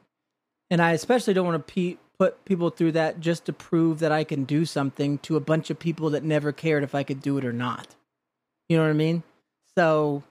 and 0.71 0.81
I 0.81 0.93
especially 0.93 1.35
don't 1.35 1.45
want 1.45 1.67
to 1.67 1.73
pe- 1.73 1.97
put 2.17 2.43
people 2.45 2.71
through 2.71 2.93
that 2.93 3.19
just 3.19 3.45
to 3.45 3.53
prove 3.53 3.99
that 3.99 4.11
I 4.11 4.23
can 4.23 4.43
do 4.43 4.65
something 4.65 5.19
to 5.19 5.35
a 5.35 5.39
bunch 5.41 5.69
of 5.69 5.77
people 5.77 6.09
that 6.11 6.23
never 6.23 6.51
cared 6.51 6.83
if 6.83 6.95
I 6.95 7.03
could 7.03 7.21
do 7.21 7.37
it 7.37 7.45
or 7.45 7.53
not. 7.53 7.95
You 8.69 8.77
know 8.77 8.83
what 8.83 8.89
I 8.89 8.93
mean? 8.93 9.23
So 9.77 10.23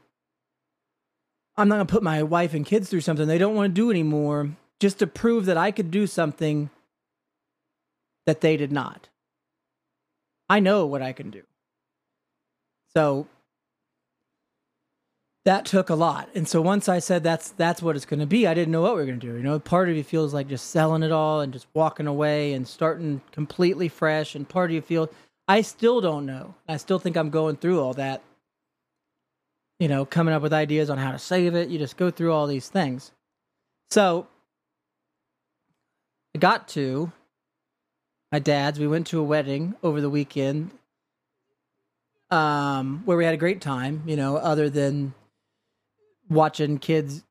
I'm 1.57 1.69
not 1.69 1.79
to 1.79 1.85
put 1.85 2.03
my 2.03 2.23
wife 2.23 2.55
and 2.55 2.65
kids 2.65 2.89
through 2.89 3.03
something 3.03 3.29
they 3.29 3.39
don't 3.39 3.55
want 3.55 3.75
to 3.75 3.81
do 3.81 3.91
anymore 3.91 4.51
just 4.81 4.99
to 5.01 5.07
prove 5.07 5.45
that 5.45 5.59
I 5.59 5.71
could 5.71 5.91
do 5.91 6.07
something 6.07 6.71
that 8.25 8.41
they 8.41 8.57
did 8.57 8.73
not. 8.73 9.10
I 10.51 10.59
know 10.59 10.85
what 10.85 11.01
I 11.01 11.13
can 11.13 11.31
do. 11.31 11.43
So 12.93 13.29
that 15.45 15.65
took 15.65 15.91
a 15.91 15.95
lot. 15.95 16.29
And 16.35 16.47
so 16.47 16.61
once 16.61 16.89
I 16.89 16.99
said 16.99 17.23
that's 17.23 17.53
that's 17.53 17.81
what 17.81 17.95
it's 17.95 18.05
going 18.05 18.19
to 18.19 18.27
be, 18.27 18.49
I 18.49 18.53
didn't 18.53 18.73
know 18.73 18.83
what 18.83 18.95
we 18.95 19.01
were 19.01 19.07
going 19.07 19.21
to 19.21 19.27
do. 19.27 19.37
You 19.37 19.45
know, 19.45 19.61
part 19.61 19.89
of 19.89 19.97
you 19.97 20.03
feels 20.03 20.35
like 20.35 20.49
just 20.49 20.71
selling 20.71 21.05
it 21.05 21.13
all 21.13 21.41
and 21.41 21.53
just 21.53 21.69
walking 21.73 22.09
away 22.09 22.53
and 22.53 22.67
starting 22.67 23.23
completely 23.31 23.89
fresh 23.89 24.35
and 24.35 24.47
part 24.47 24.71
of 24.71 24.75
you 24.75 24.83
feels 24.83 25.09
I 25.47 25.63
still 25.63 26.01
don't 26.01 26.27
know. 26.27 26.57
I 26.69 26.79
still 26.79 26.99
think 26.99 27.17
I'm 27.17 27.31
going 27.31 27.57
through 27.57 27.81
all 27.81 27.95
that. 27.95 28.21
You 29.79 29.87
know, 29.87 30.05
coming 30.05 30.35
up 30.35 30.43
with 30.43 30.53
ideas 30.53 30.91
on 30.91 30.99
how 30.99 31.13
to 31.13 31.19
save 31.19 31.55
it. 31.55 31.69
You 31.69 31.79
just 31.79 31.97
go 31.97 32.11
through 32.11 32.33
all 32.33 32.49
these 32.49 32.69
things. 32.69 33.13
So 33.91 34.27
I 36.35 36.39
got 36.39 36.67
to 36.71 37.13
my 38.33 38.39
dad's. 38.39 38.79
We 38.79 38.87
went 38.87 39.07
to 39.09 39.21
a 39.21 39.25
wedding 39.25 39.75
over 39.83 40.01
the 40.01 40.11
weekend 40.11 40.71
um, 42.31 43.03
where 43.05 43.17
we 43.17 43.25
had 43.25 43.35
a 43.35 43.39
great 43.39 43.61
time, 43.61 44.03
you 44.07 44.17
know, 44.17 44.37
other 44.37 44.71
than 44.71 45.15
watching 46.29 46.79
kids 46.79 47.25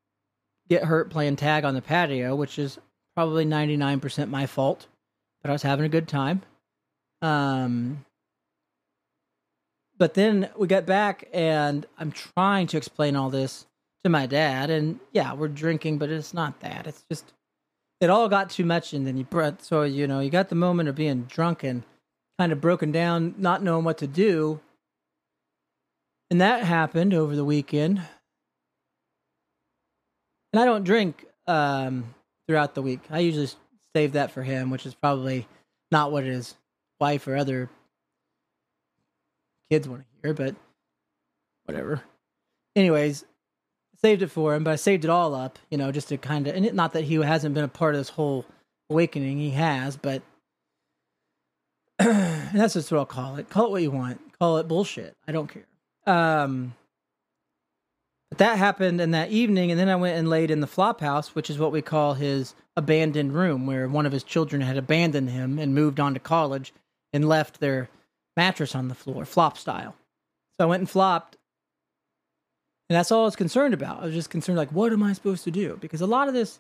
get 0.68 0.84
hurt 0.84 1.10
playing 1.10 1.38
tag 1.38 1.64
on 1.64 1.74
the 1.74 1.82
patio, 1.82 2.36
which 2.36 2.60
is 2.60 2.78
probably 3.16 3.46
99% 3.46 4.30
my 4.30 4.46
fault, 4.46 4.88
but 5.42 5.50
I 5.50 5.54
was 5.54 5.64
having 5.64 5.86
a 5.86 5.90
good 5.90 6.08
time. 6.08 6.42
Um, 7.22 8.06
but 9.98 10.14
then 10.14 10.50
we 10.58 10.68
got 10.68 10.86
back 10.86 11.28
and 11.34 11.86
I'm 11.98 12.12
trying 12.12 12.68
to 12.68 12.78
explain 12.78 13.16
all 13.16 13.30
this 13.30 13.66
to 14.04 14.10
my 14.10 14.26
dad 14.26 14.70
and 14.70 15.00
yeah, 15.12 15.34
we're 15.34 15.48
drinking, 15.50 15.98
but 15.98 16.10
it's 16.10 16.34
not 16.34 16.60
that. 16.62 16.88
It's 16.88 17.04
just 17.12 17.34
it 18.02 18.10
all 18.10 18.30
got 18.30 18.50
too 18.50 18.66
much, 18.66 18.94
and 18.94 19.06
then 19.06 19.18
you 19.18 19.24
brought 19.24 19.62
so 19.62 19.84
you 19.84 20.08
know 20.08 20.20
you 20.20 20.30
got 20.30 20.50
the 20.50 20.56
moment 20.56 20.90
of 20.90 20.96
being 20.96 21.24
drunk 21.24 21.64
and 21.64 21.84
kind 22.38 22.52
of 22.52 22.62
broken 22.62 22.92
down, 22.92 23.36
not 23.38 23.62
knowing 23.62 23.84
what 23.84 23.98
to 24.00 24.08
do, 24.08 24.60
and 26.30 26.40
that 26.42 26.64
happened 26.64 27.14
over 27.14 27.36
the 27.36 27.46
weekend. 27.46 28.02
And 30.52 30.60
I 30.60 30.66
don't 30.66 30.84
drink 30.84 31.26
um, 31.48 32.16
throughout 32.48 32.74
the 32.74 32.82
week. 32.82 33.02
I 33.10 33.20
usually 33.20 33.50
save 33.96 34.14
that 34.14 34.32
for 34.32 34.44
him, 34.44 34.72
which 34.72 34.86
is 34.86 34.96
probably 34.96 35.48
not 35.92 36.12
what 36.12 36.24
his 36.24 36.56
wife 37.00 37.28
or 37.28 37.36
other 37.36 37.70
kids 39.70 39.88
want 39.88 40.02
to 40.02 40.08
hear, 40.22 40.34
but 40.34 40.56
whatever. 41.66 42.02
Anyways, 42.76 43.26
saved 44.04 44.22
it 44.22 44.28
for 44.28 44.56
him, 44.56 44.64
but 44.64 44.72
I 44.72 44.76
saved 44.76 45.04
it 45.04 45.10
all 45.10 45.36
up, 45.36 45.60
you 45.70 45.78
know, 45.78 45.92
just 45.92 46.10
to 46.10 46.18
kind 46.18 46.48
of, 46.48 46.56
and 46.56 46.66
it, 46.66 46.74
not 46.74 46.94
that 46.94 47.04
he 47.04 47.16
hasn't 47.16 47.56
been 47.56 47.64
a 47.64 47.70
part 47.70 47.96
of 47.96 48.00
this 48.00 48.10
whole 48.10 48.46
awakening, 48.90 49.38
he 49.40 49.52
has, 49.52 49.98
but 49.98 50.22
that's 51.98 52.74
just 52.74 52.92
what 52.92 53.00
I'll 53.00 53.06
call 53.06 53.36
it. 53.36 53.50
Call 53.50 53.66
it 53.66 53.72
what 53.72 53.82
you 53.82 53.92
want. 53.92 54.22
Call 54.40 54.58
it 54.58 54.68
bullshit. 54.68 55.16
I 55.28 55.32
don't 55.32 55.48
care. 55.48 55.66
Um, 56.08 56.76
but 58.30 58.38
that 58.38 58.58
happened 58.58 59.02
in 59.02 59.12
that 59.12 59.32
evening, 59.32 59.72
and 59.72 59.80
then 59.80 59.90
I 59.90 59.96
went 59.96 60.18
and 60.18 60.30
laid 60.30 60.50
in 60.50 60.62
the 60.62 60.68
flop 60.68 61.02
house, 61.02 61.36
which 61.36 61.50
is 61.50 61.60
what 61.60 61.72
we 61.72 61.82
call 61.82 62.14
his 62.14 62.56
abandoned 62.78 63.34
room, 63.34 63.66
where 63.66 63.88
one 63.90 64.06
of 64.06 64.12
his 64.12 64.24
children 64.24 64.62
had 64.62 64.78
abandoned 64.78 65.30
him 65.30 65.60
and 65.60 65.76
moved 65.76 66.00
on 66.00 66.14
to 66.14 66.20
college 66.20 66.74
and 67.12 67.28
left 67.28 67.60
their 67.60 67.90
mattress 68.38 68.76
on 68.76 68.88
the 68.88 68.96
floor, 68.96 69.26
flop 69.26 69.58
style. 69.58 69.96
So 70.58 70.66
I 70.66 70.70
went 70.70 70.82
and 70.82 70.90
flopped 70.90 71.38
and 72.90 72.96
that's 72.96 73.12
all 73.12 73.22
I 73.22 73.26
was 73.26 73.36
concerned 73.36 73.74
about. 73.76 74.02
I 74.02 74.06
was 74.06 74.16
just 74.16 74.32
concerned, 74.32 74.58
like, 74.58 74.72
what 74.72 74.92
am 74.92 75.04
I 75.04 75.14
supposed 75.14 75.44
to 75.44 75.52
do? 75.52 75.78
Because 75.80 76.02
a 76.02 76.08
lot 76.08 76.28
of 76.28 76.34
this 76.34 76.60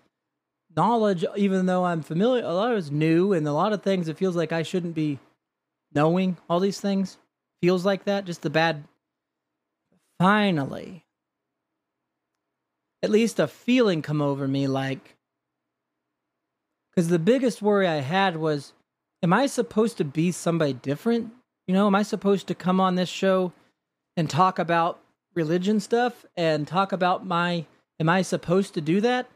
knowledge, 0.76 1.26
even 1.36 1.66
though 1.66 1.86
I'm 1.86 2.04
familiar, 2.04 2.44
a 2.44 2.54
lot 2.54 2.72
of 2.72 2.78
it's 2.78 2.92
new, 2.92 3.34
and 3.34 3.48
a 3.48 3.54
lot 3.54 3.74
of 3.74 3.82
things 3.82 4.08
it 4.08 4.18
feels 4.18 4.36
like 4.36 4.52
I 4.52 4.62
shouldn't 4.62 4.94
be 4.94 5.18
knowing 5.94 6.38
all 6.48 6.60
these 6.60 6.80
things. 6.80 7.18
Feels 7.64 7.84
like 7.84 8.06
that. 8.06 8.26
Just 8.26 8.44
the 8.44 8.50
bad. 8.50 8.84
Finally, 10.20 11.04
at 13.02 13.10
least 13.10 13.40
a 13.40 13.48
feeling 13.48 14.02
come 14.02 14.22
over 14.22 14.48
me 14.48 14.68
like. 14.68 15.16
Because 16.92 17.08
the 17.08 17.20
biggest 17.20 17.62
worry 17.62 17.88
I 17.88 18.02
had 18.02 18.38
was, 18.38 18.74
am 19.24 19.34
I 19.34 19.48
supposed 19.48 19.98
to 19.98 20.04
be 20.04 20.32
somebody 20.32 20.74
different? 20.74 21.32
You 21.68 21.74
know, 21.74 21.88
am 21.88 21.96
I 21.96 22.04
supposed 22.04 22.48
to 22.48 22.56
come 22.56 22.80
on 22.80 22.96
this 22.96 23.10
show 23.10 23.54
and 24.18 24.30
talk 24.30 24.60
about 24.60 25.00
religion 25.40 25.80
stuff 25.80 26.26
and 26.36 26.68
talk 26.68 26.92
about 26.92 27.26
my 27.26 27.66
am 28.00 28.10
I 28.10 28.22
supposed 28.22 28.74
to 28.74 28.82
do 28.82 29.00
that? 29.02 29.30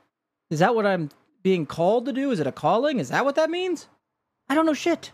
Is 0.49 0.59
that 0.59 0.75
what 0.75 0.85
I'm 0.85 1.09
being 1.41 1.65
called 1.65 2.05
to 2.05 2.13
do? 2.13 2.31
Is 2.31 2.41
it 2.41 2.47
a 2.47 2.51
calling? 2.51 2.99
Is 2.99 3.09
that 3.09 3.23
what 3.23 3.35
that 3.35 3.49
means? 3.49 3.87
I 4.49 4.55
don't 4.55 4.65
know 4.65 4.73
shit. 4.73 5.11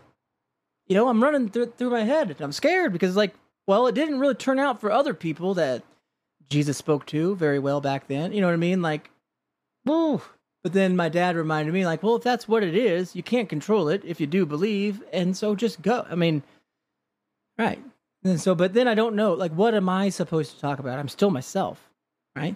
You 0.88 0.96
know, 0.96 1.08
I'm 1.08 1.22
running 1.22 1.48
through 1.48 1.74
through 1.76 1.90
my 1.90 2.02
head. 2.02 2.36
I'm 2.40 2.52
scared 2.52 2.92
because 2.92 3.14
like, 3.14 3.34
well, 3.68 3.86
it 3.86 3.94
didn't 3.94 4.18
really 4.18 4.34
turn 4.34 4.58
out 4.58 4.80
for 4.80 4.90
other 4.90 5.14
people 5.14 5.54
that 5.54 5.84
Jesus 6.48 6.76
spoke 6.76 7.06
to 7.06 7.36
very 7.36 7.60
well 7.60 7.80
back 7.80 8.08
then. 8.08 8.32
You 8.32 8.40
know 8.40 8.48
what 8.48 8.54
I 8.54 8.56
mean? 8.68 8.82
Like, 8.82 9.10
woo. 9.86 10.20
But 10.62 10.72
then 10.72 10.96
my 10.96 11.08
dad 11.08 11.36
reminded 11.36 11.72
me, 11.72 11.86
like, 11.86 12.02
well, 12.02 12.16
if 12.16 12.22
that's 12.22 12.46
what 12.46 12.62
it 12.62 12.74
is, 12.74 13.16
you 13.16 13.22
can't 13.22 13.48
control 13.48 13.88
it 13.88 14.02
if 14.04 14.20
you 14.20 14.26
do 14.26 14.44
believe, 14.44 15.02
and 15.10 15.34
so 15.34 15.54
just 15.54 15.80
go. 15.80 16.04
I 16.10 16.16
mean, 16.16 16.42
right. 17.56 17.82
And 18.22 18.40
so, 18.40 18.54
but 18.54 18.74
then 18.74 18.86
I 18.86 18.94
don't 18.94 19.14
know, 19.14 19.32
like, 19.32 19.52
what 19.52 19.74
am 19.74 19.88
I 19.88 20.10
supposed 20.10 20.54
to 20.54 20.60
talk 20.60 20.78
about? 20.78 20.98
I'm 20.98 21.08
still 21.08 21.30
myself, 21.30 21.90
right? 22.36 22.54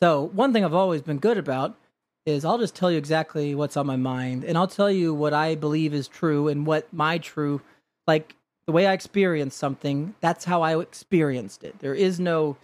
So, 0.00 0.30
one 0.32 0.52
thing 0.52 0.64
I've 0.64 0.74
always 0.74 1.02
been 1.02 1.18
good 1.18 1.38
about 1.38 1.76
is 2.24 2.44
I'll 2.44 2.58
just 2.58 2.74
tell 2.74 2.90
you 2.90 2.98
exactly 2.98 3.54
what's 3.54 3.76
on 3.76 3.86
my 3.86 3.96
mind 3.96 4.44
and 4.44 4.58
I'll 4.58 4.66
tell 4.66 4.90
you 4.90 5.14
what 5.14 5.32
I 5.32 5.54
believe 5.54 5.94
is 5.94 6.08
true 6.08 6.48
and 6.48 6.66
what 6.66 6.92
my 6.92 7.18
true, 7.18 7.60
like, 8.06 8.34
the 8.66 8.72
way 8.72 8.86
I 8.86 8.94
experience 8.94 9.54
something, 9.54 10.14
that's 10.20 10.44
how 10.44 10.62
I 10.62 10.78
experienced 10.80 11.62
it. 11.62 11.78
There 11.78 11.94
is 11.94 12.18
no 12.18 12.56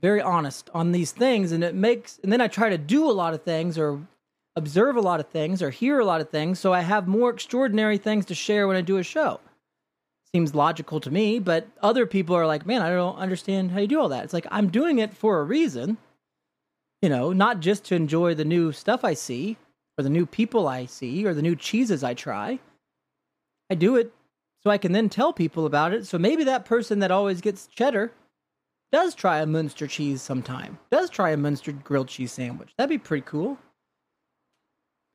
very 0.00 0.20
honest 0.20 0.70
on 0.72 0.92
these 0.92 1.12
things. 1.12 1.50
And 1.50 1.64
it 1.64 1.74
makes, 1.74 2.20
and 2.22 2.30
then 2.30 2.40
I 2.40 2.48
try 2.48 2.68
to 2.68 2.78
do 2.78 3.10
a 3.10 3.12
lot 3.12 3.34
of 3.34 3.42
things 3.42 3.76
or 3.76 4.00
observe 4.54 4.96
a 4.96 5.00
lot 5.00 5.18
of 5.18 5.28
things 5.28 5.62
or 5.62 5.70
hear 5.70 5.98
a 5.98 6.04
lot 6.04 6.20
of 6.20 6.30
things. 6.30 6.60
So 6.60 6.72
I 6.72 6.80
have 6.80 7.08
more 7.08 7.30
extraordinary 7.30 7.98
things 7.98 8.26
to 8.26 8.34
share 8.34 8.68
when 8.68 8.76
I 8.76 8.82
do 8.82 8.98
a 8.98 9.02
show 9.02 9.40
seems 10.34 10.54
logical 10.54 11.00
to 11.00 11.10
me, 11.10 11.38
but 11.38 11.66
other 11.82 12.06
people 12.06 12.36
are 12.36 12.46
like, 12.46 12.66
man, 12.66 12.82
I 12.82 12.90
don't 12.90 13.16
understand 13.16 13.70
how 13.70 13.78
you 13.78 13.86
do 13.86 14.00
all 14.00 14.08
that. 14.10 14.24
It's 14.24 14.34
like, 14.34 14.46
I'm 14.50 14.70
doing 14.70 14.98
it 14.98 15.14
for 15.14 15.40
a 15.40 15.44
reason, 15.44 15.98
you 17.00 17.08
know, 17.08 17.32
not 17.32 17.60
just 17.60 17.84
to 17.86 17.94
enjoy 17.94 18.34
the 18.34 18.44
new 18.44 18.72
stuff 18.72 19.04
I 19.04 19.14
see 19.14 19.56
or 19.96 20.04
the 20.04 20.10
new 20.10 20.26
people 20.26 20.68
I 20.68 20.86
see 20.86 21.24
or 21.26 21.32
the 21.32 21.42
new 21.42 21.56
cheeses 21.56 22.04
I 22.04 22.14
try. 22.14 22.58
I 23.70 23.74
do 23.74 23.96
it 23.96 24.12
so 24.62 24.70
I 24.70 24.78
can 24.78 24.92
then 24.92 25.08
tell 25.08 25.32
people 25.32 25.64
about 25.64 25.92
it. 25.92 26.06
So 26.06 26.18
maybe 26.18 26.44
that 26.44 26.64
person 26.64 26.98
that 26.98 27.10
always 27.10 27.40
gets 27.40 27.66
cheddar 27.66 28.12
does 28.92 29.14
try 29.14 29.38
a 29.38 29.46
Munster 29.46 29.86
cheese 29.86 30.22
sometime, 30.22 30.78
does 30.90 31.10
try 31.10 31.30
a 31.30 31.36
Munster 31.36 31.72
grilled 31.72 32.08
cheese 32.08 32.32
sandwich. 32.32 32.72
That'd 32.76 32.90
be 32.90 32.98
pretty 32.98 33.24
cool. 33.26 33.58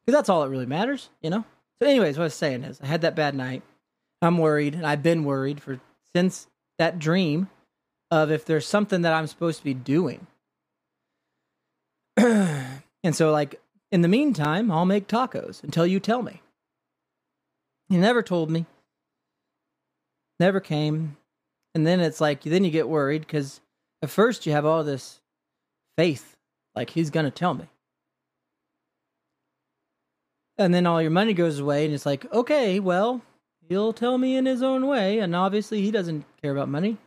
Because 0.05 0.17
that's 0.17 0.29
all 0.29 0.41
that 0.41 0.49
really 0.49 0.65
matters, 0.65 1.09
you 1.21 1.29
know? 1.29 1.45
So, 1.81 1.87
anyways, 1.87 2.17
what 2.17 2.23
I 2.23 2.25
was 2.25 2.33
saying 2.33 2.63
is, 2.63 2.81
I 2.81 2.87
had 2.87 3.01
that 3.01 3.15
bad 3.15 3.35
night. 3.35 3.63
I'm 4.21 4.37
worried, 4.37 4.75
and 4.75 4.85
I've 4.85 5.03
been 5.03 5.23
worried 5.23 5.61
for 5.61 5.79
since 6.15 6.47
that 6.77 6.99
dream 6.99 7.49
of 8.11 8.31
if 8.31 8.45
there's 8.45 8.67
something 8.67 9.01
that 9.01 9.13
I'm 9.13 9.27
supposed 9.27 9.59
to 9.59 9.63
be 9.63 9.73
doing. 9.73 10.27
and 12.17 12.81
so, 13.13 13.31
like, 13.31 13.59
in 13.91 14.01
the 14.01 14.07
meantime, 14.07 14.71
I'll 14.71 14.85
make 14.85 15.07
tacos 15.07 15.63
until 15.63 15.87
you 15.87 15.99
tell 15.99 16.21
me. 16.21 16.41
You 17.89 17.99
never 17.99 18.21
told 18.21 18.49
me, 18.49 18.65
never 20.39 20.59
came. 20.59 21.17
And 21.73 21.87
then 21.87 21.99
it's 21.99 22.21
like, 22.21 22.43
then 22.43 22.63
you 22.63 22.71
get 22.71 22.89
worried 22.89 23.21
because 23.21 23.61
at 24.01 24.09
first 24.09 24.45
you 24.45 24.51
have 24.51 24.65
all 24.65 24.83
this 24.83 25.19
faith, 25.97 26.35
like, 26.75 26.89
he's 26.91 27.09
going 27.09 27.25
to 27.25 27.31
tell 27.31 27.53
me. 27.53 27.65
And 30.57 30.73
then 30.73 30.85
all 30.85 31.01
your 31.01 31.11
money 31.11 31.33
goes 31.33 31.59
away, 31.59 31.85
and 31.85 31.93
it's 31.93 32.05
like, 32.05 32.31
okay, 32.31 32.79
well, 32.79 33.21
he'll 33.71 33.93
tell 33.93 34.17
me 34.17 34.35
in 34.35 34.45
his 34.45 34.61
own 34.61 34.85
way. 34.85 35.19
And 35.19 35.33
obviously, 35.33 35.81
he 35.81 35.91
doesn't 35.91 36.25
care 36.41 36.51
about 36.51 36.67
money. 36.67 36.97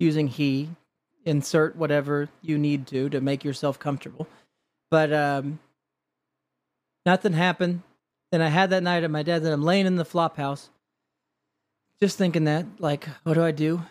Using 0.00 0.26
he 0.26 0.70
insert 1.24 1.76
whatever 1.76 2.28
you 2.42 2.58
need 2.58 2.86
to 2.88 3.08
to 3.10 3.20
make 3.20 3.44
yourself 3.44 3.78
comfortable. 3.78 4.26
But 4.90 5.12
um, 5.12 5.60
nothing 7.06 7.34
happened. 7.34 7.82
Then 8.32 8.42
I 8.42 8.48
had 8.48 8.70
that 8.70 8.82
night 8.82 9.04
at 9.04 9.10
my 9.10 9.22
dad's, 9.22 9.44
and 9.44 9.54
I'm 9.54 9.62
laying 9.62 9.86
in 9.86 9.96
the 9.96 10.04
flop 10.04 10.36
house, 10.36 10.70
just 12.00 12.18
thinking 12.18 12.44
that, 12.44 12.66
like, 12.78 13.06
what 13.22 13.34
do 13.34 13.44
I 13.44 13.50
do 13.52 13.82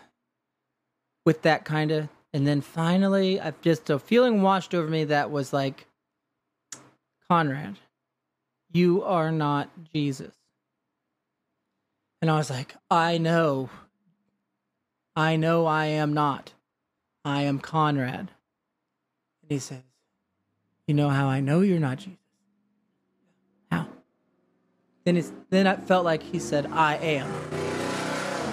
with 1.24 1.42
that 1.42 1.64
kind 1.64 1.90
of? 1.90 2.08
And 2.32 2.46
then 2.46 2.60
finally, 2.60 3.40
I've 3.40 3.60
just 3.60 3.88
a 3.88 3.98
feeling 3.98 4.42
washed 4.42 4.74
over 4.74 4.88
me 4.88 5.04
that 5.04 5.30
was 5.30 5.52
like, 5.52 5.86
Conrad, 7.28 7.76
you 8.72 9.02
are 9.04 9.30
not 9.30 9.70
Jesus. 9.92 10.34
And 12.20 12.30
I 12.30 12.36
was 12.36 12.50
like, 12.50 12.74
I 12.90 13.18
know. 13.18 13.70
I 15.16 15.36
know 15.36 15.66
I 15.66 15.86
am 15.86 16.12
not. 16.12 16.52
I 17.24 17.42
am 17.42 17.58
Conrad. 17.58 18.30
And 19.42 19.50
he 19.50 19.58
says, 19.58 19.82
You 20.86 20.94
know 20.94 21.08
how 21.08 21.28
I 21.28 21.40
know 21.40 21.60
you're 21.60 21.80
not 21.80 21.98
Jesus? 21.98 22.18
How? 23.70 23.86
Then 25.04 25.16
it's 25.16 25.32
then 25.48 25.66
I 25.66 25.76
felt 25.76 26.04
like 26.04 26.22
he 26.22 26.38
said, 26.38 26.66
I 26.66 26.96
am. 26.96 27.26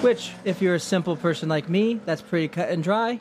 Which, 0.01 0.34
if 0.45 0.61
you're 0.61 0.76
a 0.76 0.80
simple 0.80 1.15
person 1.15 1.49
like 1.49 1.68
me, 1.68 1.99
that's 2.05 2.22
pretty 2.22 2.47
cut 2.47 2.70
and 2.70 2.84
dry. 2.84 3.20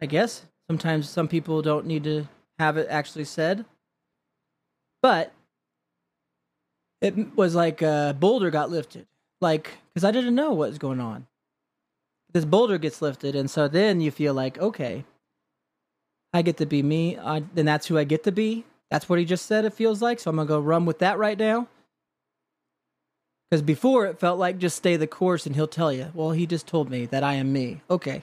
I 0.00 0.06
guess. 0.06 0.44
Sometimes 0.68 1.08
some 1.08 1.28
people 1.28 1.62
don't 1.62 1.86
need 1.86 2.04
to 2.04 2.28
have 2.58 2.76
it 2.76 2.86
actually 2.88 3.24
said. 3.24 3.64
But 5.00 5.32
it 7.02 7.36
was 7.36 7.54
like 7.54 7.82
a 7.82 8.16
boulder 8.18 8.50
got 8.50 8.70
lifted. 8.70 9.06
Like, 9.40 9.70
because 9.92 10.04
I 10.04 10.12
didn't 10.12 10.36
know 10.36 10.52
what 10.52 10.70
was 10.70 10.78
going 10.78 11.00
on. 11.00 11.26
This 12.32 12.44
boulder 12.46 12.78
gets 12.78 13.02
lifted, 13.02 13.36
and 13.36 13.50
so 13.50 13.68
then 13.68 14.00
you 14.00 14.10
feel 14.10 14.32
like, 14.32 14.58
okay, 14.58 15.04
I 16.32 16.40
get 16.40 16.56
to 16.58 16.66
be 16.66 16.82
me, 16.82 17.18
I, 17.18 17.42
then 17.52 17.66
that's 17.66 17.86
who 17.88 17.98
I 17.98 18.04
get 18.04 18.24
to 18.24 18.32
be. 18.32 18.64
That's 18.90 19.08
what 19.08 19.18
he 19.18 19.24
just 19.24 19.46
said, 19.46 19.64
it 19.64 19.74
feels 19.74 20.00
like. 20.00 20.20
So 20.20 20.30
I'm 20.30 20.36
to 20.36 20.44
go 20.44 20.60
run 20.60 20.86
with 20.86 21.00
that 21.00 21.18
right 21.18 21.38
now. 21.38 21.68
Because 23.50 23.62
before 23.62 24.06
it 24.06 24.18
felt 24.18 24.38
like 24.38 24.58
just 24.58 24.76
stay 24.76 24.96
the 24.96 25.06
course 25.06 25.44
and 25.44 25.54
he'll 25.54 25.66
tell 25.66 25.92
you, 25.92 26.10
well, 26.14 26.30
he 26.30 26.46
just 26.46 26.66
told 26.66 26.88
me 26.88 27.04
that 27.06 27.22
I 27.22 27.34
am 27.34 27.52
me. 27.52 27.82
Okay. 27.90 28.22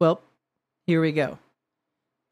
Well, 0.00 0.20
here 0.86 1.00
we 1.00 1.12
go. 1.12 1.38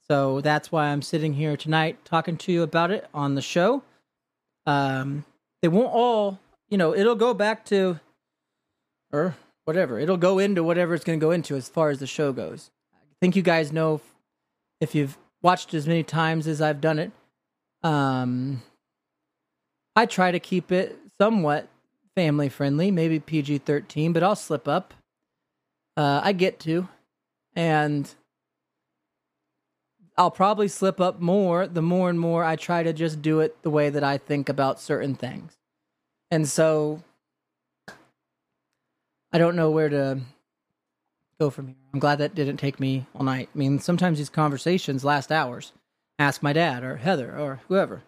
So 0.09 0.41
that's 0.41 0.73
why 0.73 0.87
I'm 0.87 1.03
sitting 1.03 1.35
here 1.35 1.57
tonight 1.57 2.05
talking 2.05 2.37
to 2.39 2.53
you 2.53 2.63
about 2.63 2.91
it 2.91 3.09
on 3.15 3.37
the 3.37 3.43
show. 3.43 3.83
Um, 4.67 5.25
they 5.63 5.69
won't 5.69 5.93
all, 5.93 6.41
you 6.69 6.77
know, 6.77 6.95
it'll 6.95 7.15
go 7.15 7.33
back 7.33 7.65
to, 7.67 8.01
or 9.13 9.37
whatever. 9.65 9.99
It'll 9.99 10.17
go 10.17 10.39
into 10.39 10.63
whatever 10.63 10.95
it's 10.95 11.05
going 11.05 11.19
to 11.19 11.25
go 11.25 11.31
into 11.31 11.57
as 11.57 11.69
far 11.69 11.91
as 11.91 12.01
the 12.01 12.07
show 12.07 12.33
goes. 12.33 12.71
I 12.93 13.15
think 13.21 13.37
you 13.37 13.43
guys 13.43 13.73
know 13.73 14.01
if, 14.81 14.95
you've 14.95 15.17
watched 15.41 15.73
as 15.75 15.87
many 15.87 16.03
times 16.03 16.47
as 16.47 16.61
I've 16.61 16.81
done 16.81 16.99
it. 16.99 17.13
Um, 17.83 18.63
I 19.95 20.07
try 20.07 20.33
to 20.33 20.41
keep 20.41 20.73
it 20.73 20.99
somewhat 21.19 21.69
family 22.17 22.49
friendly, 22.49 22.91
maybe 22.91 23.21
PG 23.21 23.59
13, 23.59 24.13
but 24.13 24.23
I'll 24.23 24.37
slip 24.37 24.67
up. 24.67 24.95
Uh, 25.97 26.21
I 26.23 26.33
get 26.33 26.59
to. 26.61 26.89
And 27.55 28.13
I'll 30.23 30.31
probably 30.31 30.69
slip 30.69 31.01
up 31.01 31.21
more 31.21 31.67
the 31.67 31.83
more 31.83 32.09
and 32.09 32.19
more 32.19 32.45
I 32.45 32.55
try 32.55 32.85
to 32.85 32.93
just 32.93 33.23
do 33.23 33.41
it 33.41 33.61
the 33.63 33.71
way 33.71 33.91
that 33.91 34.05
I 34.05 34.19
think 34.19 34.49
about 34.49 34.81
certain 34.81 35.17
things. 35.17 35.59
And 36.31 36.49
so 36.49 37.03
I 39.33 39.39
don't 39.39 39.57
know 39.57 39.73
where 39.73 39.89
to 39.89 40.21
go 41.41 41.51
from 41.51 41.67
here. 41.67 41.77
I'm 41.93 41.99
glad 41.99 42.19
that 42.19 42.37
didn't 42.37 42.59
take 42.59 42.79
me 42.79 43.05
all 43.17 43.25
night. 43.25 43.49
I 43.53 43.59
mean, 43.59 43.81
sometimes 43.81 44.19
these 44.19 44.31
conversations 44.31 45.05
last 45.05 45.33
hours. 45.33 45.73
Ask 46.21 46.41
my 46.41 46.53
dad 46.53 46.85
or 46.85 46.99
Heather 46.99 47.37
or 47.37 47.61
whoever. 47.67 48.03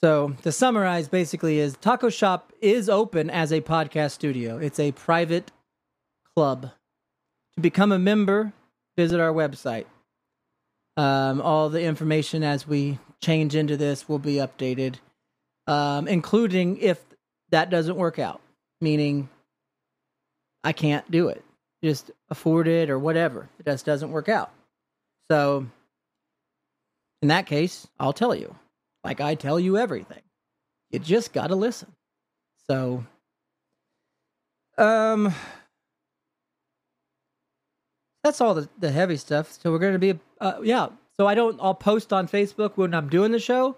So, 0.00 0.34
to 0.44 0.50
summarize, 0.50 1.08
basically, 1.08 1.58
is 1.58 1.76
Taco 1.76 2.08
Shop 2.08 2.54
is 2.62 2.88
open 2.88 3.28
as 3.28 3.52
a 3.52 3.60
podcast 3.60 4.12
studio. 4.12 4.56
It's 4.56 4.80
a 4.80 4.92
private 4.92 5.52
club. 6.34 6.70
To 7.56 7.60
become 7.60 7.92
a 7.92 7.98
member, 7.98 8.54
visit 8.96 9.20
our 9.20 9.32
website. 9.32 9.84
Um, 10.96 11.40
all 11.40 11.70
the 11.70 11.82
information 11.82 12.42
as 12.42 12.68
we 12.68 12.98
change 13.22 13.54
into 13.54 13.76
this 13.76 14.08
will 14.08 14.18
be 14.18 14.34
updated, 14.34 14.96
um, 15.66 16.06
including 16.06 16.76
if 16.78 17.00
that 17.50 17.70
doesn't 17.70 17.96
work 17.96 18.18
out, 18.18 18.40
meaning 18.80 19.28
I 20.64 20.72
can't 20.72 21.08
do 21.10 21.28
it, 21.28 21.42
just 21.82 22.10
afford 22.28 22.68
it 22.68 22.90
or 22.90 22.98
whatever. 22.98 23.48
It 23.58 23.66
just 23.66 23.86
doesn't 23.86 24.10
work 24.10 24.28
out. 24.28 24.50
So, 25.30 25.66
in 27.22 27.28
that 27.28 27.46
case, 27.46 27.86
I'll 27.98 28.12
tell 28.12 28.34
you, 28.34 28.54
like 29.02 29.20
I 29.20 29.34
tell 29.34 29.58
you 29.58 29.78
everything. 29.78 30.22
You 30.90 30.98
just 30.98 31.32
got 31.32 31.46
to 31.46 31.56
listen. 31.56 31.92
So, 32.68 33.04
um, 34.76 35.34
that's 38.22 38.40
all 38.40 38.54
the, 38.54 38.68
the 38.78 38.90
heavy 38.90 39.16
stuff. 39.16 39.52
So 39.52 39.72
we're 39.72 39.78
going 39.78 39.94
to 39.94 39.98
be, 39.98 40.18
uh, 40.42 40.60
yeah. 40.62 40.88
So 41.16 41.26
I 41.26 41.34
don't, 41.34 41.58
I'll 41.62 41.74
post 41.74 42.12
on 42.12 42.26
Facebook 42.26 42.72
when 42.76 42.94
I'm 42.94 43.08
doing 43.08 43.32
the 43.32 43.38
show. 43.38 43.76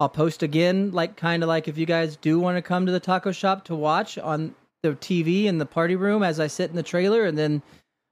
I'll 0.00 0.08
post 0.08 0.44
again, 0.44 0.92
like 0.92 1.16
kind 1.16 1.42
of 1.42 1.48
like 1.48 1.66
if 1.66 1.76
you 1.76 1.84
guys 1.84 2.16
do 2.16 2.38
want 2.38 2.56
to 2.56 2.62
come 2.62 2.86
to 2.86 2.92
the 2.92 3.00
taco 3.00 3.32
shop 3.32 3.64
to 3.64 3.74
watch 3.74 4.16
on 4.16 4.54
the 4.82 4.90
TV 4.90 5.44
in 5.44 5.58
the 5.58 5.66
party 5.66 5.96
room 5.96 6.22
as 6.22 6.38
I 6.38 6.46
sit 6.46 6.70
in 6.70 6.76
the 6.76 6.84
trailer, 6.84 7.24
and 7.24 7.36
then 7.36 7.62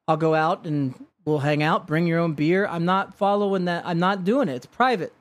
I'll 0.09 0.17
go 0.17 0.35
out 0.35 0.67
and 0.67 0.95
we'll 1.25 1.39
hang 1.39 1.63
out, 1.63 1.87
bring 1.87 2.09
your 2.09 2.19
own 2.19 2.33
beer. 2.33 2.67
I'm 2.67 2.85
not 2.85 3.15
following 3.15 3.67
that. 3.67 3.87
I'm 3.87 4.01
not 4.01 4.25
doing 4.25 4.49
it. 4.49 4.57
It's 4.57 4.67
private. 4.67 5.13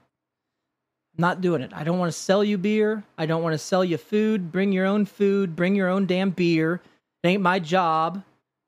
I'm 1.16 1.22
not 1.22 1.41
doing 1.41 1.61
it. 1.61 1.72
I 1.72 1.84
don't 1.84 1.99
want 1.99 2.11
to 2.11 2.18
sell 2.18 2.43
you 2.43 2.57
beer. 2.57 3.03
I 3.16 3.28
don't 3.28 3.43
want 3.43 3.53
to 3.53 3.59
sell 3.59 3.86
you 3.86 3.97
food. 3.97 4.51
Bring 4.51 4.72
your 4.72 4.88
own 4.88 5.05
food. 5.05 5.55
Bring 5.55 5.76
your 5.76 5.89
own 5.89 6.07
damn 6.07 6.32
beer. 6.32 6.82
It 7.24 7.28
ain't 7.28 7.43
my 7.43 7.59
job. 7.59 8.24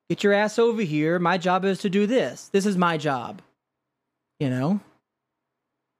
Get 0.08 0.24
your 0.24 0.34
ass 0.34 0.60
over 0.60 0.84
here. 0.84 1.18
My 1.18 1.40
job 1.40 1.66
is 1.66 1.80
to 1.80 1.90
do 1.90 2.06
this. 2.06 2.50
This 2.50 2.68
is 2.68 2.78
my 2.78 2.98
job. 2.98 3.42
You 4.40 4.50
know? 4.50 4.80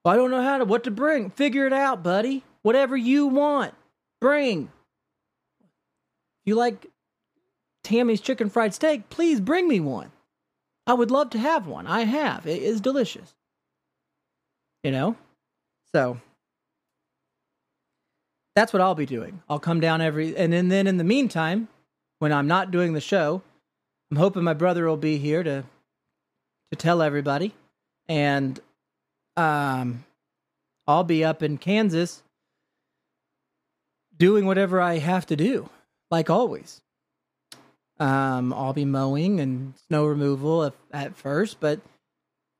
I 0.04 0.16
don't 0.16 0.30
know 0.30 0.42
how 0.42 0.58
to 0.58 0.64
what 0.64 0.84
to 0.84 0.90
bring. 0.90 1.30
Figure 1.30 1.66
it 1.66 1.72
out, 1.72 2.02
buddy. 2.02 2.44
Whatever 2.62 2.96
you 2.96 3.26
want, 3.26 3.74
bring. 4.20 4.70
You 6.46 6.54
like 6.54 6.86
Tammy's 7.84 8.20
chicken 8.20 8.48
fried 8.48 8.74
steak, 8.74 9.10
please 9.10 9.40
bring 9.40 9.68
me 9.68 9.80
one. 9.80 10.10
I 10.86 10.94
would 10.94 11.10
love 11.10 11.30
to 11.30 11.38
have 11.38 11.66
one. 11.66 11.86
I 11.86 12.00
have. 12.04 12.46
It 12.46 12.62
is 12.62 12.80
delicious. 12.80 13.34
You 14.82 14.92
know? 14.92 15.16
So 15.94 16.18
that's 18.56 18.72
what 18.72 18.80
I'll 18.80 18.94
be 18.94 19.06
doing. 19.06 19.42
I'll 19.48 19.58
come 19.58 19.80
down 19.80 20.00
every 20.00 20.36
and 20.36 20.52
then, 20.52 20.68
then 20.68 20.86
in 20.86 20.96
the 20.96 21.04
meantime, 21.04 21.68
when 22.18 22.32
I'm 22.32 22.46
not 22.48 22.70
doing 22.70 22.92
the 22.92 23.00
show, 23.00 23.42
I'm 24.10 24.16
hoping 24.16 24.42
my 24.42 24.54
brother 24.54 24.86
will 24.86 24.96
be 24.96 25.18
here 25.18 25.42
to 25.42 25.64
to 26.72 26.76
tell 26.76 27.00
everybody, 27.00 27.54
and 28.08 28.58
um, 29.36 30.04
I'll 30.86 31.04
be 31.04 31.24
up 31.24 31.42
in 31.42 31.58
Kansas 31.58 32.22
doing 34.16 34.46
whatever 34.46 34.80
I 34.80 34.98
have 34.98 35.26
to 35.26 35.36
do, 35.36 35.68
like 36.10 36.30
always. 36.30 36.80
Um, 38.00 38.52
I'll 38.52 38.72
be 38.72 38.84
mowing 38.84 39.40
and 39.40 39.74
snow 39.88 40.06
removal 40.06 40.64
at, 40.64 40.74
at 40.92 41.16
first, 41.16 41.58
but 41.60 41.80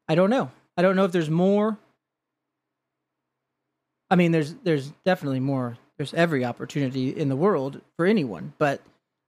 I 0.09 0.15
don't 0.15 0.31
know. 0.31 0.51
I 0.77 0.83
don't 0.83 0.97
know 0.97 1.05
if 1.05 1.13
there's 1.13 1.31
more. 1.31 1.79
I 4.11 4.17
mean, 4.17 4.33
there's 4.33 4.55
there's 4.65 4.93
definitely 5.05 5.41
more. 5.41 5.77
There's 5.97 6.15
every 6.15 6.45
opportunity 6.45 7.11
in 7.11 7.29
the 7.29 7.37
world 7.37 7.81
for 7.97 8.07
anyone, 8.07 8.53
but 8.59 8.81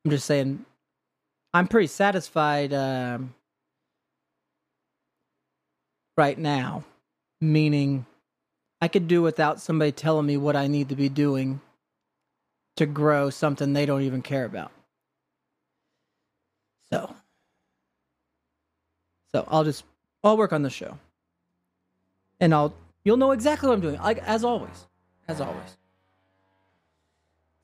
I'm 0.05 0.11
just 0.11 0.27
saying 0.27 0.65
I'm 1.53 1.67
pretty 1.67 1.89
satisfied 1.89 2.73
um, 2.73 3.35
right 6.21 6.39
now, 6.39 6.85
meaning 7.41 8.05
I 8.83 8.89
could 8.89 9.09
do 9.09 9.23
without 9.23 9.59
somebody 9.59 9.91
telling 9.91 10.27
me 10.27 10.37
what 10.37 10.55
I 10.55 10.67
need 10.67 10.91
to 10.91 10.95
be 10.95 11.09
doing 11.09 11.63
to 12.77 12.85
grow 12.85 13.31
something 13.31 13.73
they 13.73 13.87
don't 13.87 14.03
even 14.03 14.21
care 14.21 14.45
about. 14.45 14.71
So, 16.93 17.15
so 19.33 19.47
I'll 19.49 19.65
just 19.65 19.83
I'll 20.23 20.37
work 20.37 20.53
on 20.53 20.61
the 20.61 20.69
show, 20.69 20.99
and 22.39 22.53
I'll 22.53 22.75
you'll 23.03 23.17
know 23.17 23.31
exactly 23.31 23.71
what 23.71 23.77
I'm 23.77 23.81
doing, 23.81 23.97
like 23.97 24.19
as 24.19 24.45
always, 24.45 24.89
as 25.27 25.41
always. 25.41 25.79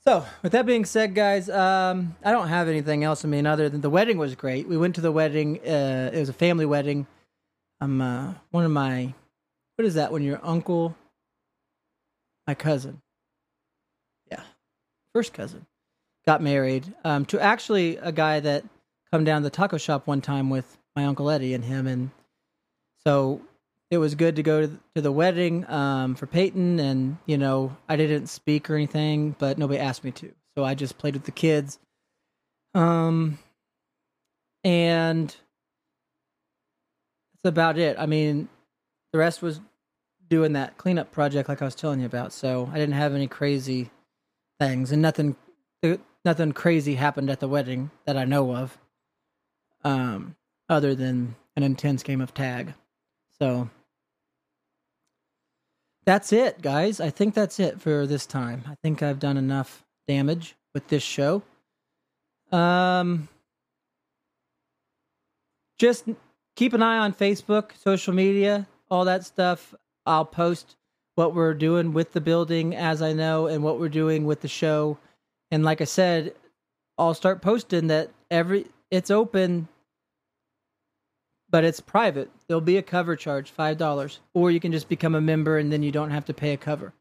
So, 0.03 0.25
with 0.43 0.53
that 0.53 0.65
being 0.65 0.87
said, 0.87 1.15
guys, 1.15 1.51
um, 1.51 2.17
I 2.25 2.31
don't 2.31 2.49
have 2.49 2.69
anything 2.69 3.05
else. 3.05 3.23
I 3.23 3.29
mean, 3.29 3.45
other 3.45 3.69
than 3.69 3.83
the 3.83 3.91
wedding 3.91 4.17
was 4.17 4.35
great. 4.35 4.67
We 4.67 4.79
went 4.79 4.95
to 4.95 5.03
the 5.03 5.13
wedding. 5.13 5.59
Uh, 5.59 6.11
it 6.15 6.19
was 6.19 6.31
a 6.31 6.33
family 6.33 6.65
wedding. 6.65 7.07
Um, 7.81 8.01
uh, 8.01 8.35
one 8.51 8.64
of 8.64 8.70
my, 8.70 9.12
what 9.77 9.85
is 9.85 9.95
that? 9.95 10.12
When 10.12 10.22
your 10.22 10.41
uncle, 10.43 10.97
my 12.47 12.55
cousin, 12.55 13.03
yeah, 14.31 14.43
first 15.14 15.33
cousin, 15.33 15.66
got 16.27 16.43
married 16.43 16.93
um, 17.05 17.24
to 17.27 17.41
actually 17.41 17.97
a 17.99 18.12
guy 18.12 18.41
that 18.41 18.64
come 19.12 19.24
down 19.24 19.43
the 19.43 19.51
taco 19.51 19.77
shop 19.79 20.07
one 20.07 20.20
time 20.20 20.51
with 20.51 20.79
my 20.95 21.05
uncle 21.05 21.31
Eddie 21.31 21.55
and 21.55 21.64
him, 21.64 21.87
and 21.87 22.11
so 23.05 23.43
it 23.91 23.99
was 23.99 24.14
good 24.14 24.37
to 24.37 24.43
go 24.43 24.66
to 24.66 25.01
the 25.01 25.12
wedding 25.12 25.68
um, 25.70 26.14
for 26.14 26.27
Peyton. 26.27 26.81
And 26.81 27.18
you 27.27 27.39
know, 27.39 27.77
I 27.89 27.97
didn't 27.97 28.29
speak 28.29 28.70
or 28.70 28.74
anything, 28.74 29.37
but 29.39 29.59
nobody 29.59 29.79
asked 29.79 30.03
me 30.03 30.11
to, 30.12 30.33
so 30.57 30.64
I 30.64 30.74
just 30.74 30.99
played 30.99 31.14
with 31.14 31.24
the 31.24 31.31
kids. 31.31 31.79
Um, 32.74 33.39
and 34.64 35.35
about 37.47 37.78
it. 37.78 37.97
I 37.99 38.07
mean, 38.07 38.49
the 39.12 39.18
rest 39.18 39.42
was 39.42 39.61
doing 40.28 40.53
that 40.55 40.76
cleanup 40.76 41.12
project 41.12 41.49
like 41.49 41.62
I 41.62 41.64
was 41.64 41.74
telling 41.74 42.01
you 42.01 42.07
about. 42.07 42.32
So 42.32 42.68
I 42.72 42.78
didn't 42.78 42.94
have 42.94 43.14
any 43.14 43.28
crazy 43.28 43.90
things, 44.59 44.92
and 44.92 45.01
nothing, 45.01 45.36
nothing 46.24 46.53
crazy 46.53 46.94
happened 46.94 47.30
at 47.30 47.40
the 47.40 47.49
wedding 47.49 47.90
that 48.05 48.16
I 48.16 48.24
know 48.24 48.55
of. 48.55 48.78
Um, 49.84 50.34
other 50.68 50.94
than 50.94 51.36
an 51.55 51.62
intense 51.62 52.03
game 52.03 52.20
of 52.20 52.34
tag. 52.34 52.74
So 53.38 53.70
that's 56.05 56.32
it, 56.32 56.62
guys. 56.62 57.01
I 57.01 57.11
think 57.11 57.34
that's 57.34 57.61
it 57.61 57.80
for 57.80 58.07
this 58.07 58.26
time. 58.26 58.64
I 58.68 58.74
think 58.82 59.03
I've 59.03 59.18
done 59.18 59.36
enough 59.36 59.84
damage 60.09 60.57
with 60.74 60.88
this 60.88 61.03
show. 61.03 61.42
Um, 62.53 63.28
just 65.78 66.05
keep 66.57 66.73
an 66.73 66.83
eye 66.83 66.99
on 66.99 67.13
Facebook, 67.13 67.71
social 67.77 68.13
media, 68.13 68.67
all 68.91 69.05
that 69.05 69.25
stuff. 69.25 69.75
I'll 70.05 70.25
post 70.25 70.77
what 71.15 71.35
we're 71.35 71.55
doing 71.55 71.93
with 71.93 72.13
the 72.13 72.21
building 72.21 72.75
as 72.75 73.01
I 73.01 73.13
know 73.13 73.47
and 73.47 73.63
what 73.63 73.79
we're 73.79 73.89
doing 73.89 74.27
with 74.27 74.41
the 74.41 74.49
show. 74.49 74.99
And 75.51 75.65
like 75.65 75.81
I 75.81 75.85
said, 75.85 76.35
I'll 76.99 77.15
start 77.15 77.41
posting 77.43 77.87
that 77.87 78.11
every 78.31 78.67
it's 78.91 79.11
open 79.11 79.69
but 81.49 81.65
it's 81.65 81.81
private. 81.81 82.31
There'll 82.47 82.61
be 82.61 82.77
a 82.77 82.83
cover 82.83 83.17
charge, 83.17 83.53
$5, 83.57 84.19
or 84.35 84.51
you 84.51 84.61
can 84.61 84.73
just 84.73 84.89
become 84.89 85.15
a 85.15 85.21
member 85.21 85.59
and 85.59 85.73
then 85.73 85.83
you 85.83 85.93
don't 85.93 86.11
have 86.11 86.25
to 86.27 86.35
pay 86.35 86.53
a 86.53 86.57
cover. 86.57 86.93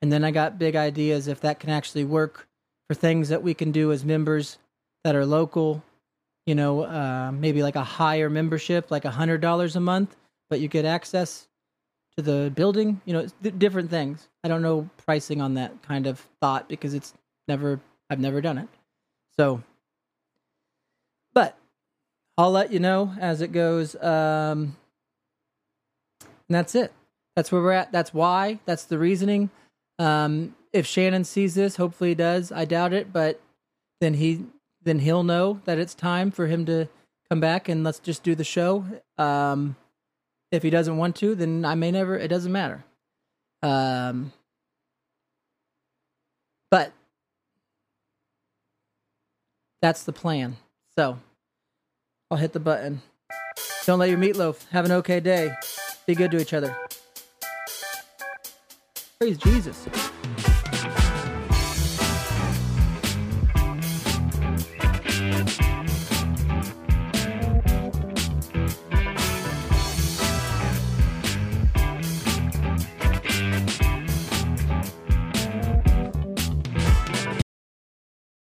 And 0.00 0.12
then 0.12 0.24
I 0.24 0.30
got 0.30 0.58
big 0.58 0.76
ideas 0.76 1.28
if 1.28 1.40
that 1.40 1.60
can 1.60 1.70
actually 1.70 2.04
work 2.04 2.48
for 2.88 2.94
things 2.94 3.28
that 3.28 3.42
we 3.42 3.54
can 3.54 3.72
do 3.72 3.92
as 3.92 4.04
members 4.04 4.58
that 5.04 5.14
are 5.14 5.26
local, 5.26 5.82
you 6.46 6.54
know, 6.54 6.82
uh, 6.82 7.30
maybe 7.32 7.62
like 7.62 7.76
a 7.76 7.84
higher 7.84 8.28
membership, 8.28 8.90
like 8.90 9.04
a 9.04 9.10
$100 9.10 9.76
a 9.76 9.80
month, 9.80 10.16
but 10.50 10.60
you 10.60 10.68
get 10.68 10.84
access 10.84 11.46
to 12.16 12.22
the 12.22 12.52
building, 12.54 13.00
you 13.04 13.12
know, 13.12 13.26
th- 13.42 13.58
different 13.58 13.90
things. 13.90 14.28
I 14.44 14.48
don't 14.48 14.62
know 14.62 14.88
pricing 14.96 15.40
on 15.40 15.54
that 15.54 15.82
kind 15.82 16.06
of 16.06 16.20
thought 16.40 16.68
because 16.68 16.94
it's 16.94 17.14
never, 17.48 17.80
I've 18.10 18.20
never 18.20 18.40
done 18.40 18.58
it. 18.58 18.68
So, 19.36 19.62
but 21.32 21.56
I'll 22.36 22.50
let 22.50 22.72
you 22.72 22.80
know 22.80 23.14
as 23.20 23.40
it 23.40 23.52
goes. 23.52 23.94
Um, 23.96 24.76
and 26.20 26.56
that's 26.56 26.74
it. 26.74 26.92
That's 27.36 27.50
where 27.50 27.62
we're 27.62 27.72
at. 27.72 27.92
That's 27.92 28.12
why. 28.12 28.58
That's 28.66 28.84
the 28.84 28.98
reasoning. 28.98 29.50
Um, 29.98 30.54
if 30.72 30.86
Shannon 30.86 31.24
sees 31.24 31.54
this, 31.54 31.76
hopefully 31.76 32.10
he 32.10 32.14
does. 32.14 32.52
I 32.52 32.64
doubt 32.64 32.92
it, 32.92 33.12
but 33.12 33.40
then 34.00 34.14
he 34.14 34.44
then 34.84 35.00
he'll 35.00 35.22
know 35.22 35.60
that 35.64 35.78
it's 35.78 35.94
time 35.94 36.30
for 36.30 36.46
him 36.46 36.64
to 36.66 36.88
come 37.28 37.40
back 37.40 37.68
and 37.68 37.84
let's 37.84 37.98
just 37.98 38.22
do 38.22 38.34
the 38.34 38.44
show. 38.44 38.84
Um, 39.18 39.76
if 40.50 40.62
he 40.62 40.70
doesn't 40.70 40.96
want 40.96 41.16
to, 41.16 41.34
then 41.34 41.64
I 41.64 41.74
may 41.74 41.90
never. 41.90 42.16
It 42.16 42.28
doesn't 42.28 42.52
matter. 42.52 42.84
Um, 43.62 44.32
but 46.70 46.92
that's 49.80 50.04
the 50.04 50.12
plan. 50.12 50.56
So. 50.96 51.18
I'll 52.32 52.38
hit 52.38 52.54
the 52.54 52.60
button. 52.60 53.02
Don't 53.84 53.98
let 53.98 54.08
your 54.08 54.16
meatloaf. 54.16 54.66
Have 54.70 54.86
an 54.86 54.92
okay 54.92 55.20
day. 55.20 55.52
Be 56.06 56.14
good 56.14 56.30
to 56.30 56.40
each 56.40 56.54
other. 56.54 56.74
Praise 59.18 59.36
Jesus. 59.36 59.86